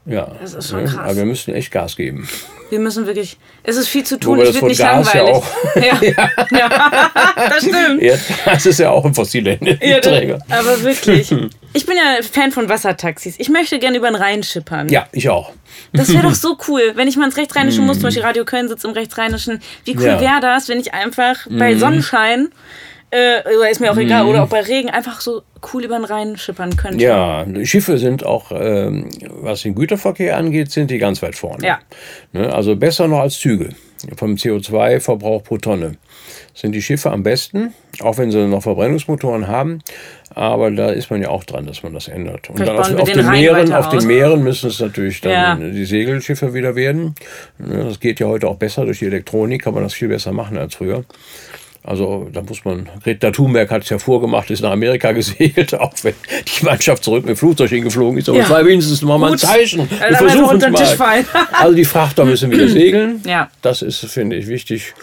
Ja. 0.05 0.27
Das 0.41 0.53
ist 0.53 0.69
schon 0.69 0.83
ne? 0.83 0.89
krass. 0.89 0.99
Aber 0.99 1.15
wir 1.15 1.25
müssen 1.25 1.53
echt 1.55 1.71
Gas 1.71 1.95
geben. 1.95 2.27
Wir 2.69 2.79
müssen 2.79 3.05
wirklich. 3.07 3.37
Es 3.63 3.77
ist 3.77 3.87
viel 3.87 4.03
zu 4.03 4.19
tun, 4.19 4.37
Wobei 4.37 4.49
ich 4.49 4.53
wird 4.55 4.63
nicht 4.65 4.79
Gas 4.79 5.13
ja 5.13 5.23
langweilig. 5.23 5.43
auch- 5.43 5.47
Ja, 6.51 6.57
ja. 6.57 7.11
das 7.49 7.57
stimmt. 7.63 8.01
Ja, 8.01 8.15
das 8.45 8.65
ist 8.65 8.79
ja 8.79 8.89
auch 8.89 9.05
ein 9.05 9.13
fossiler 9.13 9.51
Ja, 9.53 9.57
Energieträger. 9.61 10.39
das, 10.49 10.59
aber 10.59 10.83
wirklich. 10.83 11.31
Ich 11.75 11.85
bin 11.85 11.95
ja 11.95 12.21
Fan 12.21 12.51
von 12.51 12.67
Wassertaxis. 12.67 13.35
Ich 13.37 13.49
möchte 13.49 13.79
gerne 13.79 13.97
über 13.97 14.07
den 14.07 14.15
Rhein 14.15 14.43
schippern. 14.43 14.89
Ja, 14.89 15.07
ich 15.13 15.29
auch. 15.29 15.53
Das 15.93 16.09
wäre 16.13 16.23
doch 16.23 16.35
so 16.35 16.57
cool, 16.67 16.91
wenn 16.95 17.07
ich 17.07 17.15
mal 17.15 17.25
ins 17.25 17.37
Rechtsrheinische 17.37 17.81
muss, 17.81 17.97
zum 17.97 18.03
Beispiel 18.03 18.23
Radio 18.23 18.43
Köln 18.45 18.67
sitzt 18.67 18.83
im 18.85 18.91
Rechtsrheinischen. 18.91 19.61
Wie 19.85 19.95
cool 19.95 20.03
Ja. 20.05 20.19
wäre 20.19 20.39
das, 20.41 20.67
wenn 20.69 20.79
ich 20.79 20.93
einfach 20.93 21.47
bei 21.49 21.75
Sonnenschein, 21.75 22.49
äh, 23.13 23.55
oder 23.57 23.69
ist 23.69 23.79
mir 23.79 23.91
auch 23.91 23.97
egal, 23.97 24.25
oder 24.25 24.43
auch 24.43 24.47
bei 24.49 24.61
Regen, 24.61 24.89
einfach 24.89 25.21
so 25.21 25.43
cool 25.73 25.83
über 25.85 25.95
den 25.97 26.05
Rhein 26.05 26.35
schippern 26.37 26.75
könnte. 26.75 27.03
Ja, 27.03 27.45
Schiffe 27.63 27.97
sind 27.97 28.25
auch, 28.25 28.51
ähm, 28.53 29.09
was 29.41 29.61
den 29.61 29.75
Güterverkehr 29.75 30.35
angeht, 30.37 30.71
sind 30.71 30.89
die 30.89 30.97
ganz 30.97 31.21
weit 31.21 31.35
vorne. 31.35 31.65
Ja. 31.65 31.79
Ne, 32.31 32.51
also 32.51 32.75
besser 32.75 33.07
noch 33.07 33.19
als 33.19 33.39
Züge. 33.39 33.69
Vom 34.17 34.35
CO2-Verbrauch 34.35 35.43
pro 35.45 35.57
Tonne 35.57 35.93
sind 36.53 36.73
die 36.73 36.81
Schiffe 36.81 37.09
am 37.11 37.23
besten, 37.23 37.73
auch 38.01 38.17
wenn 38.17 38.31
sie 38.31 38.45
noch 38.47 38.61
Verbrennungsmotoren 38.61 39.47
haben. 39.47 39.79
Aber 40.35 40.71
da 40.71 40.89
ist 40.89 41.09
man 41.09 41.21
ja 41.21 41.29
auch 41.29 41.43
dran, 41.45 41.65
dass 41.67 41.83
man 41.83 41.93
das 41.93 42.07
ändert. 42.09 42.49
Und 42.49 42.57
Vielleicht 42.57 42.71
dann 42.77 42.95
auf, 42.95 43.01
auf 43.01 43.09
den 43.09 43.19
den 43.19 43.29
Meeren, 43.31 43.71
auf 43.73 43.89
den 43.89 44.05
Meeren 44.05 44.43
müssen 44.43 44.69
es 44.69 44.79
natürlich 44.79 45.21
dann 45.21 45.31
Ja. 45.31 45.55
die 45.55 45.85
Segelschiffe 45.85 46.53
wieder 46.53 46.75
werden. 46.75 47.15
Ne, 47.59 47.85
Das 47.85 47.99
geht 47.99 48.19
ja 48.19 48.27
heute 48.27 48.47
auch 48.47 48.57
besser 48.57 48.83
durch 48.85 48.99
die 48.99 49.05
Elektronik, 49.05 49.63
kann 49.63 49.73
man 49.73 49.83
das 49.83 49.93
viel 49.93 50.09
besser 50.09 50.33
machen 50.33 50.57
als 50.57 50.75
früher. 50.75 51.05
Also 51.85 52.29
da 52.31 52.41
muss 52.41 52.63
man, 52.63 52.87
Greta 53.03 53.29
Thunberg 53.31 53.69
hat 53.69 53.83
es 53.83 53.89
ja 53.89 53.99
vorgemacht, 53.99 54.49
ist 54.49 54.61
nach 54.61 54.71
Amerika 54.71 55.11
gesegelt, 55.11 55.73
auch 55.75 55.91
wenn 56.03 56.13
die 56.59 56.65
Mannschaft 56.65 57.03
zurück 57.03 57.25
mit 57.25 57.35
dem 57.35 57.37
Flugzeug 57.37 57.69
hingeflogen 57.69 58.17
ist. 58.19 58.29
Aber 58.29 58.37
Ja. 58.37 58.45
es 58.45 58.49
war 58.49 58.65
wenigstens 58.65 59.01
mal 59.01 59.21
ein. 59.21 59.37
Zeichen. 59.37 59.89
Wir 59.89 60.01
einfach 60.01 60.19
versuchen 60.29 60.73
es 60.75 60.97
mal. 60.97 61.25
Also 61.51 61.75
die 61.75 61.83
Frachter 61.85 62.23
müssen 62.23 62.51
wieder 62.51 62.67
segeln. 62.69 63.21
Ja. 63.25 63.49
Das 63.61 63.81
ist, 63.81 63.99
finde 64.05 64.37
ich, 64.37 64.47
wichtig. 64.47 64.93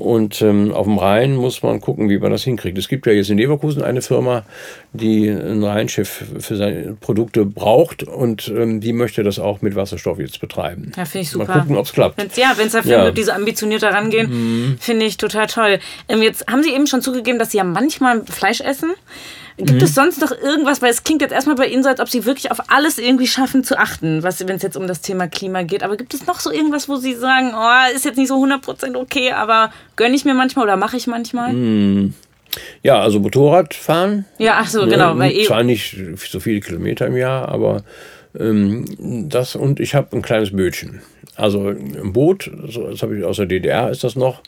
Und 0.00 0.40
ähm, 0.42 0.72
auf 0.72 0.86
dem 0.86 0.98
Rhein 0.98 1.36
muss 1.36 1.62
man 1.62 1.80
gucken, 1.80 2.08
wie 2.08 2.18
man 2.18 2.30
das 2.32 2.42
hinkriegt. 2.42 2.78
Es 2.78 2.88
gibt 2.88 3.06
ja 3.06 3.12
jetzt 3.12 3.30
in 3.30 3.38
Leverkusen 3.38 3.82
eine 3.82 4.02
Firma, 4.02 4.44
die 4.92 5.28
ein 5.28 5.62
Rheinschiff 5.62 6.24
für 6.38 6.56
seine 6.56 6.94
Produkte 7.00 7.44
braucht 7.44 8.02
und 8.02 8.48
ähm, 8.48 8.80
die 8.80 8.92
möchte 8.92 9.22
das 9.22 9.38
auch 9.38 9.62
mit 9.62 9.76
Wasserstoff 9.76 10.18
jetzt 10.18 10.40
betreiben. 10.40 10.92
Ja, 10.96 11.04
finde 11.04 11.26
ich 11.26 11.34
Mal 11.36 11.46
super. 11.46 11.60
gucken, 11.60 11.76
ob 11.76 11.84
es 11.86 11.92
klappt. 11.92 12.18
Wenn's, 12.18 12.36
ja, 12.36 12.52
wenn 12.56 12.66
es 12.66 12.72
dafür 12.72 12.90
Ja. 12.90 13.10
Mhm. 13.10 13.14
diese 13.14 13.34
ambitioniert 13.34 13.82
rangehen, 13.82 14.76
finde 14.80 15.04
ich 15.06 15.16
total 15.16 15.46
toll. 15.46 15.78
Ähm, 16.08 16.22
jetzt 16.22 16.46
haben 16.50 16.62
Sie 16.62 16.70
eben 16.70 16.86
schon 16.86 17.02
zugegeben, 17.02 17.38
dass 17.38 17.50
Sie 17.50 17.58
ja 17.58 17.64
manchmal 17.64 18.24
Fleisch 18.24 18.60
essen. 18.60 18.90
Gibt 19.56 19.72
Mhm. 19.72 19.78
es 19.82 19.94
sonst 19.94 20.20
noch 20.20 20.32
irgendwas, 20.32 20.80
weil 20.80 20.90
es 20.90 21.04
klingt 21.04 21.20
jetzt 21.22 21.32
erstmal 21.32 21.56
bei 21.56 21.66
Ihnen 21.66 21.82
so, 21.82 21.88
als 21.88 22.00
ob 22.00 22.08
Sie 22.08 22.24
wirklich 22.24 22.50
auf 22.50 22.70
alles 22.70 22.98
irgendwie 22.98 23.26
schaffen 23.26 23.62
zu 23.64 23.78
achten, 23.78 24.22
wenn 24.22 24.56
es 24.56 24.62
jetzt 24.62 24.76
um 24.76 24.86
das 24.86 25.00
Thema 25.00 25.26
Klima 25.28 25.62
geht. 25.62 25.82
Aber 25.82 25.96
gibt 25.96 26.14
es 26.14 26.26
noch 26.26 26.40
so 26.40 26.50
irgendwas, 26.50 26.88
wo 26.88 26.96
Sie 26.96 27.14
sagen, 27.14 27.52
oh, 27.54 27.94
ist 27.94 28.04
jetzt 28.04 28.16
nicht 28.16 28.28
so 28.28 28.36
100% 28.42 28.96
okay, 28.96 29.32
aber 29.32 29.72
gönne 29.96 30.14
ich 30.14 30.24
mir 30.24 30.34
manchmal 30.34 30.64
oder 30.64 30.76
mache 30.76 30.96
ich 30.96 31.06
manchmal? 31.06 31.52
Mhm. 31.52 32.14
Ja, 32.82 33.00
also 33.00 33.20
Motorradfahren. 33.20 34.24
Ja, 34.38 34.58
ach 34.60 34.68
so, 34.68 34.84
Ne, 34.84 34.92
genau. 34.92 35.16
Weil 35.18 35.32
eh, 35.32 35.44
Zwar 35.44 35.62
nicht 35.62 35.96
so 36.16 36.40
viele 36.40 36.60
Kilometer 36.60 37.06
im 37.06 37.16
Jahr, 37.16 37.48
aber 37.48 37.84
ähm, 38.38 38.84
das 39.28 39.56
und 39.56 39.78
ich 39.80 39.94
habe 39.94 40.16
ein 40.16 40.22
kleines 40.22 40.50
Bötchen. 40.54 41.00
Also 41.40 41.68
ein 41.68 42.12
Boot, 42.12 42.50
das 42.66 43.02
habe 43.02 43.16
ich 43.18 43.24
aus 43.24 43.36
der 43.36 43.46
DDR 43.46 43.90
ist 43.90 44.04
das 44.04 44.16
noch, 44.16 44.40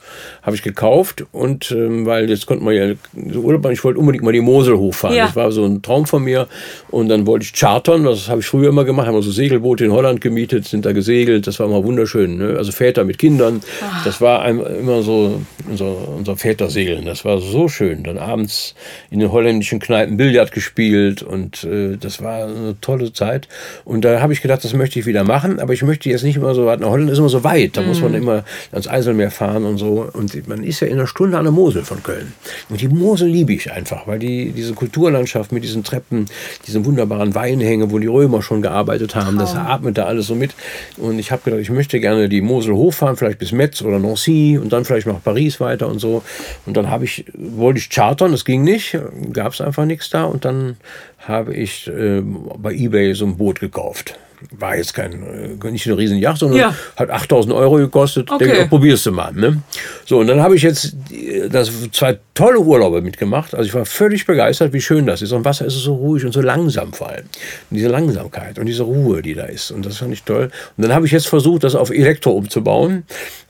habe 0.43 0.57
ich 0.57 0.63
gekauft 0.63 1.25
und 1.33 1.71
ähm, 1.73 2.07
weil 2.07 2.29
jetzt 2.29 2.47
konnte 2.47 2.63
man 2.65 2.75
ja 2.75 2.93
so 3.33 3.41
Urlaub 3.41 3.63
machen, 3.63 3.73
ich 3.73 3.85
wollte 3.85 3.99
unbedingt 3.99 4.25
mal 4.25 4.33
die 4.33 4.41
Mosel 4.41 4.77
hochfahren. 4.77 5.17
Ja. 5.17 5.27
Das 5.27 5.37
war 5.37 5.51
so 5.53 5.65
ein 5.65 5.83
Traum 5.83 6.07
von 6.07 6.23
mir 6.23 6.49
und 6.91 7.09
dann 7.09 7.27
wollte 7.27 7.45
ich 7.45 7.53
chartern, 7.55 8.05
das 8.05 8.29
habe 8.29 8.41
ich 8.41 8.47
früher 8.47 8.69
immer 8.69 8.85
gemacht, 8.85 9.07
haben 9.07 9.15
wir 9.15 9.23
so 9.23 9.31
Segelboote 9.31 9.85
in 9.85 9.93
Holland 9.93 10.21
gemietet, 10.21 10.67
sind 10.67 10.85
da 10.85 10.93
gesegelt, 10.93 11.47
das 11.47 11.59
war 11.59 11.67
immer 11.67 11.83
wunderschön. 11.85 12.37
Ne? 12.39 12.55
Also 12.59 12.73
Väter 12.73 13.05
mit 13.05 13.19
Kindern, 13.19 13.61
Ah. 13.81 14.03
das 14.05 14.21
war 14.21 14.47
immer 14.49 15.03
so 15.03 15.41
unser, 15.69 16.09
unser 16.17 16.37
Vätersegeln, 16.37 17.05
das 17.05 17.25
war 17.25 17.41
so 17.41 17.69
schön. 17.69 18.03
Dann 18.05 18.19
abends 18.19 18.75
in 19.11 19.21
den 19.21 19.33
holländischen 19.33 19.79
Kneipen 19.81 20.17
Billard 20.17 20.53
gespielt 20.53 21.23
und 21.23 21.65
äh, 21.65 21.97
das 21.97 22.23
war 22.23 22.45
eine 22.45 22.77
tolle 22.81 23.13
Zeit. 23.13 23.49
Und 23.85 24.05
da 24.05 24.21
habe 24.21 24.33
ich 24.33 24.43
gedacht, 24.43 24.63
das 24.65 24.75
möchte 24.75 24.99
ich 24.99 25.07
wieder 25.07 25.25
machen, 25.25 25.59
aber 25.61 25.73
ich 25.73 25.83
möchte 25.83 26.09
jetzt 26.11 26.23
nicht 26.25 26.37
immer 26.37 26.55
so 26.55 26.67
weit. 26.67 26.82
Nach 26.83 26.91
Holland 26.91 27.11
ist 27.11 27.19
immer 27.19 27.29
so 27.29 27.43
weit, 27.45 27.77
da 27.77 27.83
muss 27.83 27.99
Mhm. 27.99 28.05
man 28.05 28.15
immer 28.15 28.45
ans 28.73 28.89
Eiselmeer 28.89 29.31
fahren 29.31 29.65
und 29.65 29.79
so. 29.79 30.09
Und 30.13 30.49
man 30.49 30.63
ist 30.65 30.81
ja 30.81 30.89
in 30.89 30.95
einer 30.95 31.07
Stunde 31.07 31.39
an 31.39 31.45
der 31.45 31.53
Mosel 31.53 31.83
von 31.85 32.03
Köln. 32.03 32.33
Und 32.69 32.81
die 32.81 32.89
Mosel 32.89 33.29
liebe 33.29 33.53
ich 33.53 33.73
einfach, 33.73 34.07
weil 34.07 34.19
die 34.19 34.51
diese 34.53 34.75
Kulturlandschaft 34.75 35.53
mit 35.53 35.65
diesen 35.65 35.85
Treppen, 35.85 36.27
diesen 36.67 36.85
wunderbaren 36.85 37.35
Weinhänge, 37.35 37.91
wo 37.91 37.99
die 37.99 38.09
Römer 38.09 38.43
schon 38.43 38.63
gearbeitet 38.63 39.15
haben, 39.15 39.39
das 39.39 39.55
atmet 39.55 39.97
da 39.97 40.05
alles 40.07 40.27
so 40.27 40.35
mit. 40.35 40.55
Und 40.97 41.19
ich 41.19 41.31
habe 41.33 41.43
gedacht, 41.45 41.61
ich 41.61 41.71
möchte 41.71 42.01
gerne 42.01 42.29
die 42.29 42.41
Mosel 42.43 42.75
hochfahren, 42.75 43.17
vielleicht 43.17 43.39
bis 43.39 43.53
Metz 43.53 43.81
oder 43.81 43.99
Nancy 43.99 44.59
und 44.61 44.73
dann 44.73 44.85
vielleicht 44.85 45.07
nach 45.07 45.23
Paris 45.23 45.61
weiter 45.61 45.87
und 45.89 46.01
so. 46.01 46.23
Und 46.67 46.77
dann 46.77 46.91
habe 46.91 47.05
ich, 47.05 47.25
wollte 47.35 47.79
ich 47.79 47.89
chartern, 47.91 48.33
das 48.33 48.45
ging 48.45 48.65
nicht, 48.65 48.99
gab 49.33 49.53
es 49.53 49.61
einfach 49.61 49.85
nichts 49.85 50.11
da. 50.11 50.25
Und 50.25 50.45
dann 50.45 50.77
habe 51.19 51.55
ich 51.55 51.87
äh, 51.89 52.21
bei 52.23 52.73
eBay 52.73 53.15
so 53.15 53.25
ein 53.27 53.37
Boot 53.37 53.61
gekauft. 53.61 54.19
War 54.51 54.77
jetzt 54.77 54.95
kein, 54.95 55.59
äh, 55.63 55.71
nicht 55.71 55.87
eine 55.87 55.97
riesen 55.97 56.19
Yacht, 56.19 56.39
sondern 56.39 56.59
Ja. 56.59 56.75
hat 56.97 57.11
8000 57.11 57.55
Euro 57.55 57.77
gekostet. 57.77 58.31
Okay. 58.31 58.45
Denke, 58.47 58.63
ich, 58.63 58.69
probierst 58.69 59.07
du 59.07 59.13
mal. 59.13 59.33
Ne? 59.33 59.63
So, 60.05 60.19
und 60.19 60.27
dann 60.27 60.41
habe 60.43 60.57
ich 60.57 60.63
jetzt 60.63 60.95
die- 61.11 61.49
das 61.51 61.71
zwei 61.93 62.19
tolle 62.35 62.59
Urlaube 62.61 63.03
mitgemacht. 63.03 63.55
Also 63.55 63.67
ich 63.69 63.75
war 63.75 63.85
völlig 63.85 64.27
begeistert, 64.27 64.73
wie 64.73 64.81
schön 64.81 65.07
das 65.07 65.23
ist. 65.23 65.33
Und 65.33 65.45
Wasser 65.45 65.67
ist 65.67 65.75
so 65.75 65.95
ruhig 65.95 66.25
und 66.25 66.33
so 66.33 66.41
langsam 66.41 66.93
vor 66.93 67.09
allem. 67.11 67.25
Und 67.71 67.77
diese 67.77 67.89
Langsamkeit 67.89 68.59
und 68.59 68.67
diese 68.67 68.83
Ruhe, 68.85 69.23
die 69.23 69.35
da 69.35 69.45
ist. 69.45 69.71
Und 69.71 69.85
das 69.87 69.99
fand 69.99 70.13
ich 70.13 70.23
toll. 70.23 70.51
Und 70.77 70.83
dann 70.85 70.95
habe 70.95 71.07
ich 71.07 71.13
jetzt 71.13 71.27
versucht, 71.29 71.65
das 71.65 71.75
auf 71.75 71.91
Elektro 71.91 72.31
umzubauen. 72.33 73.05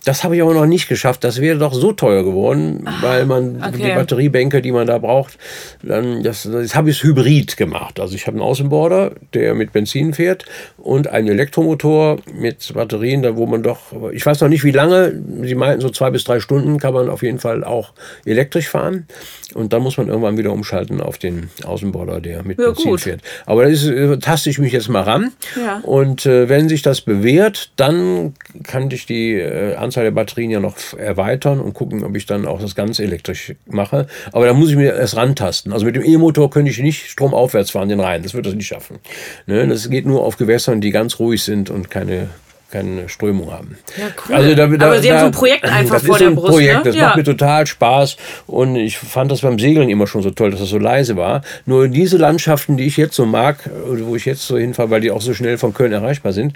Das 0.04 0.24
habe 0.24 0.34
ich 0.34 0.42
aber 0.42 0.52
noch 0.52 0.66
nicht 0.66 0.88
geschafft. 0.88 1.22
Das 1.22 1.40
wäre 1.40 1.58
doch 1.58 1.72
so 1.74 1.92
teuer 1.92 2.24
geworden, 2.24 2.88
weil 3.02 3.24
man 3.24 3.58
Ah, 3.62 3.68
okay. 3.68 3.76
die 3.84 3.94
Batteriebänke, 3.94 4.60
die 4.60 4.72
man 4.72 4.88
da 4.88 4.98
braucht, 4.98 5.38
dann 5.82 6.24
das, 6.24 6.42
das 6.50 6.74
habe 6.74 6.90
ich 6.90 7.04
hybrid 7.04 7.56
gemacht. 7.56 8.00
Also 8.00 8.16
ich 8.16 8.26
habe 8.26 8.36
einen 8.36 8.42
Außenborder, 8.42 9.12
der 9.32 9.54
mit 9.54 9.72
Benzin 9.72 10.12
fährt 10.12 10.44
und 10.82 11.08
einen 11.08 11.28
Elektromotor 11.28 12.18
mit 12.34 12.72
Batterien, 12.74 13.22
da 13.22 13.36
wo 13.36 13.46
man 13.46 13.62
doch, 13.62 13.78
ich 14.12 14.24
weiß 14.26 14.40
noch 14.40 14.48
nicht 14.48 14.64
wie 14.64 14.70
lange, 14.72 15.12
sie 15.42 15.54
meinten 15.54 15.80
so 15.80 15.90
zwei 15.90 16.10
bis 16.10 16.24
drei 16.24 16.40
Stunden 16.40 16.78
kann 16.78 16.92
man 16.94 17.08
auf 17.08 17.22
jeden 17.22 17.38
Fall 17.38 17.62
auch 17.64 17.92
elektrisch 18.24 18.68
fahren 18.68 19.06
und 19.54 19.72
dann 19.72 19.82
muss 19.82 19.96
man 19.96 20.08
irgendwann 20.08 20.36
wieder 20.38 20.52
umschalten 20.52 21.00
auf 21.00 21.18
den 21.18 21.50
Außenborder, 21.64 22.20
der 22.20 22.42
mit 22.42 22.58
Ja, 22.58 22.66
Benzin 22.66 22.90
gut. 22.90 23.00
fährt. 23.02 23.20
Aber 23.46 23.62
da 23.64 23.68
ist, 23.68 23.86
äh, 23.86 24.18
taste 24.18 24.50
ich 24.50 24.58
mich 24.58 24.72
jetzt 24.72 24.88
mal 24.88 25.02
ran 25.02 25.32
Ja. 25.56 25.80
und 25.84 26.26
äh, 26.26 26.48
wenn 26.48 26.68
sich 26.68 26.82
das 26.82 27.00
bewährt, 27.00 27.70
dann 27.76 28.34
kann 28.64 28.90
ich 28.90 29.06
die 29.06 29.34
äh, 29.34 29.74
Anzahl 29.76 30.04
der 30.04 30.10
Batterien 30.10 30.50
ja 30.50 30.60
noch 30.60 30.76
erweitern 30.98 31.60
und 31.60 31.74
gucken, 31.74 32.02
ob 32.04 32.16
ich 32.16 32.26
dann 32.26 32.46
auch 32.46 32.60
das 32.60 32.74
Ganze 32.74 33.04
elektrisch 33.04 33.52
mache. 33.66 34.06
Aber 34.32 34.46
da 34.46 34.52
muss 34.54 34.70
ich 34.70 34.76
mir 34.76 34.94
erst 34.94 35.16
rantasten. 35.16 35.72
Also 35.72 35.84
mit 35.84 35.94
dem 35.96 36.02
E-Motor 36.04 36.50
könnte 36.50 36.70
ich 36.70 36.78
nicht 36.78 37.08
stromaufwärts 37.10 37.70
fahren, 37.70 37.88
den 37.88 38.00
Rhein. 38.00 38.22
Das 38.22 38.34
wird 38.34 38.46
das 38.46 38.54
nicht 38.54 38.66
schaffen. 38.66 38.98
Ne? 39.46 39.66
Das 39.68 39.88
geht 39.90 40.06
nur 40.06 40.24
auf 40.24 40.36
Gewässern, 40.36 40.71
die 40.80 40.90
ganz 40.90 41.18
ruhig 41.18 41.42
sind 41.42 41.70
und 41.70 41.90
keine 41.90 42.28
keine 42.72 43.08
Strömung 43.08 43.52
haben. 43.52 43.76
Ja, 43.96 44.06
cool. 44.28 44.34
Also 44.34 44.54
da, 44.54 44.66
da, 44.66 44.86
Aber 44.86 45.00
Sie 45.00 45.08
haben 45.10 45.16
da, 45.16 45.20
so 45.20 45.26
ein 45.26 45.32
Projekt 45.32 45.64
einfach 45.70 45.96
das 45.96 46.06
vor 46.06 46.18
der 46.18 46.28
ein 46.28 46.34
Brust, 46.34 46.52
Projekt, 46.52 46.78
ne? 46.78 46.82
das 46.84 46.96
Ja. 46.96 47.02
macht 47.08 47.16
mir 47.18 47.24
total 47.24 47.66
Spaß 47.66 48.16
und 48.46 48.76
ich 48.76 48.98
fand 48.98 49.30
das 49.30 49.42
beim 49.42 49.58
Segeln 49.58 49.88
immer 49.88 50.06
schon 50.06 50.22
so 50.22 50.30
toll, 50.30 50.50
dass 50.50 50.60
das 50.60 50.70
so 50.70 50.78
leise 50.78 51.16
war. 51.16 51.42
Nur 51.66 51.88
diese 51.88 52.16
Landschaften, 52.16 52.76
die 52.76 52.86
ich 52.86 52.96
jetzt 52.96 53.14
so 53.14 53.26
mag, 53.26 53.58
wo 53.86 54.16
ich 54.16 54.24
jetzt 54.24 54.46
so 54.46 54.58
hinfahre, 54.58 54.90
weil 54.90 55.00
die 55.00 55.10
auch 55.10 55.20
so 55.20 55.34
schnell 55.34 55.58
von 55.58 55.74
Köln 55.74 55.92
erreichbar 55.92 56.32
sind, 56.32 56.54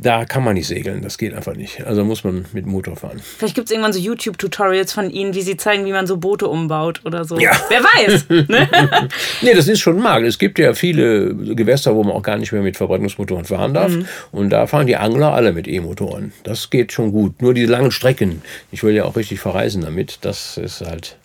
da 0.00 0.24
kann 0.24 0.44
man 0.44 0.54
nicht 0.54 0.66
segeln. 0.68 1.02
Das 1.02 1.18
geht 1.18 1.34
einfach 1.34 1.54
nicht. 1.54 1.84
Also 1.86 2.04
muss 2.04 2.22
man 2.24 2.44
mit 2.52 2.66
Motor 2.66 2.96
fahren. 2.96 3.20
Vielleicht 3.38 3.54
gibt 3.54 3.66
es 3.68 3.72
irgendwann 3.72 3.92
so 3.92 3.98
YouTube-Tutorials 3.98 4.92
von 4.92 5.10
Ihnen, 5.10 5.34
wie 5.34 5.42
Sie 5.42 5.56
zeigen, 5.56 5.84
wie 5.86 5.92
man 5.92 6.06
so 6.06 6.16
Boote 6.18 6.46
umbaut 6.48 7.00
oder 7.04 7.24
so. 7.24 7.38
Ja. 7.38 7.50
Wer 7.68 7.80
weiß. 7.82 8.26
ne? 8.48 8.68
Nee, 9.42 9.54
das 9.54 9.68
ist 9.68 9.80
schon 9.80 10.00
Markt. 10.00 10.26
Es 10.26 10.38
gibt 10.38 10.58
ja 10.58 10.74
viele 10.74 11.34
Gewässer, 11.34 11.94
wo 11.94 12.04
man 12.04 12.12
auch 12.14 12.22
gar 12.22 12.36
nicht 12.36 12.52
mehr 12.52 12.62
mit 12.62 12.76
Verbrennungsmotoren 12.76 13.44
fahren 13.46 13.74
darf. 13.74 13.90
Mhm. 13.92 14.06
Und 14.32 14.50
da 14.50 14.66
fahren 14.66 14.86
die 14.86 14.96
Angler 14.96 15.32
alle 15.32 15.55
mit 15.56 15.66
E-Motoren. 15.66 16.32
Das 16.44 16.70
geht 16.70 16.92
schon 16.92 17.10
gut. 17.10 17.42
Nur 17.42 17.52
diese 17.54 17.72
langen 17.72 17.90
Strecken. 17.90 18.42
Ich 18.70 18.82
will 18.84 18.94
ja 18.94 19.04
auch 19.04 19.16
richtig 19.16 19.40
verreisen 19.40 19.82
damit. 19.82 20.18
Das 20.20 20.56
ist 20.56 20.80
halt. 20.82 21.16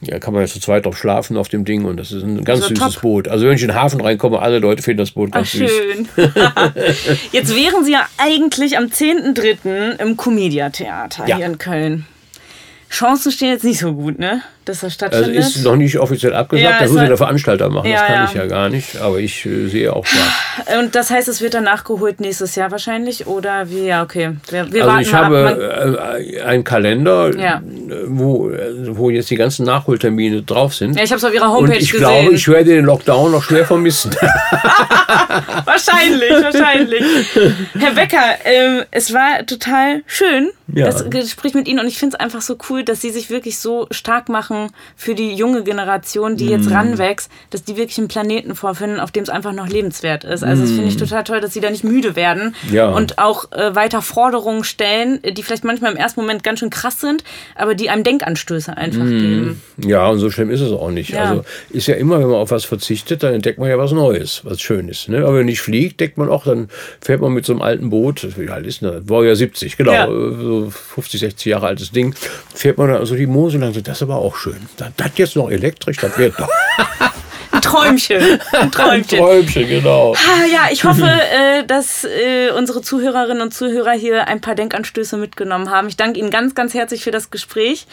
Ja, 0.00 0.18
kann 0.18 0.32
man 0.32 0.42
ja 0.42 0.48
zu 0.48 0.60
zweit 0.60 0.86
drauf 0.86 0.96
schlafen 0.96 1.36
auf 1.36 1.48
dem 1.48 1.64
Ding 1.66 1.84
und 1.84 1.98
das 1.98 2.10
ist 2.10 2.22
ein 2.22 2.42
ganz 2.44 2.62
Also 2.62 2.74
süßes 2.74 2.94
top. 2.94 3.02
Boot. 3.02 3.28
Also 3.28 3.46
wenn 3.46 3.54
ich 3.56 3.60
in 3.62 3.68
den 3.68 3.76
Hafen 3.76 4.00
reinkomme, 4.00 4.38
alle 4.40 4.60
Leute 4.60 4.82
finden 4.82 4.98
das 4.98 5.10
Boot 5.10 5.28
Ach, 5.32 5.36
ganz 5.36 5.52
süß. 5.52 5.70
schön. 5.70 6.08
Jetzt 7.32 7.54
wären 7.54 7.84
Sie 7.84 7.92
ja 7.92 8.06
eigentlich 8.16 8.78
am 8.78 8.84
10.3. 8.86 10.00
im 10.00 10.16
Comedia-Theater 10.16 11.26
Ja. 11.26 11.36
hier 11.36 11.46
in 11.46 11.58
Köln. 11.58 12.06
Chancen 12.90 13.32
stehen 13.32 13.48
jetzt 13.48 13.64
nicht 13.64 13.78
so 13.78 13.94
gut, 13.94 14.18
ne? 14.18 14.42
Dass 14.64 14.80
das 14.80 14.84
Also 14.84 14.94
stattfindet. 14.94 15.36
ist 15.38 15.64
noch 15.64 15.76
nicht 15.76 15.98
offiziell 15.98 16.34
abgesagt, 16.34 16.70
Ja, 16.70 16.78
das 16.80 16.90
muss 16.90 16.98
soll- 17.00 17.08
der 17.08 17.16
Veranstalter 17.16 17.68
machen, 17.68 17.88
Ja, 17.88 17.98
das 17.98 18.06
kann 18.06 18.14
ja. 18.16 18.24
ich 18.24 18.34
ja 18.34 18.46
gar 18.46 18.68
nicht, 18.68 18.96
aber 19.00 19.18
ich 19.18 19.44
äh, 19.46 19.68
sehe 19.68 19.92
auch 19.94 20.04
klar. 20.04 20.78
Und 20.80 20.94
das 20.94 21.10
heißt, 21.10 21.28
es 21.28 21.40
wird 21.40 21.54
dann 21.54 21.64
nachgeholt 21.64 22.20
nächstes 22.20 22.54
Jahr 22.54 22.70
wahrscheinlich? 22.70 23.26
Oder 23.26 23.68
wie? 23.70 23.86
Ja, 23.86 24.02
okay. 24.02 24.36
Wir, 24.50 24.72
wir 24.72 24.84
Also 24.86 25.00
ich 25.00 25.12
mal 25.12 25.18
ab. 25.18 25.24
Habe 25.24 26.18
äh, 26.20 26.40
einen 26.42 26.64
Kalender, 26.64 27.36
Ja. 27.38 27.62
wo, 28.06 28.50
äh, 28.50 28.96
wo 28.96 29.10
jetzt 29.10 29.30
die 29.30 29.36
ganzen 29.36 29.66
Nachholtermine 29.66 30.42
drauf 30.42 30.74
sind. 30.74 30.96
ja, 30.96 31.02
ich 31.04 31.10
habe 31.10 31.18
es 31.18 31.24
auf 31.24 31.34
ihrer 31.34 31.50
Homepage 31.50 31.74
Und 31.76 31.82
ich 31.82 31.92
gesehen. 31.92 32.06
glaube, 32.08 32.32
ich 32.34 32.48
werde 32.48 32.70
den 32.74 32.84
Lockdown 32.84 33.32
noch 33.32 33.42
schwer 33.42 33.64
vermissen. 33.64 34.10
Wahrscheinlich, 35.64 36.30
wahrscheinlich. 36.42 37.02
Herr 37.78 37.92
Becker, 37.92 38.22
ähm, 38.44 38.82
es 38.90 39.12
war 39.12 39.44
total 39.46 40.02
schön, 40.06 40.50
das 40.66 41.08
Gespräch 41.10 41.54
mit 41.54 41.68
Ihnen. 41.68 41.80
Und 41.80 41.86
ich 41.86 41.98
finde 41.98 42.16
es 42.16 42.20
einfach 42.20 42.42
so 42.42 42.56
cool, 42.70 42.82
dass 42.84 43.00
Sie 43.00 43.10
sich 43.10 43.30
wirklich 43.30 43.58
so 43.58 43.86
stark 43.90 44.28
machen 44.28 44.51
für 44.96 45.14
die 45.14 45.34
junge 45.34 45.62
Generation, 45.64 46.36
die 46.36 46.44
Mhm. 46.44 46.50
jetzt 46.50 46.70
ranwächst, 46.70 47.30
dass 47.50 47.62
die 47.64 47.76
wirklich 47.76 47.98
einen 47.98 48.08
Planeten 48.08 48.54
vorfinden, 48.54 49.00
auf 49.00 49.10
dem 49.10 49.22
es 49.22 49.28
einfach 49.30 49.52
noch 49.52 49.68
lebenswert 49.68 50.24
ist. 50.24 50.42
Also, 50.44 50.62
das 50.62 50.70
finde 50.72 50.88
ich 50.88 50.96
total 50.96 51.24
toll, 51.24 51.40
dass 51.40 51.52
Sie 51.54 51.60
da 51.60 51.70
nicht 51.70 51.84
müde 51.84 52.16
werden 52.16 52.54
Mhm. 52.68 52.74
Ja. 52.74 52.88
und 52.90 53.18
auch 53.18 53.50
äh, 53.52 53.74
weiter 53.74 54.02
Forderungen 54.02 54.64
stellen, 54.64 55.20
die 55.36 55.42
vielleicht 55.42 55.64
manchmal 55.64 55.92
im 55.92 55.96
ersten 55.98 56.20
Moment 56.20 56.42
ganz 56.44 56.60
schön 56.60 56.70
krass 56.70 57.00
sind, 57.00 57.24
aber 57.56 57.74
die 57.74 57.90
einem 57.90 58.04
Denkanstöße 58.04 58.76
einfach 58.76 59.04
geben. 59.04 59.60
ja, 59.78 60.06
und 60.08 60.18
so 60.18 60.30
schlimm 60.30 60.50
ist 60.50 60.60
es 60.60 60.72
auch 60.72 60.90
nicht. 60.90 61.10
Ja. 61.10 61.24
Also 61.24 61.44
ist 61.70 61.86
ja 61.88 61.94
immer, 61.94 62.18
wenn 62.20 62.26
man 62.28 62.36
auf 62.36 62.50
was 62.50 62.64
verzichtet, 62.64 63.22
dann 63.22 63.34
entdeckt 63.34 63.58
man 63.58 63.68
ja 63.68 63.78
was 63.78 63.92
Neues, 63.92 64.42
was 64.44 64.60
Schönes. 64.60 65.08
Ne? 65.08 65.18
Aber 65.18 65.28
wenn 65.28 65.36
man 65.38 65.46
nicht 65.46 65.60
fliegt, 65.60 66.00
denkt 66.00 66.18
man 66.18 66.28
auch, 66.28 66.44
dann 66.44 66.68
fährt 67.00 67.20
man 67.20 67.32
mit 67.32 67.44
so 67.46 67.52
einem 67.52 67.62
alten 67.62 67.90
Boot, 67.90 68.26
wie 68.38 68.48
alt 68.48 68.66
ist 68.66 68.82
denn 68.82 68.90
das? 68.92 69.08
War 69.08 69.24
ja 69.24 69.34
70, 69.34 69.76
genau, 69.76 69.92
Ja. 69.92 70.06
so 70.06 70.70
50, 70.70 71.20
60 71.20 71.46
Jahre 71.46 71.66
altes 71.66 71.90
Ding, 71.90 72.14
fährt 72.54 72.78
man 72.78 72.88
dann 72.88 73.04
so 73.06 73.14
die 73.16 73.26
Mosel 73.26 73.60
lang, 73.60 73.72
das 73.72 73.96
ist 73.98 74.02
aber 74.02 74.16
auch 74.16 74.36
schön. 74.42 74.68
Das, 74.76 74.90
das 74.96 75.10
jetzt 75.16 75.36
noch 75.36 75.50
elektrisch, 75.50 75.98
das 75.98 76.18
wird 76.18 76.38
doch. 76.38 76.48
Ein 77.52 77.60
Träumchen. 77.60 78.40
Ein 78.52 78.72
Träumchen. 78.72 79.18
Träumchen, 79.18 79.68
genau. 79.68 80.14
Ah, 80.14 80.46
ja, 80.50 80.68
ich 80.72 80.84
hoffe, 80.84 81.06
äh, 81.06 81.64
dass 81.66 82.04
äh, 82.04 82.50
unsere 82.56 82.80
Zuhörerinnen 82.80 83.42
und 83.42 83.52
Zuhörer 83.52 83.92
hier 83.92 84.26
ein 84.26 84.40
paar 84.40 84.54
Denkanstöße 84.54 85.16
mitgenommen 85.16 85.70
haben. 85.70 85.86
Ich 85.88 85.96
danke 85.96 86.18
Ihnen 86.18 86.30
ganz, 86.30 86.54
ganz 86.54 86.74
herzlich 86.74 87.04
für 87.04 87.10
das 87.10 87.30
Gespräch 87.30 87.86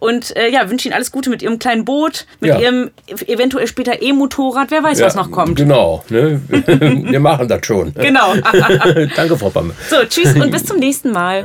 und 0.00 0.36
äh, 0.36 0.48
ja, 0.48 0.68
wünsche 0.70 0.88
Ihnen 0.88 0.94
alles 0.94 1.12
Gute 1.12 1.30
mit 1.30 1.42
Ihrem 1.42 1.58
kleinen 1.58 1.84
Boot, 1.84 2.26
mit 2.40 2.50
Ja. 2.50 2.58
Ihrem 2.58 2.90
eventuell 3.26 3.66
später 3.66 4.00
E-Motorrad. 4.02 4.70
Wer 4.70 4.82
weiß, 4.82 5.00
was 5.00 5.14
noch 5.14 5.30
kommt. 5.30 5.56
Genau, 5.56 6.04
ne? 6.08 6.40
wir 6.48 7.20
machen 7.20 7.48
das 7.48 7.64
schon. 7.66 7.92
Genau. 7.94 8.34
Danke, 9.16 9.36
Frau 9.36 9.50
Pamme. 9.50 9.74
So, 9.88 9.96
tschüss 10.08 10.34
und 10.34 10.50
bis 10.50 10.64
zum 10.64 10.78
nächsten 10.78 11.10
Mal. 11.12 11.44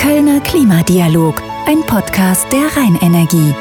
Kölner 0.00 0.40
Klimadialog, 0.40 1.42
ein 1.66 1.80
Podcast 1.86 2.46
der 2.52 2.66
Rheinenergie. 2.76 3.54